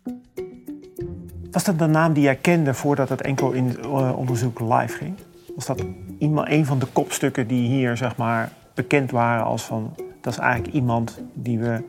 Was 1.51 1.65
dat 1.65 1.79
de 1.79 1.87
naam 1.87 2.13
die 2.13 2.23
jij 2.23 2.37
kende 2.37 2.75
voordat 2.75 3.09
het 3.09 3.21
enkel 3.21 3.53
in 3.53 3.77
uh, 3.85 4.13
onderzoek 4.17 4.61
live 4.61 4.97
ging? 4.97 5.15
Was 5.55 5.67
dat 5.67 5.85
iemand, 6.19 6.49
een 6.49 6.67
van 6.67 6.79
de 6.79 6.87
kopstukken 6.87 7.47
die 7.47 7.69
hier 7.69 7.97
zeg 7.97 8.17
maar, 8.17 8.53
bekend 8.75 9.11
waren 9.11 9.45
als 9.45 9.63
van... 9.63 9.95
dat 10.21 10.33
is 10.33 10.39
eigenlijk 10.39 10.75
iemand 10.75 11.21
die 11.35 11.59
we 11.59 11.83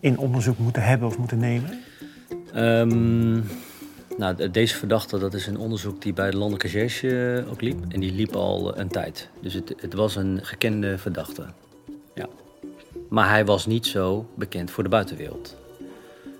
in 0.00 0.18
onderzoek 0.18 0.58
moeten 0.58 0.82
hebben 0.82 1.08
of 1.08 1.18
moeten 1.18 1.38
nemen? 1.38 1.80
Um, 2.54 3.44
nou, 4.18 4.50
deze 4.50 4.76
verdachte, 4.76 5.18
dat 5.18 5.34
is 5.34 5.46
een 5.46 5.58
onderzoek 5.58 6.02
die 6.02 6.12
bij 6.12 6.30
de 6.30 6.36
Landelijke 6.36 6.78
Recherche 6.78 7.44
ook 7.50 7.60
liep. 7.60 7.84
En 7.88 8.00
die 8.00 8.12
liep 8.12 8.34
al 8.36 8.78
een 8.78 8.88
tijd. 8.88 9.28
Dus 9.40 9.54
het, 9.54 9.74
het 9.76 9.94
was 9.94 10.16
een 10.16 10.40
gekende 10.42 10.98
verdachte. 10.98 11.44
Ja. 12.14 12.28
Maar 13.08 13.28
hij 13.28 13.44
was 13.44 13.66
niet 13.66 13.86
zo 13.86 14.26
bekend 14.34 14.70
voor 14.70 14.82
de 14.82 14.88
buitenwereld. 14.88 15.56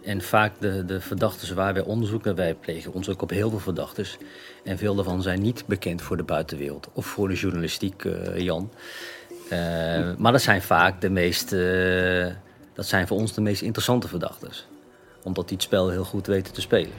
En 0.04 0.22
vaak 0.22 0.52
de, 0.60 0.84
de 0.84 1.00
verdachten 1.00 1.56
waar 1.56 1.74
wij 1.74 1.82
onderzoek 1.82 2.24
naar 2.24 2.34
wij 2.34 2.54
plegen, 2.54 2.92
onderzoek 2.92 3.22
op 3.22 3.30
heel 3.30 3.50
veel 3.50 3.58
verdachtes. 3.58 4.18
En 4.64 4.78
veel 4.78 4.94
daarvan 4.94 5.22
zijn 5.22 5.42
niet 5.42 5.66
bekend 5.66 6.02
voor 6.02 6.16
de 6.16 6.22
buitenwereld 6.22 6.88
of 6.92 7.06
voor 7.06 7.28
de 7.28 7.34
journalistiek, 7.34 8.04
uh, 8.04 8.38
Jan. 8.38 8.70
Maar 10.18 10.32
dat 10.32 10.42
zijn 10.42 10.62
vaak 10.62 11.00
de 11.00 11.10
meest, 11.10 11.50
dat 12.74 12.86
zijn 12.86 13.06
voor 13.06 13.18
ons 13.18 13.34
de 13.34 13.40
meest 13.40 13.62
interessante 13.62 14.08
verdachtes. 14.08 14.66
Omdat 15.22 15.48
die 15.48 15.56
het 15.56 15.66
spel 15.66 15.90
heel 15.90 16.04
goed 16.04 16.26
weten 16.26 16.52
te 16.52 16.60
spelen. 16.60 16.92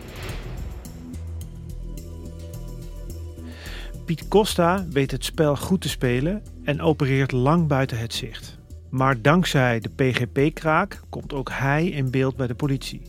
Piet 4.05 4.27
Costa 4.27 4.85
weet 4.89 5.11
het 5.11 5.25
spel 5.25 5.55
goed 5.55 5.81
te 5.81 5.89
spelen 5.89 6.43
en 6.63 6.81
opereert 6.81 7.31
lang 7.31 7.67
buiten 7.67 7.97
het 7.97 8.13
zicht. 8.13 8.57
Maar 8.89 9.21
dankzij 9.21 9.79
de 9.79 9.89
PGP-kraak 9.89 10.99
komt 11.09 11.33
ook 11.33 11.49
hij 11.51 11.85
in 11.85 12.11
beeld 12.11 12.35
bij 12.35 12.47
de 12.47 12.55
politie. 12.55 13.01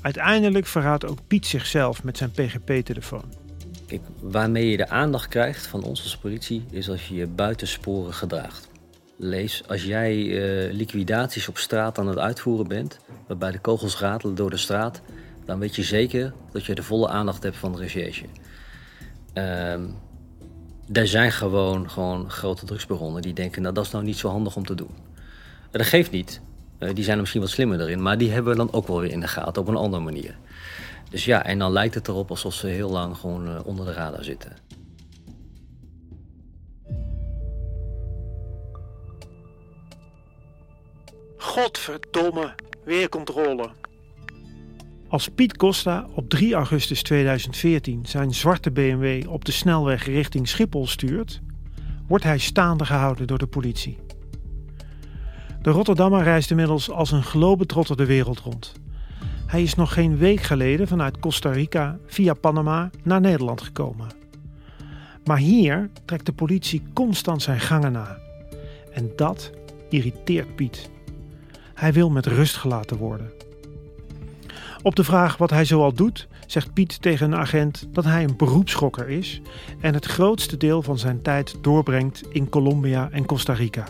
Uiteindelijk 0.00 0.66
verraadt 0.66 1.06
ook 1.06 1.18
Piet 1.26 1.46
zichzelf 1.46 2.04
met 2.04 2.16
zijn 2.16 2.30
PGP-telefoon. 2.30 3.32
Kijk, 3.86 4.02
waarmee 4.20 4.70
je 4.70 4.76
de 4.76 4.88
aandacht 4.88 5.28
krijgt 5.28 5.66
van 5.66 5.82
ons 5.82 6.02
als 6.02 6.16
politie 6.16 6.64
is 6.70 6.90
als 6.90 7.08
je 7.08 7.14
je 7.14 7.26
buitensporen 7.26 8.14
gedraagt. 8.14 8.68
Lees, 9.16 9.62
als 9.68 9.84
jij 9.84 10.16
uh, 10.16 10.72
liquidaties 10.72 11.48
op 11.48 11.58
straat 11.58 11.98
aan 11.98 12.08
het 12.08 12.18
uitvoeren 12.18 12.68
bent, 12.68 12.98
waarbij 13.26 13.50
de 13.50 13.58
kogels 13.58 13.98
ratelen 13.98 14.34
door 14.34 14.50
de 14.50 14.56
straat, 14.56 15.02
dan 15.44 15.58
weet 15.58 15.76
je 15.76 15.82
zeker 15.82 16.32
dat 16.52 16.64
je 16.64 16.74
de 16.74 16.82
volle 16.82 17.08
aandacht 17.08 17.42
hebt 17.42 17.56
van 17.56 17.72
de 17.72 17.78
recherche. 17.78 18.24
Um, 19.38 19.96
er 20.92 21.08
zijn 21.08 21.32
gewoon, 21.32 21.90
gewoon 21.90 22.30
grote 22.30 22.64
drugsbaronnen 22.64 23.22
die 23.22 23.32
denken, 23.32 23.62
nou 23.62 23.74
dat 23.74 23.84
is 23.84 23.90
nou 23.90 24.04
niet 24.04 24.16
zo 24.16 24.28
handig 24.28 24.56
om 24.56 24.66
te 24.66 24.74
doen. 24.74 24.90
Dat 25.70 25.86
geeft 25.86 26.10
niet. 26.10 26.40
Uh, 26.78 26.94
die 26.94 27.04
zijn 27.04 27.14
er 27.14 27.20
misschien 27.20 27.40
wat 27.40 27.50
slimmer 27.50 27.80
erin, 27.80 28.02
maar 28.02 28.18
die 28.18 28.30
hebben 28.30 28.52
we 28.52 28.58
dan 28.58 28.72
ook 28.72 28.86
wel 28.86 29.00
weer 29.00 29.10
in 29.10 29.20
de 29.20 29.28
gaten 29.28 29.62
op 29.62 29.68
een 29.68 29.76
andere 29.76 30.02
manier. 30.02 30.36
Dus 31.10 31.24
ja, 31.24 31.44
en 31.44 31.58
dan 31.58 31.72
lijkt 31.72 31.94
het 31.94 32.08
erop 32.08 32.30
alsof 32.30 32.54
ze 32.54 32.66
heel 32.66 32.90
lang 32.90 33.16
gewoon 33.16 33.48
uh, 33.48 33.60
onder 33.64 33.86
de 33.86 33.92
radar 33.92 34.24
zitten. 34.24 34.52
Godverdomme, 41.36 42.54
weer 42.84 43.08
controle. 43.08 43.70
Als 45.08 45.28
Piet 45.28 45.56
Costa 45.56 46.06
op 46.14 46.28
3 46.28 46.54
augustus 46.54 47.02
2014 47.02 48.06
zijn 48.06 48.34
zwarte 48.34 48.70
BMW 48.70 49.28
op 49.28 49.44
de 49.44 49.52
snelweg 49.52 50.06
richting 50.06 50.48
Schiphol 50.48 50.86
stuurt, 50.86 51.40
wordt 52.06 52.24
hij 52.24 52.38
staande 52.38 52.84
gehouden 52.84 53.26
door 53.26 53.38
de 53.38 53.46
politie. 53.46 53.98
De 55.62 55.70
Rotterdammer 55.70 56.22
reist 56.22 56.50
inmiddels 56.50 56.90
als 56.90 57.10
een 57.10 57.22
globetrotter 57.22 57.96
de 57.96 58.06
wereld 58.06 58.38
rond. 58.38 58.72
Hij 59.46 59.62
is 59.62 59.74
nog 59.74 59.92
geen 59.92 60.16
week 60.16 60.40
geleden 60.40 60.88
vanuit 60.88 61.18
Costa 61.18 61.50
Rica 61.50 61.98
via 62.06 62.34
Panama 62.34 62.90
naar 63.02 63.20
Nederland 63.20 63.60
gekomen. 63.60 64.08
Maar 65.24 65.38
hier 65.38 65.90
trekt 66.04 66.26
de 66.26 66.32
politie 66.32 66.82
constant 66.92 67.42
zijn 67.42 67.60
gangen 67.60 67.92
na. 67.92 68.18
En 68.92 69.10
dat 69.16 69.50
irriteert 69.88 70.56
Piet. 70.56 70.90
Hij 71.74 71.92
wil 71.92 72.10
met 72.10 72.26
rust 72.26 72.56
gelaten 72.56 72.96
worden. 72.96 73.37
Op 74.82 74.96
de 74.96 75.04
vraag 75.04 75.36
wat 75.36 75.50
hij 75.50 75.64
zoal 75.64 75.92
doet, 75.92 76.28
zegt 76.46 76.72
Piet 76.72 77.02
tegen 77.02 77.32
een 77.32 77.38
agent 77.38 77.88
dat 77.92 78.04
hij 78.04 78.24
een 78.24 78.36
beroepschokker 78.36 79.08
is 79.08 79.40
en 79.80 79.94
het 79.94 80.04
grootste 80.04 80.56
deel 80.56 80.82
van 80.82 80.98
zijn 80.98 81.22
tijd 81.22 81.58
doorbrengt 81.60 82.22
in 82.30 82.48
Colombia 82.48 83.08
en 83.10 83.24
Costa 83.24 83.52
Rica. 83.52 83.84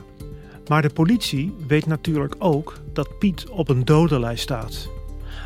Maar 0.69 0.83
de 0.83 0.91
politie 0.91 1.55
weet 1.67 1.87
natuurlijk 1.87 2.35
ook 2.39 2.81
dat 2.93 3.19
Piet 3.19 3.49
op 3.49 3.69
een 3.69 3.85
dodenlijst 3.85 4.43
staat. 4.43 4.91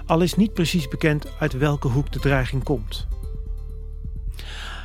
Al 0.07 0.21
is 0.21 0.35
niet 0.35 0.55
precies 0.55 0.89
bekend 0.89 1.27
uit 1.39 1.53
welke 1.53 1.89
hoek 1.89 2.13
de 2.13 2.19
dreiging 2.19 2.63
komt. 2.63 3.07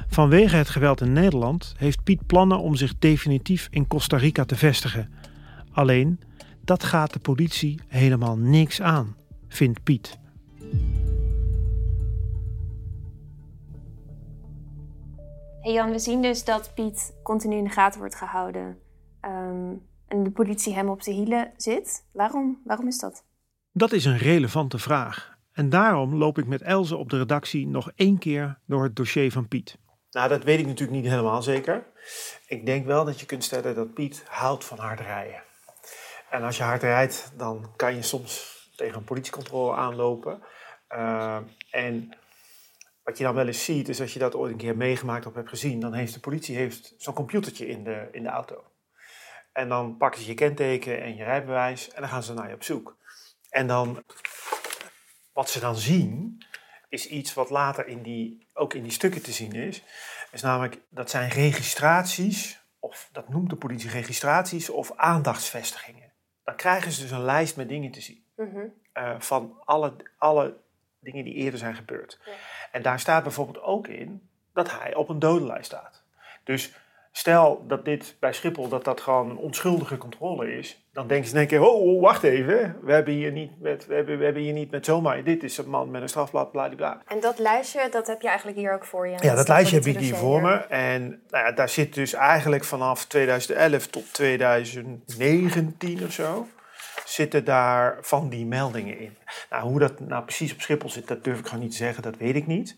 Vanwege 0.07 0.55
het 0.55 0.69
geweld 0.69 1.01
in 1.01 1.13
Nederland 1.13 1.73
heeft 1.77 2.03
Piet 2.03 2.25
plannen 2.25 2.59
om 2.59 2.75
zich 2.75 2.97
definitief 2.99 3.67
in 3.71 3.87
Costa 3.87 4.17
Rica 4.17 4.45
te 4.45 4.55
vestigen. 4.55 5.09
Alleen, 5.71 6.19
dat 6.63 6.83
gaat 6.83 7.13
de 7.13 7.19
politie 7.19 7.79
helemaal 7.87 8.37
niks 8.37 8.81
aan, 8.81 9.15
vindt 9.47 9.83
Piet. 9.83 10.17
Hey 15.61 15.75
Jan, 15.75 15.91
we 15.91 15.99
zien 15.99 16.21
dus 16.21 16.43
dat 16.43 16.71
Piet 16.73 17.13
continu 17.23 17.55
in 17.55 17.63
de 17.63 17.69
gaten 17.69 17.99
wordt 17.99 18.15
gehouden. 18.15 18.79
Um, 19.21 19.87
en 20.07 20.23
de 20.23 20.31
politie 20.31 20.73
hem 20.73 20.89
op 20.89 21.03
de 21.03 21.11
hielen 21.11 21.51
zit. 21.57 22.05
Waarom? 22.13 22.61
Waarom 22.63 22.87
is 22.87 22.99
dat? 22.99 23.23
Dat 23.71 23.91
is 23.91 24.05
een 24.05 24.17
relevante 24.17 24.77
vraag. 24.77 25.37
En 25.53 25.69
daarom 25.69 26.15
loop 26.15 26.37
ik 26.37 26.47
met 26.47 26.61
Elze 26.61 26.95
op 26.95 27.09
de 27.09 27.17
redactie 27.17 27.67
nog 27.67 27.91
één 27.95 28.17
keer 28.17 28.59
door 28.65 28.83
het 28.83 28.95
dossier 28.95 29.31
van 29.31 29.47
Piet. 29.47 29.77
Nou, 30.11 30.29
dat 30.29 30.43
weet 30.43 30.59
ik 30.59 30.65
natuurlijk 30.65 31.01
niet 31.01 31.11
helemaal 31.11 31.41
zeker. 31.43 31.85
Ik 32.47 32.65
denk 32.65 32.85
wel 32.85 33.05
dat 33.05 33.19
je 33.19 33.25
kunt 33.25 33.43
stellen 33.43 33.75
dat 33.75 33.93
Piet 33.93 34.23
houdt 34.27 34.65
van 34.65 34.79
hard 34.79 34.99
rijden. 34.99 35.41
En 36.29 36.43
als 36.43 36.57
je 36.57 36.63
hard 36.63 36.81
rijdt, 36.81 37.31
dan 37.37 37.69
kan 37.75 37.95
je 37.95 38.01
soms 38.01 38.55
tegen 38.75 38.97
een 38.97 39.03
politiecontrole 39.03 39.75
aanlopen. 39.75 40.41
Uh, 40.89 41.37
en 41.69 42.17
wat 43.03 43.17
je 43.17 43.23
dan 43.23 43.35
wel 43.35 43.47
eens 43.47 43.63
ziet, 43.63 43.89
is 43.89 44.01
als 44.01 44.13
je 44.13 44.19
dat 44.19 44.35
ooit 44.35 44.51
een 44.51 44.57
keer 44.57 44.77
meegemaakt 44.77 45.25
of 45.25 45.33
hebt 45.33 45.49
gezien, 45.49 45.79
dan 45.79 45.93
heeft 45.93 46.13
de 46.13 46.19
politie 46.19 46.55
heeft 46.55 46.93
zo'n 46.97 47.13
computertje 47.13 47.67
in 47.67 47.83
de, 47.83 48.07
in 48.11 48.23
de 48.23 48.29
auto. 48.29 48.63
En 49.51 49.69
dan 49.69 49.97
pakken 49.97 50.21
ze 50.21 50.27
je 50.27 50.33
kenteken 50.33 51.01
en 51.01 51.15
je 51.15 51.23
rijbewijs 51.23 51.91
en 51.91 52.01
dan 52.01 52.09
gaan 52.09 52.23
ze 52.23 52.33
naar 52.33 52.47
je 52.47 52.53
op 52.53 52.63
zoek. 52.63 52.97
En 53.49 53.67
dan, 53.67 54.03
wat 55.33 55.49
ze 55.49 55.59
dan 55.59 55.75
zien, 55.75 56.43
is 56.89 57.07
iets 57.07 57.33
wat 57.33 57.49
later 57.49 57.87
in 57.87 58.01
die, 58.01 58.47
ook 58.53 58.73
in 58.73 58.83
die 58.83 58.91
stukken 58.91 59.23
te 59.23 59.31
zien 59.31 59.51
is. 59.51 59.83
Is 60.31 60.41
namelijk, 60.41 60.81
dat 60.89 61.09
zijn 61.09 61.29
registraties, 61.29 62.61
of 62.79 63.09
dat 63.11 63.29
noemt 63.29 63.49
de 63.49 63.55
politie 63.55 63.89
registraties 63.89 64.69
of 64.69 64.91
aandachtsvestigingen. 64.95 66.13
Dan 66.43 66.55
krijgen 66.55 66.91
ze 66.91 67.01
dus 67.01 67.11
een 67.11 67.23
lijst 67.23 67.55
met 67.55 67.69
dingen 67.69 67.91
te 67.91 68.01
zien. 68.01 68.25
Mm 68.35 68.73
van 69.17 69.61
alle, 69.63 69.95
alle 70.17 70.57
dingen 71.11 71.25
die 71.25 71.33
eerder 71.33 71.59
zijn 71.59 71.75
gebeurd. 71.75 72.19
Ja. 72.25 72.31
En 72.71 72.81
daar 72.81 72.99
staat 72.99 73.23
bijvoorbeeld 73.23 73.61
ook 73.61 73.87
in 73.87 74.29
dat 74.53 74.71
hij 74.79 74.95
op 74.95 75.09
een 75.09 75.19
dodenlijst 75.19 75.65
staat. 75.65 76.03
Dus 76.43 76.73
stel 77.11 77.65
dat 77.67 77.85
dit 77.85 78.15
bij 78.19 78.33
Schiphol 78.33 78.67
dat 78.67 78.83
dat 78.83 79.01
gewoon 79.01 79.29
een 79.29 79.37
onschuldige 79.37 79.97
controle 79.97 80.57
is, 80.57 80.85
dan 80.93 81.07
denken 81.07 81.27
ze 81.27 81.33
in 81.33 81.39
één 81.39 81.47
keer, 81.47 81.61
oh, 81.61 81.81
oh, 81.81 82.01
wacht 82.01 82.23
even, 82.23 82.77
we 82.81 82.91
hebben 82.91 83.13
hier 83.13 83.31
niet 83.31 83.59
met, 83.59 83.85
we 83.85 83.95
hebben, 83.95 84.17
we 84.17 84.23
hebben 84.23 84.41
hier 84.41 84.53
niet 84.53 84.71
met 84.71 84.85
zomaar, 84.85 85.23
dit 85.23 85.43
is 85.43 85.57
een 85.57 85.69
man 85.69 85.91
met 85.91 86.01
een 86.01 86.09
strafblad, 86.09 86.51
bla. 86.51 87.01
En 87.07 87.19
dat 87.19 87.39
lijstje, 87.39 87.87
dat 87.91 88.07
heb 88.07 88.21
je 88.21 88.27
eigenlijk 88.27 88.57
hier 88.57 88.73
ook 88.73 88.85
voor 88.85 89.07
je? 89.07 89.17
Ja, 89.21 89.35
dat 89.35 89.47
lijstje 89.47 89.75
heb 89.75 89.85
ik 89.85 89.97
hier 89.97 90.15
voor 90.15 90.41
me. 90.41 90.55
En 90.55 91.21
nou 91.29 91.45
ja, 91.45 91.51
daar 91.51 91.69
zit 91.69 91.93
dus 91.93 92.13
eigenlijk 92.13 92.63
vanaf 92.63 93.05
2011 93.05 93.87
tot 93.87 94.13
2019 94.13 96.03
of 96.03 96.11
zo, 96.11 96.47
zitten 97.09 97.45
daar 97.45 97.97
van 98.01 98.29
die 98.29 98.45
meldingen 98.45 98.99
in. 98.99 99.17
Nou, 99.49 99.69
hoe 99.69 99.79
dat 99.79 99.99
nou 99.99 100.23
precies 100.23 100.53
op 100.53 100.61
Schiphol 100.61 100.89
zit, 100.89 101.07
dat 101.07 101.23
durf 101.23 101.39
ik 101.39 101.45
gewoon 101.45 101.63
niet 101.63 101.71
te 101.71 101.77
zeggen, 101.77 102.03
dat 102.03 102.17
weet 102.17 102.35
ik 102.35 102.47
niet. 102.47 102.77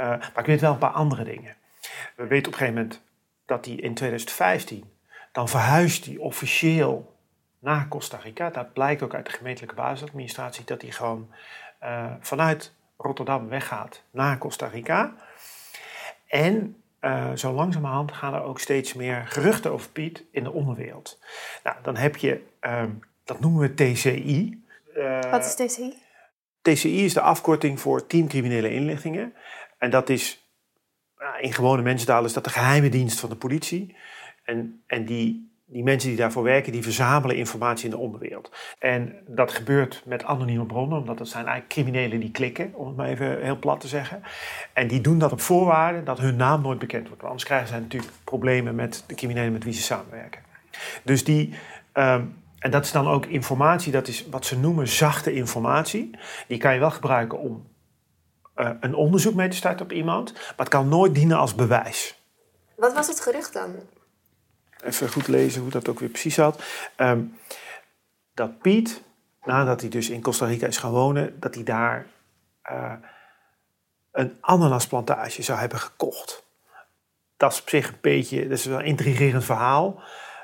Uh, 0.00 0.06
maar 0.06 0.38
ik 0.38 0.46
weet 0.46 0.60
wel 0.60 0.72
een 0.72 0.78
paar 0.78 0.90
andere 0.90 1.24
dingen. 1.24 1.56
We 1.80 1.88
we 2.16 2.26
weten 2.26 2.46
op 2.46 2.52
een 2.52 2.58
gegeven 2.58 2.74
moment 2.74 3.02
dat 3.46 3.64
hij 3.64 3.74
in 3.74 3.94
2015, 3.94 4.92
dan 5.32 5.48
verhuist 5.48 6.04
hij 6.04 6.16
officieel 6.16 7.16
naar 7.58 7.88
Costa 7.88 8.16
Rica. 8.16 8.50
Dat 8.50 8.72
blijkt 8.72 9.02
ook 9.02 9.14
uit 9.14 9.26
de 9.26 9.32
gemeentelijke 9.32 9.74
basisadministratie, 9.74 10.64
dat 10.64 10.82
hij 10.82 10.90
gewoon 10.90 11.30
uh, 11.82 12.12
vanuit 12.20 12.74
Rotterdam 12.96 13.48
weggaat 13.48 14.02
naar 14.10 14.38
Costa 14.38 14.66
Rica. 14.66 15.14
En 16.26 16.82
uh, 17.00 17.32
zo 17.34 17.52
langzamerhand 17.52 18.12
gaan 18.12 18.34
er 18.34 18.42
ook 18.42 18.60
steeds 18.60 18.94
meer 18.94 19.26
geruchten 19.26 19.72
over 19.72 19.90
Piet 19.90 20.24
in 20.30 20.44
de 20.44 20.52
onderwereld. 20.52 21.18
Nou, 21.64 21.76
dan 21.82 21.96
heb 21.96 22.16
je, 22.16 22.44
um, 22.60 23.02
dat 23.32 23.40
noemen 23.40 23.60
we 23.60 23.74
TCI. 23.74 24.62
Uh, 24.96 25.30
Wat 25.30 25.44
is 25.44 25.54
TCI? 25.54 25.94
TCI 26.62 27.04
is 27.04 27.14
de 27.14 27.20
afkorting 27.20 27.80
voor 27.80 28.06
Team 28.06 28.28
Criminele 28.28 28.74
Inlichtingen. 28.74 29.34
En 29.78 29.90
dat 29.90 30.08
is, 30.08 30.52
in 31.40 31.52
gewone 31.52 31.82
mensentaal 31.82 32.24
is 32.24 32.32
dat 32.32 32.44
de 32.44 32.50
geheime 32.50 32.88
dienst 32.88 33.20
van 33.20 33.28
de 33.28 33.36
politie. 33.36 33.96
En, 34.44 34.82
en 34.86 35.04
die 35.04 35.50
die 35.72 35.82
mensen 35.82 36.08
die 36.08 36.18
daarvoor 36.18 36.42
werken, 36.42 36.72
die 36.72 36.82
verzamelen 36.82 37.36
informatie 37.36 37.84
in 37.84 37.90
de 37.90 37.96
onderwereld. 37.96 38.52
En 38.78 39.14
dat 39.26 39.52
gebeurt 39.52 40.02
met 40.06 40.24
anonieme 40.24 40.66
bronnen, 40.66 40.98
omdat 40.98 41.18
dat 41.18 41.28
zijn 41.28 41.46
eigenlijk 41.46 41.74
criminelen 41.74 42.20
die 42.20 42.30
klikken, 42.30 42.70
om 42.74 42.86
het 42.86 42.96
maar 42.96 43.08
even 43.08 43.42
heel 43.42 43.58
plat 43.58 43.80
te 43.80 43.88
zeggen. 43.88 44.22
En 44.72 44.88
die 44.88 45.00
doen 45.00 45.18
dat 45.18 45.32
op 45.32 45.40
voorwaarde 45.40 46.02
dat 46.02 46.18
hun 46.18 46.36
naam 46.36 46.62
nooit 46.62 46.78
bekend 46.78 47.06
wordt. 47.06 47.22
Want 47.22 47.32
anders 47.32 47.44
krijgen 47.44 47.68
ze 47.68 47.80
natuurlijk 47.80 48.12
problemen 48.24 48.74
met 48.74 49.04
de 49.06 49.14
criminelen 49.14 49.52
met 49.52 49.64
wie 49.64 49.72
ze 49.72 49.82
samenwerken. 49.82 50.42
Dus 51.02 51.24
die, 51.24 51.54
ehm, 51.92 52.24
en 52.62 52.70
dat 52.70 52.84
is 52.84 52.92
dan 52.92 53.08
ook 53.08 53.26
informatie, 53.26 53.92
dat 53.92 54.08
is 54.08 54.26
wat 54.30 54.46
ze 54.46 54.58
noemen 54.58 54.88
zachte 54.88 55.32
informatie. 55.34 56.18
Die 56.48 56.58
kan 56.58 56.74
je 56.74 56.80
wel 56.80 56.90
gebruiken 56.90 57.38
om 57.38 57.70
uh, 58.56 58.70
een 58.80 58.94
onderzoek 58.94 59.34
mee 59.34 59.48
te 59.48 59.56
starten 59.56 59.84
op 59.84 59.92
iemand, 59.92 60.32
maar 60.32 60.54
het 60.56 60.68
kan 60.68 60.88
nooit 60.88 61.14
dienen 61.14 61.38
als 61.38 61.54
bewijs. 61.54 62.22
Wat 62.76 62.94
was 62.94 63.06
het 63.06 63.20
gerucht 63.20 63.52
dan? 63.52 63.74
even 64.82 65.10
goed 65.10 65.28
lezen 65.28 65.62
hoe 65.62 65.70
dat 65.70 65.88
ook 65.88 65.98
weer 65.98 66.08
precies 66.08 66.34
zat. 66.34 66.62
Ehm, 66.96 67.22
dat 68.34 68.58
Piet, 68.58 69.02
nadat 69.44 69.80
hij 69.80 69.90
dus 69.90 70.10
in 70.10 70.22
Costa 70.22 70.46
Rica 70.46 70.66
is 70.66 70.76
gaan 70.76 70.90
wonen, 70.90 71.40
dat 71.40 71.54
hij 71.54 71.64
daar 71.64 72.06
uh, 72.70 72.92
een 74.12 74.36
ananasplantage 74.40 75.42
zou 75.42 75.58
hebben 75.58 75.78
gekocht. 75.78 76.44
Dat 77.36 77.52
is 77.52 77.60
op 77.60 77.68
zich 77.68 77.88
een 77.88 77.98
beetje, 78.00 78.48
dat 78.48 78.58
is 78.58 78.64
wel 78.64 78.78
een 78.78 78.84
intrigerend 78.84 79.44
verhaal. 79.44 80.02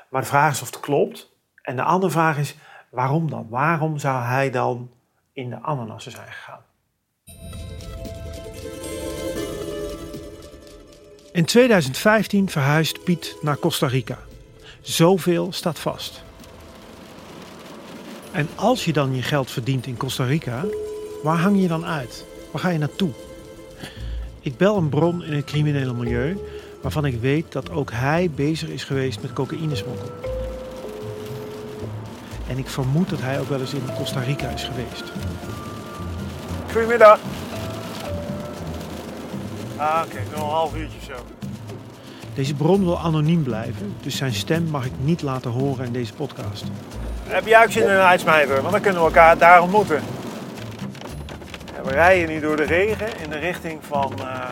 Maar 0.09 0.21
de 0.21 0.27
vraag 0.27 0.53
is 0.53 0.61
of 0.61 0.67
het 0.69 0.79
klopt. 0.79 1.28
En 1.69 1.75
de 1.75 1.83
andere 1.83 2.11
vraag 2.11 2.37
is, 2.37 2.55
waarom 2.89 3.29
dan? 3.29 3.47
Waarom 3.49 3.97
zou 3.97 4.23
hij 4.23 4.51
dan 4.51 4.89
in 5.33 5.49
de 5.49 5.61
ananassen 5.61 6.11
zijn 6.11 6.27
gegaan? 6.27 6.61
In 11.31 11.45
2015 11.45 12.49
verhuist 12.49 13.03
Piet 13.03 13.37
naar 13.41 13.57
Costa 13.57 13.87
Rica. 13.87 14.17
Zoveel 14.81 15.51
staat 15.51 15.79
vast. 15.79 16.23
En 18.31 18.47
als 18.55 18.85
je 18.85 18.93
dan 18.93 19.15
je 19.15 19.21
geld 19.21 19.51
verdient 19.51 19.85
in 19.85 19.97
Costa 19.97 20.25
Rica, 20.25 20.65
waar 21.23 21.37
hang 21.37 21.61
je 21.61 21.67
dan 21.67 21.85
uit? 21.85 22.25
Waar 22.51 22.61
ga 22.61 22.69
je 22.69 22.77
naartoe? 22.77 23.11
Ik 24.39 24.57
bel 24.57 24.77
een 24.77 24.89
bron 24.89 25.23
in 25.23 25.33
het 25.33 25.45
criminele 25.45 25.93
milieu 25.93 26.37
waarvan 26.81 27.05
ik 27.05 27.19
weet 27.19 27.51
dat 27.51 27.71
ook 27.71 27.91
hij 27.91 28.29
bezig 28.35 28.69
is 28.69 28.83
geweest 28.83 29.21
met 29.21 29.33
cocaïnesmokkel. 29.33 30.38
En 32.49 32.57
ik 32.57 32.69
vermoed 32.69 33.09
dat 33.09 33.21
hij 33.21 33.39
ook 33.39 33.49
wel 33.49 33.59
eens 33.59 33.73
in 33.73 33.83
Costa 33.97 34.19
Rica 34.19 34.49
is 34.49 34.63
geweest. 34.63 35.03
Goedemiddag. 36.71 37.19
Ah, 39.77 40.01
oké, 40.05 40.19
nog 40.31 40.43
een 40.43 40.49
half 40.49 40.75
uurtje 40.75 40.99
zo. 41.05 41.13
Deze 42.33 42.53
bron 42.53 42.83
wil 42.83 42.99
anoniem 42.99 43.43
blijven, 43.43 43.95
dus 44.01 44.17
zijn 44.17 44.33
stem 44.33 44.63
mag 44.63 44.85
ik 44.85 44.91
niet 44.99 45.21
laten 45.21 45.51
horen 45.51 45.85
in 45.85 45.91
deze 45.91 46.13
podcast. 46.13 46.63
Heb 47.27 47.45
jij 47.45 47.63
ook 47.63 47.71
zin 47.71 47.83
in 47.83 47.89
een 47.89 47.99
uitsmijter? 47.99 48.61
Want 48.61 48.71
dan 48.71 48.81
kunnen 48.81 49.01
we 49.01 49.07
elkaar 49.07 49.37
daar 49.37 49.61
ontmoeten. 49.61 50.01
we 51.83 51.91
rijden 51.91 52.29
nu 52.29 52.39
door 52.39 52.55
de 52.55 52.63
regen 52.63 53.07
in 53.23 53.29
de 53.29 53.37
richting 53.37 53.79
van 53.87 54.13
uh, 54.19 54.49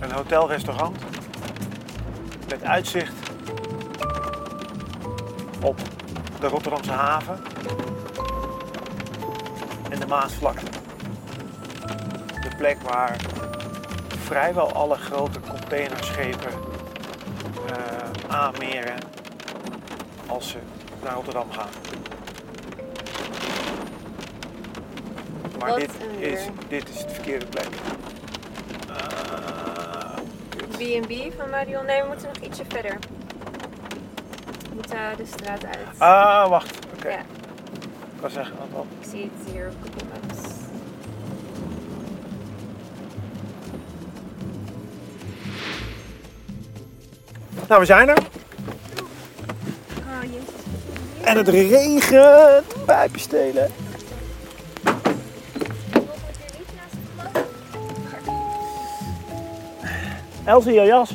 een 0.00 0.12
hotelrestaurant. 0.12 0.96
Met 2.48 2.64
uitzicht 2.64 3.12
op 5.62 5.80
de 6.44 6.50
Rotterdamse 6.50 6.92
haven 6.92 7.38
en 9.90 10.00
de 10.00 10.06
Maasvlakte. 10.06 10.66
De 12.42 12.56
plek 12.56 12.82
waar 12.82 13.16
vrijwel 14.08 14.72
alle 14.72 14.96
grote 14.96 15.40
containerschepen 15.40 16.52
aanmeren 18.28 18.94
als 20.26 20.50
ze 20.50 20.58
naar 21.02 21.14
Rotterdam 21.14 21.50
gaan. 21.52 21.68
Maar 25.58 25.74
dit 25.74 25.90
is, 26.18 26.40
dit 26.68 26.88
is 26.88 27.02
de 27.02 27.10
verkeerde 27.10 27.46
plek. 27.46 27.68
B&B 30.70 31.10
uh, 31.10 31.32
van 31.38 31.50
Marion. 31.50 31.86
Nee, 31.86 32.00
we 32.00 32.06
moeten 32.08 32.26
nog 32.26 32.36
ietsje 32.36 32.64
verder. 32.68 32.98
We 34.74 34.80
moeten 34.80 35.16
de 35.16 35.26
straat 35.26 35.64
uit. 35.64 35.98
Ah, 35.98 36.48
wacht. 36.48 36.78
Oké. 36.96 37.08
Ja. 37.08 37.18
Ik 37.18 38.20
kan 38.20 38.30
zeggen 38.30 38.56
wat 38.58 38.80
op. 38.80 38.86
Ik 39.00 39.08
zie 39.10 39.30
het 39.34 39.52
hier 39.52 39.66
op 39.66 39.74
Google 39.82 40.06
Maps. 40.12 40.48
Nou, 47.68 47.80
we 47.80 47.86
zijn 47.86 48.08
er. 48.08 48.18
En 51.22 51.36
het 51.36 51.48
regent. 51.48 52.84
Pijpen 52.84 53.20
stelen. 53.20 53.70
Elsie, 60.44 60.72
jouw 60.72 60.86
jas. 60.86 61.10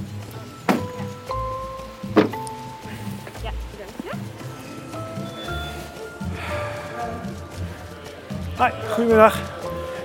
Goedemiddag. 9.00 9.39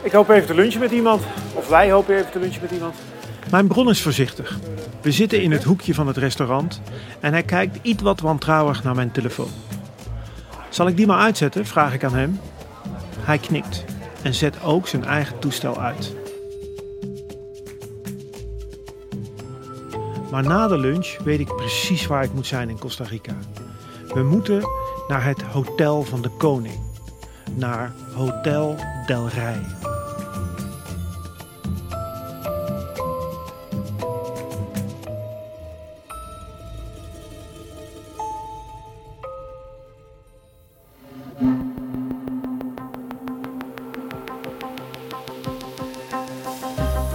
Ik 0.03 0.13
hoop 0.13 0.29
even 0.29 0.47
te 0.47 0.55
lunchen 0.55 0.81
met 0.81 0.91
iemand. 0.91 1.23
Of 1.55 1.69
wij 1.69 1.91
hopen 1.91 2.15
even 2.17 2.31
te 2.31 2.39
lunchen 2.39 2.63
met 2.63 2.71
iemand. 2.71 2.95
Mijn 3.51 3.67
bron 3.67 3.89
is 3.89 4.03
voorzichtig. 4.03 4.59
We 5.01 5.13
zitten 5.13 5.43
in 5.43 5.53
het 5.53 5.65
hoekje 5.65 5.95
van 5.95 6.07
het 6.07 6.17
restaurant 6.17 6.81
en 7.21 7.33
hij 7.33 7.43
kijkt 7.43 7.79
iets 7.83 8.03
wat 8.03 8.21
wantrouwig 8.21 8.83
naar 8.83 8.95
mijn 8.95 9.13
telefoon. 9.13 9.49
Zal 10.69 10.87
ik 10.87 10.97
die 10.97 11.07
maar 11.07 11.19
uitzetten? 11.19 11.67
vraag 11.67 11.95
ik 11.95 12.05
aan 12.05 12.15
hem. 12.15 12.41
Hij 13.19 13.39
knikt 13.39 13.85
en 14.23 14.35
zet 14.35 14.63
ook 14.63 14.89
zijn 14.89 15.05
eigen 15.05 15.39
toestel 15.39 15.81
uit. 15.81 16.15
Maar 20.31 20.43
na 20.43 20.69
de 20.69 20.79
lunch 20.79 21.17
weet 21.25 21.41
ik 21.41 21.57
precies 21.57 22.07
waar 22.07 22.23
ik 22.23 22.33
moet 22.33 22.47
zijn 22.47 22.69
in 22.69 22.79
Costa 22.79 23.05
Rica. 23.05 23.37
We 24.09 24.23
moeten 24.23 24.63
naar 25.09 25.25
het 25.25 25.43
Hotel 25.43 26.03
van 26.03 26.23
de 26.23 26.31
Koning, 26.39 26.94
naar 27.57 27.93
Hotel 28.15 28.77
Del 29.07 29.29
Rey. 29.29 29.61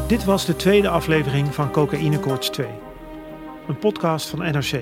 Dit 0.07 0.25
was 0.25 0.45
de 0.45 0.55
tweede 0.55 0.89
aflevering 0.89 1.53
van 1.53 1.71
Cocaïne 1.71 2.19
Koorts 2.19 2.49
2. 2.49 2.67
Een 3.67 3.77
podcast 3.79 4.27
van 4.27 4.39
NRC. 4.39 4.81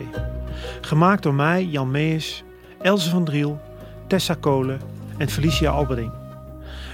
Gemaakt 0.82 1.24
door 1.24 1.34
mij, 1.34 1.64
Jan 1.66 1.91
Mees, 1.91 2.43
Else 2.82 3.10
van 3.10 3.24
Driel, 3.26 3.60
Tessa 4.08 4.34
Kolen 4.39 4.97
en 5.18 5.30
Felicia 5.30 5.72
Alberding. 5.72 6.11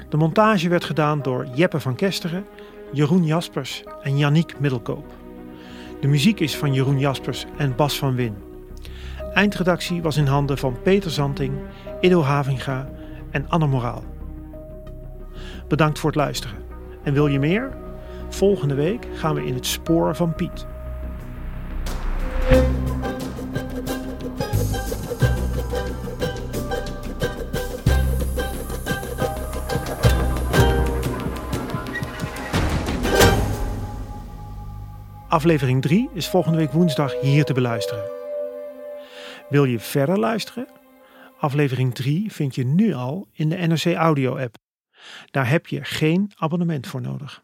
De 0.09 0.17
montage 0.17 0.69
werd 0.69 0.83
gedaan 0.83 1.21
door 1.21 1.47
Jeppe 1.53 1.79
van 1.79 1.95
Kesteren, 1.95 2.45
Jeroen 2.91 3.25
Jaspers 3.25 3.83
en 4.01 4.17
Yannick 4.17 4.59
Middelkoop. 4.59 5.05
De 6.01 6.07
muziek 6.07 6.39
is 6.39 6.57
van 6.57 6.73
Jeroen 6.73 6.99
Jaspers 6.99 7.45
en 7.57 7.75
Bas 7.75 7.97
van 7.97 8.15
Win. 8.15 8.35
Eindredactie 9.33 10.01
was 10.01 10.17
in 10.17 10.25
handen 10.25 10.57
van 10.57 10.81
Peter 10.81 11.11
Zanting, 11.11 11.53
Ido 12.01 12.21
Havinga 12.21 12.89
en 13.31 13.49
Anne 13.49 13.67
Moraal. 13.67 14.03
Bedankt 15.67 15.99
voor 15.99 16.09
het 16.09 16.19
luisteren. 16.19 16.57
En 17.03 17.13
wil 17.13 17.27
je 17.27 17.39
meer? 17.39 17.71
Volgende 18.29 18.75
week 18.75 19.07
gaan 19.13 19.35
we 19.35 19.45
in 19.45 19.53
het 19.53 19.65
spoor 19.65 20.15
van 20.15 20.35
Piet. 20.35 20.65
Aflevering 35.33 35.81
3 35.81 36.09
is 36.13 36.27
volgende 36.27 36.57
week 36.57 36.71
woensdag 36.71 37.21
hier 37.21 37.43
te 37.43 37.53
beluisteren. 37.53 38.03
Wil 39.49 39.63
je 39.63 39.79
verder 39.79 40.19
luisteren? 40.19 40.67
Aflevering 41.39 41.95
3 41.95 42.31
vind 42.31 42.55
je 42.55 42.65
nu 42.65 42.93
al 42.93 43.27
in 43.31 43.49
de 43.49 43.55
NRC 43.55 43.85
Audio 43.85 44.37
app. 44.37 44.55
Daar 45.31 45.49
heb 45.49 45.67
je 45.67 45.83
geen 45.83 46.31
abonnement 46.35 46.87
voor 46.87 47.01
nodig. 47.01 47.43